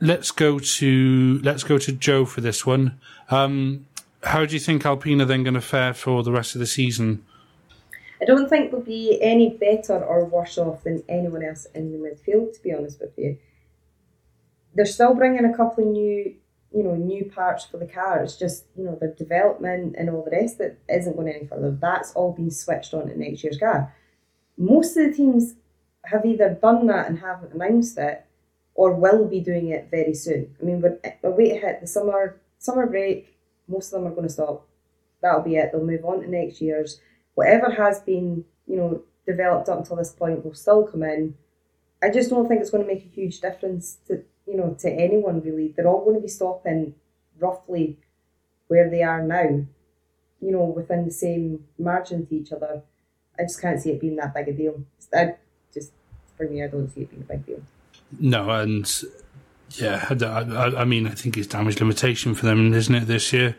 let's 0.00 0.30
go 0.30 0.58
to 0.58 1.40
let's 1.42 1.64
go 1.64 1.78
to 1.78 1.92
Joe 1.92 2.24
for 2.24 2.40
this 2.40 2.64
one. 2.64 3.00
Um, 3.30 3.86
how 4.22 4.44
do 4.44 4.54
you 4.54 4.60
think 4.60 4.84
Alpine 4.84 5.20
are 5.20 5.26
then 5.26 5.42
going 5.42 5.54
to 5.54 5.60
fare 5.60 5.94
for 5.94 6.22
the 6.22 6.32
rest 6.32 6.54
of 6.54 6.58
the 6.58 6.66
season? 6.66 7.24
I 8.20 8.24
don't 8.24 8.48
think 8.48 8.70
they'll 8.70 8.80
be 8.80 9.18
any 9.20 9.50
better 9.50 10.02
or 10.02 10.24
worse 10.24 10.56
off 10.58 10.84
than 10.84 11.02
anyone 11.08 11.44
else 11.44 11.66
in 11.74 11.92
the 11.92 11.98
midfield, 11.98 12.54
to 12.54 12.62
be 12.62 12.72
honest 12.72 13.00
with 13.00 13.12
you. 13.16 13.38
They're 14.74 14.86
still 14.86 15.14
bringing 15.14 15.44
a 15.44 15.54
couple 15.54 15.84
of 15.84 15.90
new, 15.90 16.34
you 16.72 16.82
know, 16.82 16.94
new 16.94 17.24
parts 17.24 17.64
for 17.64 17.78
the 17.78 17.86
car. 17.86 18.22
It's 18.22 18.36
just, 18.36 18.64
you 18.76 18.84
know, 18.84 18.98
the 19.00 19.08
development 19.08 19.96
and 19.98 20.10
all 20.10 20.24
the 20.24 20.30
rest 20.30 20.58
that 20.58 20.78
isn't 20.88 21.16
going 21.16 21.28
any 21.28 21.46
further. 21.46 21.76
That's 21.80 22.12
all 22.12 22.32
been 22.32 22.50
switched 22.50 22.94
on 22.94 23.08
to 23.08 23.18
next 23.18 23.42
year's 23.44 23.58
car. 23.58 23.94
Most 24.58 24.96
of 24.96 25.06
the 25.06 25.12
teams 25.12 25.54
have 26.04 26.24
either 26.24 26.58
done 26.60 26.86
that 26.86 27.08
and 27.08 27.18
haven't 27.18 27.52
announced 27.52 27.98
it, 27.98 28.24
or 28.74 28.92
will 28.92 29.26
be 29.26 29.40
doing 29.40 29.68
it 29.68 29.88
very 29.90 30.14
soon. 30.14 30.54
I 30.60 30.64
mean, 30.64 30.82
we're, 30.82 30.98
wait 31.22 31.54
to 31.54 31.58
hit 31.58 31.80
the 31.80 31.86
summer 31.86 32.40
summer 32.58 32.86
break. 32.86 33.34
Most 33.68 33.92
of 33.92 34.00
them 34.00 34.10
are 34.10 34.14
going 34.14 34.28
to 34.28 34.32
stop. 34.32 34.68
That'll 35.22 35.42
be 35.42 35.56
it. 35.56 35.70
They'll 35.72 35.84
move 35.84 36.04
on 36.04 36.20
to 36.20 36.30
next 36.30 36.60
year's 36.60 37.00
whatever 37.36 37.70
has 37.70 38.00
been, 38.00 38.44
you 38.66 38.76
know, 38.76 39.02
developed 39.26 39.68
up 39.68 39.78
until 39.78 39.96
this 39.96 40.12
point 40.12 40.44
will 40.44 40.54
still 40.54 40.84
come 40.84 41.04
in. 41.04 41.34
I 42.02 42.10
just 42.10 42.30
don't 42.30 42.48
think 42.48 42.60
it's 42.60 42.70
going 42.70 42.82
to 42.82 42.92
make 42.92 43.04
a 43.04 43.14
huge 43.14 43.40
difference 43.40 43.98
to 44.08 44.24
you 44.46 44.56
know 44.56 44.76
to 44.80 44.90
anyone 44.90 45.40
really. 45.40 45.74
They're 45.76 45.86
all 45.86 46.04
going 46.04 46.16
to 46.16 46.22
be 46.22 46.28
stopping 46.28 46.94
roughly 47.38 47.98
where 48.68 48.90
they 48.90 49.02
are 49.02 49.22
now, 49.22 49.64
you 50.40 50.52
know, 50.52 50.64
within 50.64 51.04
the 51.04 51.10
same 51.10 51.64
margin 51.78 52.26
to 52.26 52.34
each 52.34 52.52
other. 52.52 52.82
I 53.38 53.42
just 53.42 53.60
can't 53.60 53.80
see 53.80 53.90
it 53.90 54.00
being 54.00 54.16
that 54.16 54.34
big 54.34 54.48
a 54.48 54.52
deal. 54.52 54.82
I 55.14 55.34
just 55.72 55.92
for 56.36 56.48
me, 56.48 56.62
I 56.62 56.68
don't 56.68 56.88
see 56.88 57.02
it 57.02 57.10
being 57.10 57.22
a 57.22 57.32
big 57.32 57.46
deal. 57.46 57.62
No, 58.18 58.50
and 58.50 58.90
yeah, 59.70 60.06
I, 60.10 60.14
I, 60.14 60.80
I 60.82 60.84
mean, 60.84 61.06
I 61.06 61.10
think 61.10 61.36
it's 61.36 61.46
damage 61.46 61.80
limitation 61.80 62.34
for 62.34 62.46
them, 62.46 62.72
isn't 62.72 62.94
it, 62.94 63.06
this 63.06 63.32
year? 63.32 63.56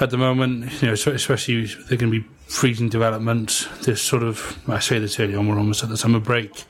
At 0.00 0.10
the 0.10 0.18
moment, 0.18 0.82
you 0.82 0.88
know, 0.88 0.94
especially 0.94 1.66
they're 1.66 1.98
going 1.98 2.12
to 2.12 2.20
be 2.20 2.26
freezing 2.46 2.88
development. 2.88 3.68
This 3.82 4.02
sort 4.02 4.22
of, 4.22 4.58
I 4.68 4.78
say 4.78 4.98
this 4.98 5.18
early 5.18 5.34
on, 5.34 5.48
we're 5.48 5.58
almost 5.58 5.82
at 5.82 5.88
the 5.88 5.96
summer 5.96 6.20
break. 6.20 6.64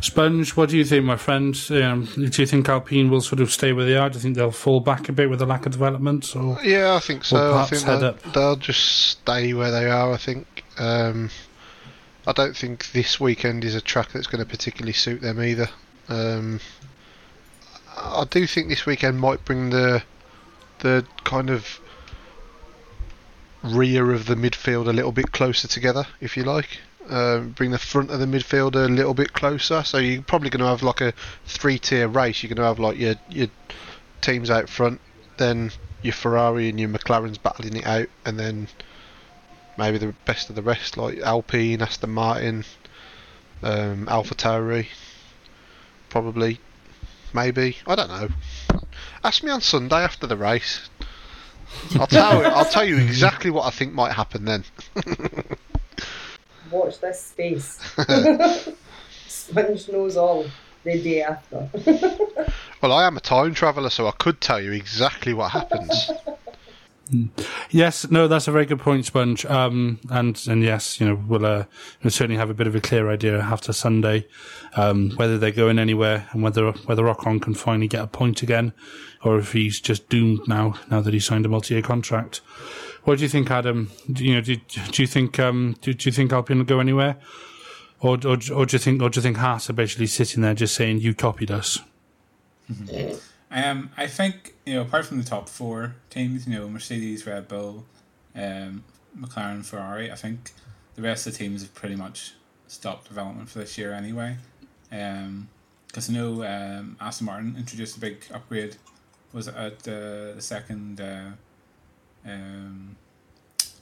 Sponge, 0.00 0.56
what 0.56 0.70
do 0.70 0.76
you 0.76 0.84
think, 0.84 1.04
my 1.04 1.16
friend? 1.16 1.54
Um, 1.70 2.04
do 2.14 2.42
you 2.42 2.46
think 2.46 2.68
Alpine 2.68 3.10
will 3.10 3.20
sort 3.20 3.40
of 3.40 3.50
stay 3.50 3.72
where 3.72 3.84
they 3.84 3.96
are? 3.96 4.08
Do 4.08 4.14
you 4.16 4.20
think 4.20 4.36
they'll 4.36 4.50
fall 4.50 4.80
back 4.80 5.08
a 5.08 5.12
bit 5.12 5.28
with 5.30 5.38
the 5.38 5.46
lack 5.46 5.66
of 5.66 5.72
development? 5.72 6.34
Or 6.36 6.58
Yeah, 6.62 6.94
I 6.94 7.00
think 7.00 7.24
so. 7.24 7.54
I 7.56 7.64
think 7.64 7.82
head 7.82 8.00
they'll, 8.00 8.08
up. 8.08 8.22
they'll 8.32 8.56
just 8.56 8.82
stay 9.10 9.52
where 9.54 9.70
they 9.70 9.90
are. 9.90 10.12
I 10.12 10.16
think. 10.16 10.64
Um, 10.78 11.30
I 12.26 12.32
don't 12.32 12.56
think 12.56 12.90
this 12.92 13.20
weekend 13.20 13.64
is 13.64 13.74
a 13.74 13.80
track 13.80 14.10
that's 14.12 14.26
going 14.26 14.44
to 14.44 14.48
particularly 14.50 14.92
suit 14.92 15.20
them 15.22 15.40
either. 15.40 15.68
Um, 16.08 16.60
I 17.96 18.24
do 18.28 18.46
think 18.46 18.68
this 18.68 18.84
weekend 18.84 19.20
might 19.20 19.44
bring 19.44 19.70
the 19.70 20.02
the 20.80 21.06
kind 21.24 21.50
of 21.50 21.80
rear 23.66 24.12
of 24.12 24.26
the 24.26 24.34
midfield 24.34 24.88
a 24.88 24.92
little 24.92 25.12
bit 25.12 25.32
closer 25.32 25.68
together, 25.68 26.06
if 26.20 26.36
you 26.36 26.44
like. 26.44 26.78
Um, 27.08 27.50
bring 27.50 27.70
the 27.70 27.78
front 27.78 28.10
of 28.10 28.18
the 28.18 28.26
midfield 28.26 28.74
a 28.74 28.88
little 28.88 29.14
bit 29.14 29.32
closer. 29.32 29.84
So 29.84 29.98
you're 29.98 30.22
probably 30.22 30.50
going 30.50 30.60
to 30.60 30.66
have 30.66 30.82
like 30.82 31.00
a 31.00 31.12
three-tier 31.44 32.08
race. 32.08 32.42
You're 32.42 32.48
going 32.48 32.56
to 32.56 32.64
have 32.64 32.78
like 32.78 32.98
your 32.98 33.14
your 33.28 33.48
teams 34.20 34.50
out 34.50 34.68
front, 34.68 35.00
then 35.36 35.70
your 36.02 36.14
Ferrari 36.14 36.68
and 36.68 36.80
your 36.80 36.88
McLarens 36.88 37.40
battling 37.40 37.76
it 37.76 37.86
out, 37.86 38.08
and 38.24 38.38
then 38.38 38.68
maybe 39.78 39.98
the 39.98 40.14
best 40.24 40.50
of 40.50 40.56
the 40.56 40.62
rest 40.62 40.96
like 40.96 41.18
Alpine, 41.18 41.82
Aston 41.82 42.10
Martin, 42.10 42.64
um, 43.62 44.06
AlphaTauri, 44.06 44.88
probably, 46.08 46.60
maybe. 47.32 47.76
I 47.86 47.94
don't 47.94 48.08
know. 48.08 48.28
Ask 49.22 49.42
me 49.42 49.50
on 49.50 49.60
Sunday 49.60 49.96
after 49.96 50.26
the 50.26 50.36
race. 50.36 50.88
I'll 51.98 52.06
tell 52.06 52.42
you, 52.42 52.48
I'll 52.48 52.64
tell 52.64 52.84
you 52.84 52.98
exactly 52.98 53.50
what 53.50 53.66
I 53.66 53.70
think 53.70 53.92
might 53.92 54.12
happen 54.12 54.44
then. 54.44 54.64
Watch 56.70 57.00
this 57.00 57.20
space. 57.20 57.78
Sponge 59.28 59.88
knows 59.88 60.16
all 60.16 60.46
the 60.84 61.02
day 61.02 61.22
after. 61.22 61.68
Well, 62.82 62.92
I 62.92 63.06
am 63.06 63.16
a 63.16 63.20
time 63.20 63.54
traveller, 63.54 63.90
so 63.90 64.06
I 64.06 64.12
could 64.12 64.40
tell 64.40 64.60
you 64.60 64.72
exactly 64.72 65.32
what 65.32 65.50
happens. 65.52 66.10
Yes, 67.70 68.10
no, 68.10 68.26
that's 68.26 68.48
a 68.48 68.52
very 68.52 68.66
good 68.66 68.80
point, 68.80 69.06
Sponge. 69.06 69.44
Um, 69.46 70.00
and 70.10 70.42
and 70.48 70.62
yes, 70.62 71.00
you 71.00 71.06
know, 71.06 71.14
we'll, 71.14 71.46
uh, 71.46 71.64
we'll 72.02 72.10
certainly 72.10 72.36
have 72.36 72.50
a 72.50 72.54
bit 72.54 72.66
of 72.66 72.74
a 72.74 72.80
clear 72.80 73.08
idea 73.10 73.38
after 73.40 73.72
Sunday 73.72 74.26
um, 74.76 75.10
whether 75.12 75.38
they're 75.38 75.52
going 75.52 75.78
anywhere 75.78 76.28
and 76.32 76.42
whether 76.42 76.72
whether 76.72 77.04
Ocon 77.04 77.40
can 77.40 77.54
finally 77.54 77.86
get 77.88 78.02
a 78.02 78.06
point 78.06 78.42
again, 78.42 78.72
or 79.22 79.38
if 79.38 79.52
he's 79.52 79.80
just 79.80 80.08
doomed 80.08 80.46
now 80.48 80.74
now 80.90 81.00
that 81.00 81.14
he 81.14 81.20
signed 81.20 81.46
a 81.46 81.48
multi-year 81.48 81.82
contract. 81.82 82.40
What 83.04 83.18
do 83.18 83.22
you 83.22 83.28
think, 83.28 83.50
Adam? 83.52 83.92
Do, 84.12 84.24
you 84.24 84.34
know, 84.34 84.40
do, 84.40 84.56
do 84.56 85.02
you 85.02 85.06
think 85.06 85.38
um, 85.38 85.76
do, 85.80 85.94
do 85.94 86.08
you 86.08 86.12
think 86.12 86.32
Alpine 86.32 86.58
will 86.58 86.64
go 86.64 86.80
anywhere, 86.80 87.16
or, 88.00 88.18
or 88.26 88.38
or 88.52 88.66
do 88.66 88.74
you 88.74 88.78
think 88.78 89.00
or 89.00 89.10
do 89.10 89.18
you 89.18 89.22
think 89.22 89.36
Haas 89.36 89.70
are 89.70 89.74
basically 89.74 90.08
sitting 90.08 90.42
there 90.42 90.54
just 90.54 90.74
saying 90.74 90.98
you 90.98 91.14
copied 91.14 91.52
us? 91.52 91.78
Um, 93.56 93.90
I 93.96 94.06
think 94.06 94.54
you 94.66 94.74
know, 94.74 94.82
apart 94.82 95.06
from 95.06 95.16
the 95.16 95.24
top 95.24 95.48
four 95.48 95.96
teams, 96.10 96.46
you 96.46 96.54
know, 96.54 96.68
Mercedes, 96.68 97.26
Red 97.26 97.48
Bull, 97.48 97.86
um, 98.34 98.84
McLaren, 99.18 99.64
Ferrari. 99.64 100.12
I 100.12 100.14
think 100.14 100.52
the 100.94 101.00
rest 101.00 101.26
of 101.26 101.32
the 101.32 101.38
teams 101.38 101.62
have 101.62 101.74
pretty 101.74 101.96
much 101.96 102.34
stopped 102.68 103.08
development 103.08 103.48
for 103.48 103.60
this 103.60 103.78
year 103.78 103.92
anyway. 103.92 104.36
Because 104.90 105.46
because 105.86 106.10
I 106.10 106.12
know 106.12 106.44
um, 106.44 106.96
Aston 107.00 107.26
Martin 107.26 107.54
introduced 107.56 107.96
a 107.96 108.00
big 108.00 108.26
upgrade. 108.32 108.76
Was 109.32 109.48
it 109.48 109.54
at 109.56 109.88
uh, 109.88 110.34
the 110.34 110.40
second 110.40 111.00
uh, 111.00 111.30
um, 112.26 112.94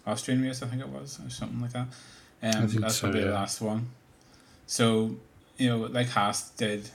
Austrian 0.06 0.40
race? 0.40 0.62
I 0.62 0.66
think 0.66 0.82
it 0.82 0.88
was, 0.88 1.18
or 1.24 1.30
something 1.30 1.60
like 1.60 1.72
that. 1.72 1.88
Um, 2.44 2.68
think 2.68 2.80
that's 2.80 2.96
so, 2.96 3.08
probably 3.08 3.24
the 3.24 3.30
last 3.32 3.60
one. 3.60 3.88
So 4.68 5.16
you 5.56 5.68
know, 5.68 5.78
like 5.78 6.10
Haas 6.10 6.50
did, 6.50 6.88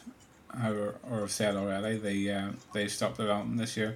or 0.65 0.95
or 1.09 1.19
have 1.19 1.31
said 1.31 1.55
already, 1.55 1.97
they 1.97 2.31
uh, 2.31 2.51
they 2.73 2.87
stopped 2.87 3.17
development 3.17 3.59
this 3.59 3.77
year. 3.77 3.95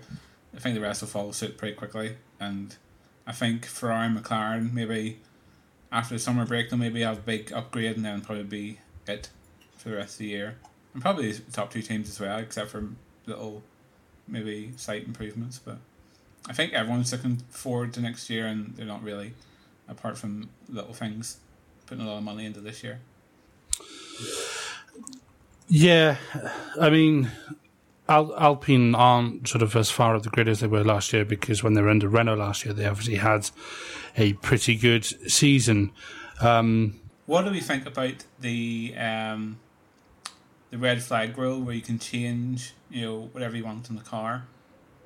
I 0.55 0.59
think 0.59 0.75
the 0.75 0.81
rest 0.81 1.01
will 1.01 1.09
follow 1.09 1.31
suit 1.31 1.57
pretty 1.57 1.75
quickly, 1.75 2.17
and 2.39 2.75
I 3.25 3.31
think 3.31 3.65
Ferrari 3.65 4.07
and 4.07 4.17
McLaren 4.17 4.73
maybe 4.73 5.19
after 5.91 6.15
the 6.15 6.19
summer 6.19 6.45
break 6.45 6.69
they'll 6.69 6.79
maybe 6.79 7.01
have 7.01 7.19
a 7.19 7.21
big 7.21 7.53
upgrade 7.53 7.95
and 7.95 8.05
then 8.05 8.21
probably 8.21 8.43
be 8.43 8.79
it 9.07 9.29
for 9.77 9.89
the 9.89 9.95
rest 9.95 10.15
of 10.15 10.19
the 10.19 10.27
year. 10.27 10.55
And 10.93 11.01
probably 11.01 11.31
the 11.31 11.51
top 11.51 11.71
two 11.71 11.81
teams 11.81 12.09
as 12.09 12.19
well, 12.19 12.39
except 12.39 12.69
for 12.69 12.87
little 13.25 13.63
maybe 14.27 14.73
slight 14.77 15.05
improvements. 15.05 15.59
But 15.59 15.77
I 16.47 16.53
think 16.53 16.73
everyone's 16.73 17.11
looking 17.11 17.37
forward 17.49 17.93
to 17.93 18.01
next 18.01 18.29
year 18.29 18.47
and 18.47 18.75
they're 18.75 18.85
not 18.85 19.03
really, 19.03 19.33
apart 19.87 20.17
from 20.17 20.49
little 20.69 20.93
things, 20.93 21.37
putting 21.85 22.03
a 22.03 22.07
lot 22.07 22.17
of 22.17 22.23
money 22.23 22.45
into 22.45 22.59
this 22.59 22.83
year. 22.83 22.99
Yeah, 25.67 26.17
I 26.79 26.89
mean, 26.89 27.31
Al- 28.09 28.35
Alpine 28.37 28.95
aren't 28.95 29.47
sort 29.47 29.61
of 29.61 29.75
as 29.75 29.89
far 29.89 30.15
up 30.15 30.23
the 30.23 30.29
grid 30.29 30.47
as 30.47 30.59
they 30.59 30.67
were 30.67 30.83
last 30.83 31.13
year 31.13 31.25
because 31.25 31.63
when 31.63 31.73
they 31.73 31.81
were 31.81 31.89
under 31.89 32.07
Renault 32.09 32.35
last 32.35 32.65
year, 32.65 32.73
they 32.73 32.85
obviously 32.85 33.15
had 33.15 33.49
a 34.17 34.33
pretty 34.33 34.75
good 34.75 35.05
season. 35.31 35.91
Um, 36.41 36.99
What 37.25 37.45
do 37.45 37.51
we 37.51 37.61
think 37.61 37.85
about 37.85 38.25
the 38.39 38.93
um, 38.97 39.59
the 40.69 40.77
red 40.77 41.01
flag 41.01 41.37
rule 41.37 41.61
where 41.61 41.75
you 41.75 41.81
can 41.81 41.99
change, 41.99 42.73
you 42.89 43.01
know, 43.05 43.29
whatever 43.31 43.55
you 43.55 43.63
want 43.63 43.89
in 43.89 43.95
the 43.95 44.03
car? 44.03 44.45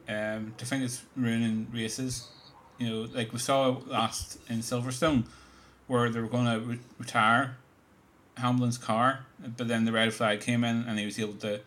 Um, 0.09 0.53
do 0.57 0.63
you 0.63 0.65
think 0.65 0.83
it's 0.83 1.03
ruining 1.15 1.67
races? 1.71 2.27
You 2.79 2.89
know, 2.89 3.07
like 3.13 3.33
we 3.33 3.39
saw 3.39 3.77
last 3.85 4.39
in 4.49 4.59
Silverstone, 4.59 5.25
where 5.87 6.09
they 6.09 6.19
were 6.19 6.27
going 6.27 6.45
to 6.45 6.59
re- 6.65 6.79
retire 6.97 7.57
Hamilton's 8.37 8.77
car, 8.77 9.25
but 9.57 9.67
then 9.67 9.85
the 9.85 9.91
red 9.91 10.13
flag 10.13 10.41
came 10.41 10.63
in 10.63 10.85
and 10.87 10.97
he 10.99 11.05
was 11.05 11.19
able 11.19 11.33
to 11.35 11.61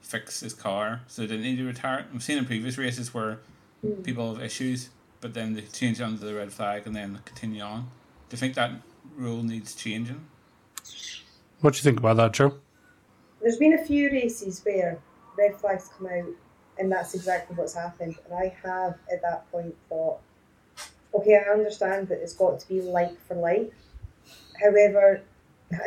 fix 0.00 0.40
his 0.40 0.52
car, 0.52 1.02
so 1.06 1.22
they 1.22 1.28
didn't 1.28 1.42
need 1.42 1.56
to 1.56 1.64
retire. 1.64 2.00
it. 2.00 2.06
We've 2.12 2.22
seen 2.22 2.38
in 2.38 2.44
previous 2.44 2.78
races 2.78 3.14
where 3.14 3.40
hmm. 3.80 4.02
people 4.02 4.34
have 4.34 4.42
issues, 4.42 4.90
but 5.20 5.34
then 5.34 5.54
they 5.54 5.62
change 5.62 6.00
it 6.00 6.04
under 6.04 6.24
the 6.24 6.34
red 6.34 6.52
flag 6.52 6.86
and 6.86 6.94
then 6.94 7.20
continue 7.24 7.62
on. 7.62 7.88
Do 8.28 8.34
you 8.34 8.38
think 8.38 8.54
that 8.54 8.72
rule 9.16 9.42
needs 9.42 9.74
changing? 9.74 10.26
what 11.60 11.72
do 11.72 11.78
you 11.78 11.82
think 11.82 11.98
about 11.98 12.16
that, 12.18 12.32
Joe? 12.32 12.54
There's 13.40 13.56
been 13.56 13.72
a 13.72 13.84
few 13.84 14.10
races 14.10 14.60
where 14.64 14.98
red 15.38 15.56
flags 15.56 15.88
come 15.96 16.06
out, 16.08 16.28
and 16.78 16.92
that's 16.92 17.14
exactly 17.14 17.56
what's 17.56 17.74
happened. 17.74 18.16
And 18.26 18.34
I 18.34 18.54
have 18.62 18.98
at 19.10 19.22
that 19.22 19.50
point 19.50 19.74
thought, 19.88 20.18
okay, 21.14 21.36
I 21.36 21.52
understand 21.52 22.08
that 22.08 22.22
it's 22.22 22.34
got 22.34 22.60
to 22.60 22.68
be 22.68 22.82
like 22.82 23.18
for 23.26 23.34
like. 23.34 23.72
However, 24.60 25.22
that 25.22 25.33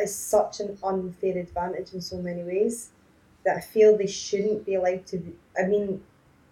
is 0.02 0.14
such 0.14 0.60
an 0.60 0.76
unfair 0.82 1.38
advantage 1.38 1.92
in 1.94 2.00
so 2.00 2.16
many 2.18 2.42
ways 2.42 2.90
that 3.44 3.56
I 3.56 3.60
feel 3.60 3.96
they 3.96 4.06
shouldn't 4.06 4.66
be 4.66 4.74
allowed 4.74 5.06
to. 5.06 5.18
Be, 5.18 5.32
I 5.58 5.66
mean, 5.66 6.02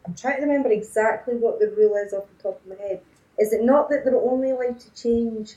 I'm 0.06 0.14
trying 0.14 0.36
to 0.36 0.42
remember 0.42 0.70
exactly 0.70 1.34
what 1.34 1.58
the 1.58 1.68
rule 1.76 1.96
is 1.96 2.12
off 2.12 2.24
the 2.36 2.42
top 2.42 2.60
of 2.64 2.78
my 2.78 2.84
head. 2.84 3.00
Is 3.38 3.52
it 3.52 3.62
not 3.64 3.88
that 3.90 4.04
they're 4.04 4.16
only 4.16 4.50
allowed 4.52 4.80
to 4.80 4.94
change 4.94 5.54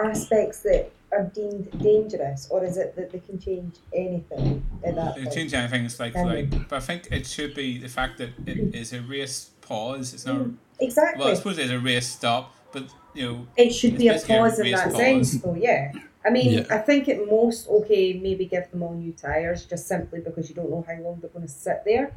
aspects 0.00 0.60
that 0.60 0.90
are 1.12 1.24
deemed 1.24 1.70
dangerous, 1.82 2.48
or 2.50 2.64
is 2.64 2.76
it 2.76 2.94
that 2.96 3.10
they 3.12 3.18
can 3.20 3.38
change 3.38 3.76
anything 3.94 4.64
at 4.84 4.94
that 4.96 5.14
They 5.14 5.22
point? 5.22 5.34
change 5.34 5.54
anything, 5.54 5.84
it's 5.84 5.98
like 6.00 6.14
Um, 6.16 6.26
like. 6.26 6.68
But 6.68 6.76
I 6.76 6.80
think 6.80 7.08
it 7.10 7.26
should 7.26 7.54
be 7.54 7.78
the 7.78 7.88
fact 7.88 8.18
that 8.18 8.30
it 8.44 8.74
is 8.74 8.92
a 8.92 9.00
race 9.00 9.50
pause. 9.62 10.12
It's 10.14 10.26
not. 10.26 10.46
Exactly. 10.80 11.24
Well, 11.24 11.32
I 11.32 11.34
suppose 11.34 11.58
it's 11.58 11.70
a 11.70 11.78
race 11.78 12.06
stop, 12.08 12.54
but 12.72 12.84
you 13.14 13.26
know, 13.32 13.46
it 13.56 13.70
should 13.70 13.96
be 13.96 14.08
a 14.08 14.12
basically 14.12 14.34
a 14.36 14.38
pause 14.40 14.58
in 14.58 14.70
that 14.72 14.84
pause. 14.88 14.96
sense, 14.96 15.42
though. 15.42 15.54
Yeah. 15.54 15.92
I 16.26 16.30
mean, 16.30 16.52
Yeah. 16.54 16.66
I 16.70 16.78
think 16.78 17.08
at 17.08 17.24
most, 17.26 17.68
okay, 17.68 18.14
maybe 18.14 18.46
give 18.46 18.70
them 18.70 18.82
all 18.82 18.94
new 18.94 19.12
tires, 19.12 19.64
just 19.64 19.86
simply 19.86 20.20
because 20.20 20.48
you 20.48 20.54
don't 20.56 20.70
know 20.70 20.84
how 20.86 20.98
long 21.00 21.20
they're 21.20 21.30
going 21.30 21.46
to 21.46 21.52
sit 21.52 21.82
there. 21.84 22.12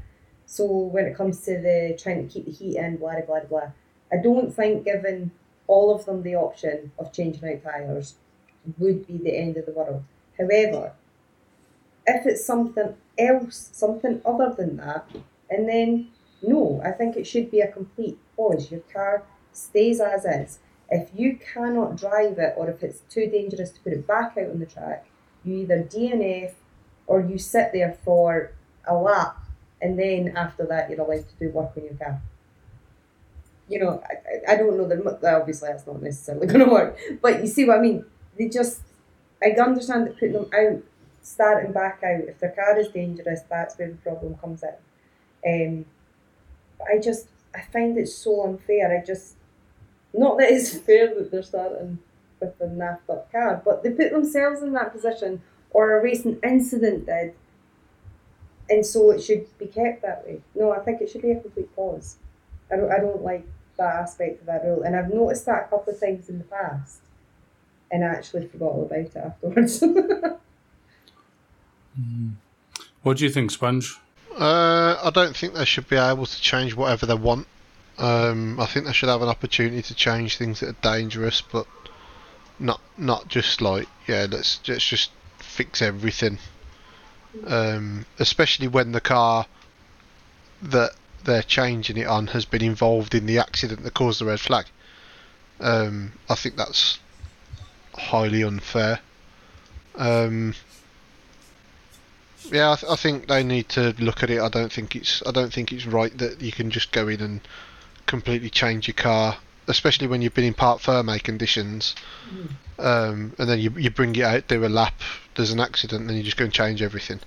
So 0.45 0.66
when 0.66 1.05
it 1.05 1.16
comes 1.16 1.41
to 1.45 1.60
the 1.60 1.95
trying 2.01 2.28
to 2.28 2.34
keep 2.34 2.45
the 2.45 2.51
heat 2.51 2.78
in, 2.78 2.97
blah 2.97 3.22
blah 3.22 3.41
blah, 3.41 3.72
I 4.12 4.18
don't 4.18 4.51
think 4.53 4.84
giving 4.86 5.32
all 5.68 5.93
of 5.93 6.05
them 6.05 6.24
the 6.24 6.36
option 6.36 6.91
of 6.97 7.14
changing 7.14 7.47
out 7.47 7.62
tires 7.64 8.16
would 8.80 9.05
be 9.05 9.18
the 9.18 9.38
end 9.38 9.57
of 9.57 9.66
the 9.68 9.72
world. 9.72 10.03
However, 10.38 10.93
if 12.07 12.26
it's 12.26 12.43
something 12.43 12.95
else, 13.18 13.70
something 13.74 14.22
other 14.26 14.53
than 14.57 14.78
that, 14.78 15.05
and 15.49 15.70
then 15.70 16.10
no, 16.41 16.82
I 16.84 16.91
think 16.91 17.16
it 17.16 17.28
should 17.28 17.51
be 17.51 17.60
a 17.62 17.72
complete 17.72 18.18
pause. 18.36 18.72
Your 18.72 18.82
car 18.82 19.24
stays 19.53 19.99
as 19.99 20.26
is. 20.26 20.60
If 20.92 21.10
you 21.16 21.38
cannot 21.54 21.98
drive 21.98 22.40
it, 22.40 22.54
or 22.58 22.70
if 22.70 22.84
it's 22.84 23.02
too 23.10 23.28
dangerous 23.28 23.72
to 23.72 23.80
put 23.82 23.94
it 23.94 24.08
back 24.08 24.38
out 24.38 24.50
on 24.50 24.60
the 24.60 24.66
track, 24.66 25.06
you 25.44 25.56
either 25.60 25.84
DNF 25.84 26.54
or 27.08 27.22
you 27.22 27.38
sit 27.38 27.72
there 27.74 27.98
for 28.04 28.52
a 28.88 28.96
lap, 28.96 29.38
and 29.82 29.98
then 30.00 30.36
after 30.36 30.66
that 30.66 30.90
you're 30.90 31.00
allowed 31.02 31.28
to 31.30 31.36
do 31.40 31.50
work 31.50 31.72
on 31.78 31.84
your 31.84 31.94
car. 31.94 32.22
You 33.68 33.80
know, 33.80 34.02
I, 34.06 34.54
I- 34.54 34.56
don't 34.58 34.78
know 34.78 34.88
that 34.88 35.24
obviously 35.36 35.70
that's 35.70 35.86
not 35.86 36.02
necessarily 36.02 36.48
going 36.52 36.66
to 36.66 36.72
work, 36.72 36.98
but 37.22 37.42
you 37.42 37.48
see 37.48 37.66
what 37.66 37.78
I 37.78 37.82
mean. 37.82 38.06
They 38.38 38.50
just, 38.50 38.82
I 39.44 39.52
understand 39.52 40.08
that 40.08 40.14
putting 40.18 40.34
them 40.34 40.50
out, 40.54 40.82
starting 41.22 41.72
back 41.72 42.02
out, 42.04 42.22
if 42.22 42.40
their 42.40 42.52
car 42.52 42.78
is 42.80 42.88
dangerous, 42.88 43.42
that's 43.50 43.78
where 43.78 43.90
the 43.90 43.98
problem 43.98 44.36
comes 44.36 44.64
in. 44.64 44.74
Um, 45.46 45.86
but 46.80 46.88
I 46.94 47.00
just, 47.00 47.28
I 47.56 47.62
find 47.62 47.98
it 47.98 48.08
so 48.08 48.44
unfair. 48.46 48.98
I 48.98 49.06
just, 49.06 49.36
not 50.14 50.38
that 50.38 50.51
it's 50.51 50.78
fair 50.80 51.14
that 51.16 51.32
they're 51.32 51.43
starting 51.43 51.99
with 52.39 52.60
a 52.62 52.66
naffed 52.66 53.10
up 53.10 53.32
car, 53.32 53.62
but 53.64 53.84
they 53.84 53.91
put 53.91 54.12
themselves 54.12 54.62
in 54.62 54.74
that 54.74 54.93
position, 54.93 55.41
or 55.72 55.97
a 55.97 56.01
recent 56.01 56.39
incident 56.43 57.05
did, 57.05 57.34
and 58.70 58.86
so 58.86 59.12
it 59.12 59.22
should 59.22 59.45
be 59.57 59.66
kept 59.66 60.01
that 60.01 60.26
way. 60.26 60.41
No, 60.55 60.72
I 60.72 60.80
think 60.80 61.01
it 61.01 61.10
should 61.10 61.22
be 61.22 61.32
a 61.32 61.39
complete 61.39 61.76
pause. 61.76 62.18
I 62.72 62.76
don't, 62.78 62.91
I 62.91 62.99
don't 62.99 63.24
like 63.24 63.45
that 63.78 63.95
aspect 63.95 64.41
of 64.41 64.45
that 64.47 64.64
rule, 64.64 64.84
and 64.84 64.95
I've 64.95 65.14
noticed 65.14 65.45
that 65.47 65.66
a 65.66 65.68
couple 65.68 65.93
of 65.93 65.99
times 65.99 66.30
in 66.30 66.38
the 66.38 66.45
past, 66.45 67.01
and 67.91 68.03
I 68.03 68.07
actually 68.07 68.47
forgot 68.47 68.66
all 68.66 68.84
about 68.84 68.99
it 68.99 69.16
afterwards. 69.16 69.84
What 73.03 73.18
do 73.18 73.24
you 73.24 73.30
think, 73.30 73.51
Sponge? 73.51 73.97
Uh, 74.38 74.99
I 75.01 75.10
don't 75.14 75.36
think 75.36 75.53
they 75.53 75.66
should 75.66 75.88
be 75.88 75.95
able 75.95 76.26
to 76.26 76.41
change 76.41 76.76
whatever 76.76 77.05
they 77.05 77.16
want. 77.16 77.47
Um, 78.00 78.60
I 78.60 78.66
think 78.66 78.86
they 78.86 78.93
should 78.93 79.10
have 79.10 79.22
an 79.22 79.28
opportunity 79.28 79.82
to 79.82 79.93
change 79.93 80.38
things 80.38 80.62
that 80.62 80.70
are 80.70 80.95
dangerous, 80.95 81.41
but 81.41 81.68
not 82.58 82.82
not 82.97 83.28
just 83.28 83.62
like 83.62 83.88
yeah, 84.08 84.26
let's 84.30 84.60
let's 84.68 84.88
just 84.88 85.12
fix 85.38 85.82
everything. 85.82 86.39
Um, 87.45 88.06
especially 88.18 88.68
when 88.68 88.91
the 88.93 89.02
car 89.02 89.45
that 90.62 90.91
they're 91.24 91.43
changing 91.43 91.97
it 91.97 92.08
on 92.08 92.28
has 92.28 92.45
been 92.45 92.64
involved 92.64 93.14
in 93.14 93.26
the 93.26 93.38
accident 93.38 93.84
that 93.84 93.93
caused 93.93 94.22
the 94.22 94.26
red 94.26 94.39
flag. 94.39 94.66
Um, 95.60 96.14
I 96.30 96.36
think 96.36 96.56
that's 96.56 97.00
highly 97.93 98.43
unfair. 98.43 99.00
Um, 99.95 100.56
yeah, 102.52 102.72
I, 102.72 102.76
th- 102.76 102.91
I 102.91 102.95
think 102.95 103.28
they 103.28 103.43
need 103.43 103.68
to 103.70 103.93
look 104.00 104.24
at 104.24 104.30
it. 104.30 104.39
I 104.39 104.50
don't 104.50 104.72
think 104.72 104.95
it's 104.95 105.22
I 105.26 105.32
don't 105.32 105.54
think 105.54 105.74
it's 105.74 105.86
right 105.86 106.18
that 106.18 106.41
you 106.41 106.52
can 106.52 106.72
just 106.72 106.91
go 106.91 107.08
in 107.08 107.22
and 107.22 107.41
completely 108.10 108.49
change 108.49 108.88
your 108.88 108.95
car, 108.95 109.38
especially 109.68 110.07
when 110.07 110.22
you've 110.22 110.34
been 110.34 110.43
in 110.43 110.55
parc 110.55 110.82
fermé 110.82 111.22
conditions, 111.22 111.95
um, 112.80 113.34
and 113.38 113.47
then 113.47 113.60
you 113.60 113.70
you 113.78 113.91
bring 113.91 114.16
it 114.16 114.24
out, 114.24 114.47
do 114.47 114.66
a 114.66 114.68
lap, 114.68 114.95
there's 115.36 115.51
an 115.51 115.60
accident, 115.60 116.07
then 116.07 116.18
you 116.18 116.24
just 116.24 116.36
go 116.36 116.45
and 116.45 116.53
change 116.53 116.82
everything. 116.82 117.20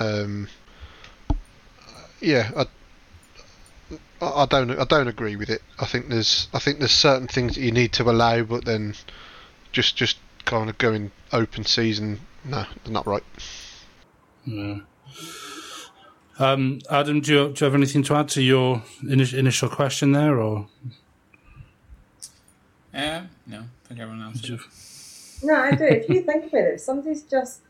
Um, 0.00 0.48
yeah, 2.20 2.50
I, 2.56 2.66
I 4.20 4.46
don't 4.46 4.72
I 4.72 4.84
don't 4.84 5.06
agree 5.06 5.36
with 5.36 5.48
it. 5.48 5.62
I 5.78 5.86
think 5.86 6.08
there's 6.08 6.48
I 6.52 6.58
think 6.58 6.80
there's 6.80 6.90
certain 6.90 7.28
things 7.28 7.54
that 7.54 7.62
you 7.62 7.70
need 7.70 7.92
to 7.94 8.10
allow, 8.10 8.42
but 8.42 8.64
then 8.64 8.94
just 9.70 9.94
just 9.96 10.18
kind 10.44 10.68
of 10.68 10.76
going 10.76 11.12
open 11.32 11.64
season, 11.64 12.18
no, 12.44 12.66
they're 12.82 12.92
not 12.92 13.06
right. 13.06 13.24
Yeah. 14.44 14.80
Um, 16.40 16.80
Adam, 16.90 17.20
do 17.20 17.32
you, 17.32 17.52
do 17.52 17.54
you 17.60 17.64
have 17.66 17.74
anything 17.74 18.02
to 18.04 18.14
add 18.14 18.28
to 18.30 18.42
your 18.42 18.82
ini- 19.04 19.34
initial 19.34 19.68
question 19.68 20.12
there, 20.12 20.40
or 20.40 20.66
uh, 22.94 23.22
no, 23.46 23.58
I 23.58 23.88
think 23.88 24.00
everyone 24.00 24.22
else. 24.22 24.42
you- 24.48 24.58
No, 25.42 25.54
I 25.54 25.72
do. 25.72 25.84
If 25.84 26.08
you 26.08 26.22
think 26.22 26.46
about 26.46 26.60
it, 26.62 26.74
if 26.74 26.80
somebody's 26.80 27.22
just 27.24 27.60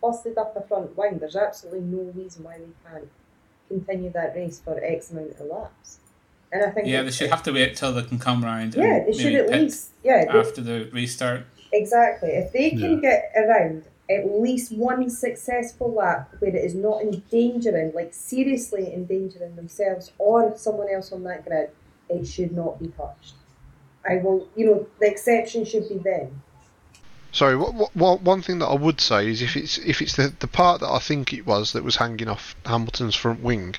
busted 0.00 0.38
up 0.38 0.56
a 0.56 0.60
front 0.62 0.96
wing, 0.96 1.18
there's 1.18 1.34
absolutely 1.34 1.80
no 1.80 2.12
reason 2.12 2.44
why 2.44 2.58
they 2.58 2.88
can't 2.90 3.08
continue 3.68 4.10
that 4.12 4.36
race 4.36 4.60
for 4.64 4.78
X 4.82 5.10
amount 5.10 5.32
of 5.40 5.46
laps. 5.46 5.98
And 6.52 6.62
I 6.64 6.70
think 6.70 6.86
Yeah, 6.86 7.02
they 7.02 7.10
should 7.10 7.30
have 7.30 7.42
to 7.44 7.52
wait 7.52 7.74
till 7.76 7.92
they 7.92 8.02
can 8.04 8.20
come 8.20 8.44
around. 8.44 8.76
Yeah, 8.76 8.84
and 8.98 9.08
they 9.08 9.12
should 9.18 9.34
at 9.34 9.50
least. 9.50 9.90
Yeah, 10.04 10.24
they- 10.24 10.38
after 10.38 10.60
the 10.60 10.88
restart. 10.92 11.46
exactly. 11.72 12.28
If 12.30 12.52
they 12.52 12.70
can 12.70 13.02
Yeah. 13.02 13.10
get 13.10 13.32
around 13.36 13.82
at 14.10 14.26
least 14.30 14.72
one 14.72 15.08
successful 15.08 15.92
lap 15.92 16.30
where 16.38 16.54
it 16.54 16.64
is 16.64 16.74
not 16.74 17.00
endangering, 17.00 17.92
like 17.94 18.12
seriously 18.12 18.92
endangering 18.92 19.56
themselves 19.56 20.12
or 20.18 20.56
someone 20.56 20.88
else 20.92 21.10
on 21.12 21.22
that 21.24 21.44
grid, 21.46 21.70
it 22.10 22.26
should 22.26 22.52
not 22.52 22.78
be 22.78 22.88
touched. 22.88 23.34
I 24.08 24.16
will, 24.16 24.46
you 24.54 24.66
know, 24.66 24.86
the 25.00 25.06
exception 25.06 25.64
should 25.64 25.88
be 25.88 25.96
then. 25.96 26.42
Sorry, 27.32 27.56
what, 27.56 27.96
what, 27.96 28.20
one 28.22 28.42
thing 28.42 28.58
that 28.60 28.66
I 28.66 28.74
would 28.74 29.00
say 29.00 29.28
is 29.28 29.42
if 29.42 29.56
it's 29.56 29.78
if 29.78 30.00
it's 30.00 30.14
the, 30.16 30.32
the 30.38 30.46
part 30.46 30.80
that 30.82 30.88
I 30.90 30.98
think 31.00 31.32
it 31.32 31.46
was 31.46 31.72
that 31.72 31.82
was 31.82 31.96
hanging 31.96 32.28
off 32.28 32.54
Hamilton's 32.64 33.16
front 33.16 33.40
wing, 33.42 33.74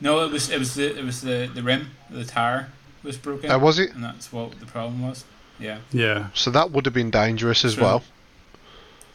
No, 0.00 0.24
it 0.24 0.30
was 0.30 0.48
it 0.50 0.58
was 0.58 0.74
the 0.74 0.96
it 0.98 1.04
was 1.04 1.20
the, 1.20 1.50
the 1.52 1.62
rim, 1.62 1.90
the 2.08 2.24
tire 2.24 2.70
was 3.02 3.18
broken. 3.18 3.50
uh, 3.50 3.58
was 3.58 3.78
it? 3.78 3.92
And 3.94 4.02
that's 4.02 4.32
what 4.32 4.58
the 4.60 4.66
problem 4.66 5.02
was. 5.02 5.24
Yeah, 5.58 5.80
Yeah. 5.90 6.28
So 6.34 6.50
that 6.52 6.70
would 6.70 6.86
have 6.86 6.94
been 6.94 7.10
dangerous 7.10 7.64
as 7.64 7.74
True. 7.74 7.82
well. 7.82 8.04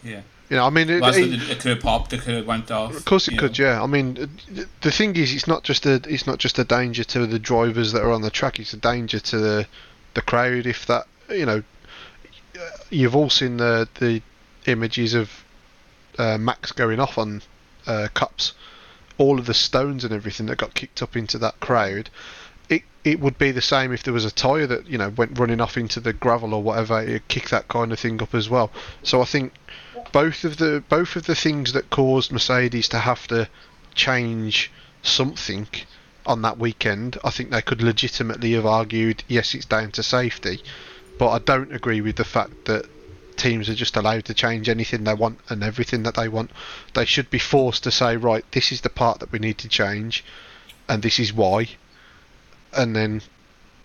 yeah. 0.03 0.21
You 0.49 0.57
know, 0.57 0.65
I 0.65 0.69
mean, 0.69 0.89
it, 0.89 1.01
Well, 1.01 1.13
it- 1.15 1.33
it, 1.33 1.49
it 1.49 1.59
could 1.59 1.71
have 1.71 1.79
popped. 1.81 2.13
It 2.13 2.21
could 2.21 2.35
have 2.35 2.45
went 2.45 2.69
off. 2.69 2.95
Of 2.95 3.05
course 3.05 3.27
it 3.27 3.37
could, 3.37 3.57
know. 3.57 3.65
yeah. 3.65 3.81
I 3.81 3.87
mean, 3.87 4.17
uh, 4.57 4.63
the 4.81 4.91
thing 4.91 5.15
is, 5.15 5.33
it's 5.33 5.47
not 5.47 5.63
just 5.63 5.85
a 5.85 6.01
it's 6.07 6.27
not 6.27 6.37
just 6.37 6.59
a 6.59 6.63
danger 6.63 7.03
to 7.05 7.25
the 7.25 7.39
drivers 7.39 7.91
that 7.93 8.01
are 8.03 8.11
on 8.11 8.21
the 8.21 8.29
track. 8.29 8.59
It's 8.59 8.73
a 8.73 8.77
danger 8.77 9.19
to 9.19 9.37
the 9.39 9.67
the 10.13 10.21
crowd. 10.21 10.65
If 10.67 10.85
that, 10.87 11.07
you 11.29 11.45
know, 11.45 11.63
you've 12.89 13.15
all 13.15 13.29
seen 13.29 13.57
the 13.57 13.87
the 13.99 14.21
images 14.65 15.13
of 15.13 15.29
uh, 16.17 16.37
Max 16.37 16.71
going 16.71 16.99
off 16.99 17.17
on 17.17 17.41
uh, 17.87 18.07
Copse, 18.13 18.53
all 19.17 19.39
of 19.39 19.45
the 19.45 19.53
stones 19.53 20.03
and 20.03 20.13
everything 20.13 20.45
that 20.47 20.57
got 20.57 20.73
kicked 20.73 21.01
up 21.01 21.15
into 21.15 21.37
that 21.39 21.59
crowd. 21.59 22.09
It 22.69 22.83
it 23.03 23.19
would 23.19 23.37
be 23.37 23.51
the 23.51 23.61
same 23.61 23.91
if 23.91 24.03
there 24.03 24.13
was 24.13 24.25
a 24.25 24.31
tyre 24.31 24.67
that 24.67 24.87
you 24.87 24.97
know 24.97 25.09
went 25.09 25.37
running 25.39 25.61
off 25.61 25.77
into 25.77 25.99
the 25.99 26.13
gravel 26.13 26.53
or 26.53 26.61
whatever. 26.63 27.01
It'd 27.01 27.27
kick 27.27 27.49
that 27.49 27.67
kind 27.67 27.91
of 27.91 27.99
thing 27.99 28.21
up 28.21 28.33
as 28.35 28.49
well. 28.49 28.71
So 29.03 29.21
I 29.21 29.25
think 29.25 29.53
both 30.11 30.43
of 30.43 30.57
the 30.57 30.83
both 30.89 31.15
of 31.15 31.25
the 31.25 31.35
things 31.35 31.73
that 31.73 31.89
caused 31.89 32.31
Mercedes 32.31 32.89
to 32.89 32.99
have 32.99 33.27
to 33.27 33.47
change 33.95 34.71
something 35.01 35.67
on 36.25 36.41
that 36.41 36.57
weekend, 36.57 37.17
I 37.23 37.29
think 37.29 37.51
they 37.51 37.61
could 37.61 37.81
legitimately 37.81 38.53
have 38.53 38.65
argued, 38.65 39.23
yes, 39.27 39.53
it's 39.53 39.65
down 39.65 39.91
to 39.91 40.03
safety, 40.03 40.61
but 41.17 41.29
I 41.29 41.39
don't 41.39 41.73
agree 41.73 42.01
with 42.01 42.15
the 42.15 42.23
fact 42.23 42.65
that 42.65 42.85
teams 43.35 43.67
are 43.67 43.75
just 43.75 43.97
allowed 43.97 44.25
to 44.25 44.33
change 44.33 44.69
anything 44.69 45.03
they 45.03 45.13
want 45.13 45.39
and 45.49 45.63
everything 45.63 46.03
that 46.03 46.15
they 46.15 46.27
want. 46.27 46.51
They 46.93 47.05
should 47.05 47.29
be 47.29 47.39
forced 47.39 47.83
to 47.83 47.91
say, 47.91 48.15
right, 48.15 48.45
this 48.51 48.71
is 48.71 48.81
the 48.81 48.89
part 48.89 49.19
that 49.19 49.31
we 49.31 49.39
need 49.39 49.57
to 49.59 49.67
change, 49.67 50.23
and 50.87 51.01
this 51.03 51.19
is 51.19 51.33
why, 51.33 51.69
and 52.71 52.95
then 52.95 53.21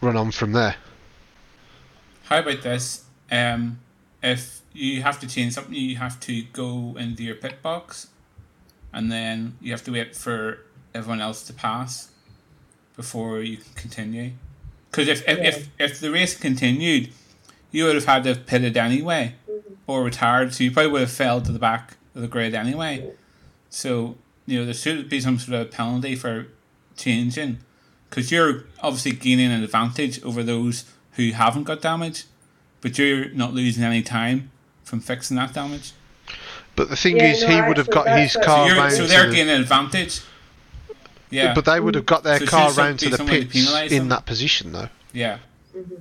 run 0.01 0.17
on 0.17 0.31
from 0.31 0.53
there. 0.53 0.77
How 2.25 2.41
about 2.41 2.63
this? 2.63 3.05
Um, 3.31 3.79
if 4.23 4.61
you 4.79 5.03
have 5.03 5.19
to 5.21 5.27
change 5.27 5.55
something, 5.55 5.75
you 5.75 5.97
have 5.97 6.21
to 6.21 6.43
go 6.53 6.95
into 6.99 7.23
your 7.23 7.35
pit 7.35 7.61
box, 7.63 8.09
and 8.93 9.11
then 9.11 9.57
you 9.61 9.73
have 9.73 9.85
to 9.85 9.93
wait 9.93 10.15
for 10.15 10.61
everyone 10.95 11.21
else 11.21 11.43
to 11.49 11.53
pass 11.53 12.11
before 12.97 13.41
you 13.41 13.57
can 13.57 13.73
continue. 13.75 14.31
Because 14.91 15.09
if, 15.09 15.29
if, 15.29 15.39
if 15.39 15.69
if 15.79 16.01
the 16.01 16.11
race 16.11 16.39
continued, 16.39 17.11
you 17.71 17.85
would 17.85 17.95
have 17.95 18.07
had 18.07 18.23
to 18.25 18.31
have 18.31 18.47
pitted 18.47 18.77
anyway, 18.77 19.35
mm-hmm. 19.51 19.75
or 19.87 20.05
retired. 20.05 20.55
So 20.55 20.65
you 20.65 20.71
probably 20.71 20.93
would 20.93 21.01
have 21.03 21.11
fell 21.11 21.41
to 21.43 21.53
the 21.53 21.59
back 21.59 21.97
of 22.15 22.23
the 22.23 22.29
grid 22.29 22.55
anyway. 22.55 23.13
So 23.71 24.17
you 24.47 24.59
know 24.59 24.65
there 24.65 24.75
should 24.75 25.09
be 25.09 25.21
some 25.21 25.39
sort 25.39 25.61
of 25.61 25.71
penalty 25.71 26.15
for 26.15 26.47
changing, 26.97 27.59
because 28.09 28.33
you're 28.33 28.65
obviously 28.81 29.13
gaining 29.13 29.53
an 29.53 29.63
advantage 29.63 30.23
over 30.25 30.43
those 30.43 30.85
who 31.13 31.33
haven't 31.33 31.65
got 31.65 31.83
damage, 31.83 32.25
but 32.81 32.97
you're 32.97 33.29
not 33.31 33.53
losing 33.53 33.85
any 33.85 34.03
time 34.03 34.51
from 34.89 35.01
fixing 35.01 35.37
that 35.37 35.53
damage. 35.53 35.93
But 36.75 36.89
the 36.89 36.97
thing 36.97 37.17
Yeah, 37.17 37.33
is, 37.33 37.43
no, 37.43 37.49
he 37.49 37.61
would 37.69 37.77
have 37.77 37.91
got 37.91 38.07
that's 38.07 38.33
his 38.33 38.37
what- 38.37 38.45
So, 38.45 38.51
car 38.51 38.67
you're, 38.69 38.77
round 38.77 38.93
so 38.93 39.07
they're 39.07 39.27
the- 39.29 39.35
gaining 39.35 39.55
an 39.55 39.61
advantage. 39.61 40.21
Yeah, 41.31 41.53
But 41.55 41.67
they 41.67 41.79
would 41.79 41.95
have 41.95 42.07
got 42.07 42.23
their 42.25 42.39
So 42.39 42.47
car 42.47 42.73
round 42.73 42.99
to 43.01 43.11
the 43.11 43.19
some 43.19 43.27
way 43.27 43.41
to 43.45 43.47
pits 43.47 43.93
in 43.93 43.99
them? 43.99 44.09
that 44.09 44.25
position, 44.25 44.73
though. 44.73 44.89
yeah. 45.13 45.39
Mm-hmm. 45.77 45.95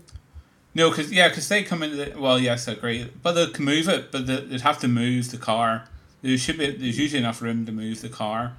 No, 0.73 0.89
because 0.91 1.11
yeah, 1.11 1.27
because 1.27 1.49
they 1.49 1.63
come 1.63 1.81
into 1.83 1.97
the 1.97 2.19
well, 2.19 2.39
yes, 2.39 2.67
I 2.67 2.73
agree, 2.73 3.09
but 3.23 3.31
they 3.33 3.47
can 3.47 3.65
move 3.65 3.89
it, 3.89 4.11
but 4.11 4.27
they'd 4.27 4.61
have 4.61 4.79
to 4.79 4.88
move 4.88 5.31
the 5.31 5.38
car. 5.38 5.85
There 6.21 6.38
should 6.38 6.57
be 6.59 6.69
there's 6.71 6.97
usually 6.99 7.19
enough 7.19 7.41
room 7.41 7.65
to 7.65 7.71
move 7.71 8.01
the 8.01 8.09
car 8.09 8.53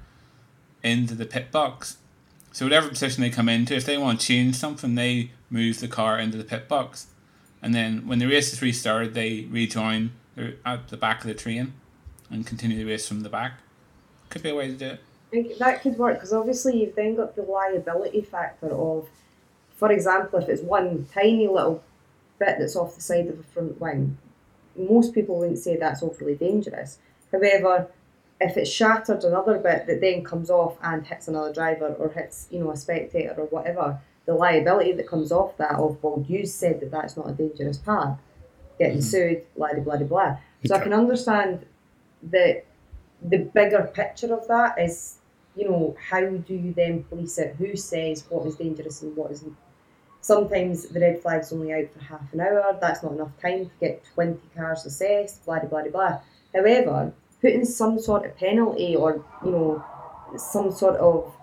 into 0.83 1.15
the 1.15 1.25
pit 1.25 1.49
box. 1.51 1.97
So 2.51 2.65
whatever 2.65 2.89
position 2.89 3.21
they 3.21 3.29
come 3.29 3.47
into, 3.47 3.73
if 3.75 3.85
they 3.85 3.97
want 3.97 4.19
to 4.19 4.25
change 4.27 4.55
something, 4.55 4.95
they 4.95 5.31
move 5.49 5.79
the 5.79 5.87
car 5.87 6.19
into 6.19 6.37
the 6.37 6.43
pit 6.43 6.67
box, 6.67 7.07
and 7.61 7.73
then 7.73 8.07
when 8.07 8.19
the 8.19 8.25
race 8.25 8.53
is 8.53 8.61
restarted, 8.61 9.13
they 9.13 9.47
rejoin 9.49 10.11
at 10.65 10.87
the 10.87 10.97
back 10.97 11.21
of 11.21 11.27
the 11.27 11.33
train 11.33 11.73
and 12.29 12.45
continue 12.45 12.77
the 12.77 12.85
race 12.85 13.07
from 13.07 13.21
the 13.21 13.29
back. 13.29 13.59
Could 14.29 14.43
be 14.43 14.49
a 14.49 14.55
way 14.55 14.67
to 14.67 14.73
do 14.73 14.85
it. 14.85 15.01
I 15.27 15.31
think 15.31 15.57
that 15.57 15.81
could 15.81 15.97
work 15.97 16.15
because 16.15 16.33
obviously 16.33 16.81
you've 16.81 16.95
then 16.95 17.15
got 17.15 17.35
the 17.35 17.43
liability 17.43 18.21
factor 18.21 18.71
of, 18.71 19.07
for 19.75 19.91
example, 19.91 20.39
if 20.39 20.49
it's 20.49 20.61
one 20.61 21.07
tiny 21.13 21.47
little 21.47 21.83
bit 22.39 22.55
that's 22.59 22.75
off 22.75 22.95
the 22.95 23.01
side 23.01 23.27
of 23.27 23.37
the 23.37 23.43
front 23.43 23.79
wing, 23.79 24.17
most 24.75 25.13
people 25.13 25.37
wouldn't 25.37 25.59
say 25.59 25.75
that's 25.75 26.01
overly 26.01 26.35
dangerous. 26.35 26.99
However, 27.31 27.89
if 28.41 28.55
it's 28.57 28.71
shattered 28.71 29.23
another 29.23 29.57
bit 29.57 29.85
that 29.85 30.01
then 30.01 30.23
comes 30.23 30.49
off 30.49 30.77
and 30.81 31.05
hits 31.05 31.27
another 31.27 31.53
driver 31.53 31.93
or 31.99 32.09
hits 32.09 32.47
you 32.49 32.59
know 32.59 32.71
a 32.71 32.77
spectator 32.77 33.35
or 33.37 33.45
whatever, 33.45 33.99
the 34.29 34.35
liability 34.35 34.93
that 34.93 35.07
comes 35.07 35.31
off 35.31 35.57
that 35.57 35.71
of 35.71 35.97
well 36.03 36.23
you 36.27 36.45
said 36.45 36.79
that 36.81 36.91
that's 36.91 37.17
not 37.17 37.29
a 37.29 37.33
dangerous 37.33 37.79
part, 37.79 38.17
getting 38.77 38.99
mm. 38.99 39.03
sued, 39.03 39.41
blah 39.57 39.73
blah 39.73 39.97
blah 39.97 40.07
blah. 40.07 40.37
So 40.65 40.75
I 40.75 40.79
can 40.79 40.93
understand 40.93 41.65
that 42.23 42.65
the 43.21 43.39
bigger 43.39 43.89
picture 43.93 44.31
of 44.33 44.47
that 44.47 44.79
is 44.79 45.19
you 45.55 45.69
know, 45.69 45.95
how 46.09 46.21
do 46.21 46.53
you 46.53 46.73
then 46.73 47.03
police 47.03 47.37
it? 47.37 47.55
Who 47.57 47.75
says 47.75 48.23
what 48.29 48.45
is 48.47 48.55
dangerous 48.55 49.01
and 49.01 49.15
what 49.15 49.31
isn't? 49.31 49.55
Sometimes 50.21 50.83
the 50.83 50.99
red 50.99 51.21
flag's 51.21 51.51
only 51.51 51.73
out 51.73 51.91
for 51.93 52.03
half 52.03 52.33
an 52.33 52.41
hour. 52.41 52.77
That's 52.79 53.03
not 53.03 53.13
enough 53.13 53.31
time 53.41 53.65
to 53.65 53.71
get 53.79 54.03
20 54.13 54.39
cars 54.55 54.85
assessed, 54.85 55.45
blah, 55.45 55.59
blah, 55.59 55.81
blah, 55.81 55.91
blah. 55.91 56.19
However, 56.53 57.13
putting 57.41 57.65
some 57.65 57.99
sort 57.99 58.25
of 58.25 58.37
penalty 58.37 58.95
or, 58.95 59.23
you 59.43 59.51
know, 59.51 59.85
some 60.37 60.71
sort 60.71 60.97
of 60.97 61.33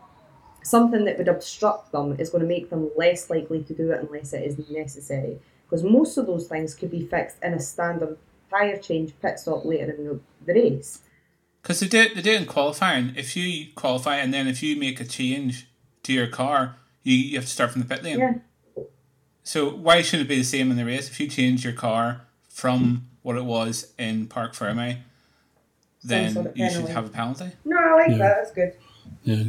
something 0.67 1.05
that 1.05 1.17
would 1.19 1.29
obstruct 1.29 1.93
them 1.93 2.17
is 2.19 2.31
going 2.31 2.43
to 2.43 2.49
make 2.49 2.71
them 2.71 2.91
less 2.97 3.31
likely 3.31 3.62
to 3.62 3.73
do 3.75 3.93
it 3.93 4.01
unless 4.01 4.33
it 4.33 4.43
is 4.43 4.59
necessary. 4.69 5.39
Because 5.64 5.85
most 5.85 6.17
of 6.17 6.27
those 6.27 6.49
things 6.49 6.75
could 6.75 6.91
be 6.91 7.07
fixed 7.07 7.37
in 7.43 7.55
a 7.55 7.61
standard 7.61 8.19
tyre 8.51 8.79
change 8.79 9.12
pit 9.23 9.39
stop 9.39 9.64
later 9.64 9.93
in 9.93 10.05
the, 10.05 10.21
the 10.45 10.53
race. 10.55 11.01
Because 11.62 11.81
they 11.81 11.89
did 11.89 12.17
they 12.17 12.23
did 12.23 12.41
in 12.41 12.47
qualifying. 12.47 13.12
If 13.17 13.37
you 13.37 13.67
qualify 13.75 14.17
and 14.17 14.33
then 14.33 14.47
if 14.47 14.62
you 14.62 14.77
make 14.77 15.01
a 15.01 15.05
change 15.05 15.69
to 16.05 16.12
your 16.12 16.29
car, 16.29 16.77
you, 17.03 17.14
you 17.14 17.37
have 17.37 17.45
to 17.45 17.51
start 17.51 17.71
from 17.73 17.83
the 17.83 17.89
pit 17.89 18.05
lane. 18.05 18.19
Yeah. 18.19 18.35
So 19.43 19.71
why 19.71 20.03
should 20.03 20.21
it 20.21 20.29
be 20.29 20.37
the 20.39 20.45
same 20.45 20.71
in 20.71 20.77
the 20.77 20.85
race? 20.85 21.09
If 21.09 21.21
you 21.21 21.29
change 21.29 21.64
your 21.64 21.73
car 21.73 22.23
from 22.49 23.09
what 23.23 23.37
it 23.37 23.45
was 23.45 23.93
in 23.99 24.27
Parc 24.27 24.55
Fermé, 24.55 24.99
then 26.03 26.33
sort 26.33 26.47
of 26.47 26.57
you 26.57 26.71
should 26.71 26.89
have 26.89 27.07
a 27.07 27.09
penalty. 27.09 27.53
No, 27.64 27.77
I 27.77 27.95
like 27.95 28.11
Yeah. 28.11 28.17
that. 28.19 28.35
That's 28.37 28.53
good. 28.53 28.73
Yeah. 29.23 29.45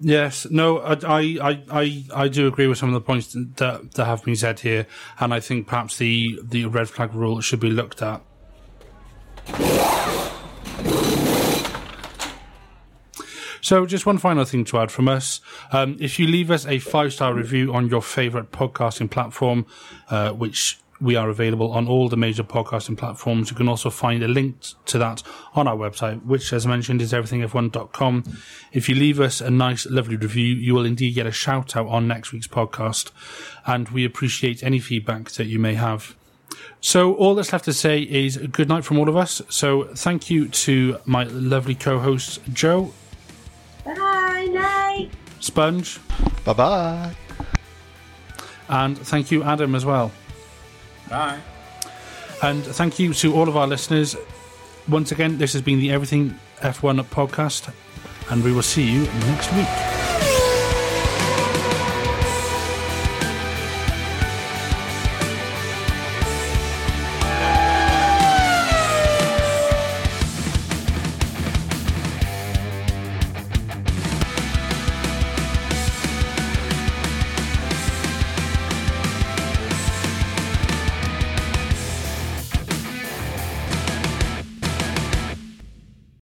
Yes, 0.00 0.46
no, 0.50 0.78
I, 0.78 0.96
I, 1.04 1.62
I, 1.70 2.04
I 2.14 2.28
do 2.28 2.46
agree 2.46 2.66
with 2.66 2.78
some 2.78 2.88
of 2.88 2.94
the 2.94 3.00
points 3.00 3.32
that, 3.32 3.90
that 3.94 4.04
have 4.04 4.24
been 4.24 4.36
said 4.36 4.60
here, 4.60 4.86
and 5.18 5.34
I 5.34 5.40
think 5.40 5.66
perhaps 5.66 5.98
the, 5.98 6.40
the 6.42 6.66
red 6.66 6.88
flag 6.88 7.14
rule 7.14 7.40
should 7.40 7.60
be 7.60 7.70
looked 7.70 8.02
at. 8.02 8.22
So, 13.62 13.86
just 13.86 14.06
one 14.06 14.18
final 14.18 14.44
thing 14.44 14.64
to 14.64 14.78
add 14.78 14.90
from 14.90 15.06
us. 15.06 15.40
Um, 15.70 15.96
if 16.00 16.18
you 16.18 16.26
leave 16.26 16.50
us 16.50 16.66
a 16.66 16.78
five 16.78 17.12
star 17.12 17.34
review 17.34 17.72
on 17.74 17.88
your 17.88 18.02
favorite 18.02 18.50
podcasting 18.52 19.10
platform, 19.10 19.66
uh, 20.08 20.32
which 20.32 20.80
we 21.00 21.16
are 21.16 21.28
available 21.28 21.72
on 21.72 21.88
all 21.88 22.08
the 22.08 22.16
major 22.16 22.44
podcasting 22.44 22.96
platforms, 22.98 23.50
you 23.50 23.56
can 23.56 23.68
also 23.68 23.88
find 23.90 24.22
a 24.22 24.28
link 24.28 24.56
to 24.86 24.98
that 24.98 25.22
on 25.54 25.66
our 25.66 25.76
website, 25.76 26.24
which, 26.24 26.52
as 26.52 26.66
I 26.66 26.68
mentioned, 26.70 27.00
is 27.00 27.12
everythingf1.com. 27.12 28.24
If 28.72 28.88
you 28.88 28.94
leave 28.94 29.18
us 29.20 29.40
a 29.40 29.50
nice, 29.50 29.86
lovely 29.86 30.16
review, 30.16 30.54
you 30.54 30.74
will 30.74 30.84
indeed 30.84 31.14
get 31.14 31.26
a 31.26 31.32
shout 31.32 31.76
out 31.76 31.86
on 31.88 32.06
next 32.06 32.32
week's 32.32 32.46
podcast, 32.48 33.10
and 33.66 33.88
we 33.88 34.04
appreciate 34.04 34.62
any 34.62 34.78
feedback 34.78 35.30
that 35.32 35.46
you 35.46 35.58
may 35.58 35.74
have. 35.74 36.14
So 36.82 37.14
all 37.14 37.34
that's 37.34 37.52
left 37.52 37.64
to 37.66 37.72
say 37.72 38.00
is 38.02 38.36
good 38.36 38.68
night 38.68 38.84
from 38.84 38.98
all 38.98 39.08
of 39.08 39.16
us. 39.16 39.40
So 39.48 39.84
thank 39.94 40.30
you 40.30 40.48
to 40.48 40.98
my 41.06 41.24
lovely 41.24 41.74
co-hosts 41.74 42.40
Joe, 42.52 42.92
Bye, 43.84 44.48
night. 44.52 45.10
Sponge, 45.40 45.98
Bye 46.44 46.52
bye. 46.52 47.14
and 48.68 48.98
thank 48.98 49.30
you 49.30 49.42
Adam 49.42 49.74
as 49.74 49.84
well. 49.86 50.12
Bye. 51.10 51.40
And 52.42 52.64
thank 52.64 52.98
you 52.98 53.12
to 53.14 53.34
all 53.34 53.48
of 53.48 53.56
our 53.56 53.66
listeners. 53.66 54.16
Once 54.88 55.12
again, 55.12 55.36
this 55.36 55.52
has 55.52 55.60
been 55.60 55.78
the 55.78 55.90
Everything 55.90 56.38
F1 56.60 57.02
podcast, 57.04 57.72
and 58.30 58.42
we 58.42 58.52
will 58.52 58.62
see 58.62 58.88
you 58.90 59.02
next 59.26 59.52
week. 59.52 59.99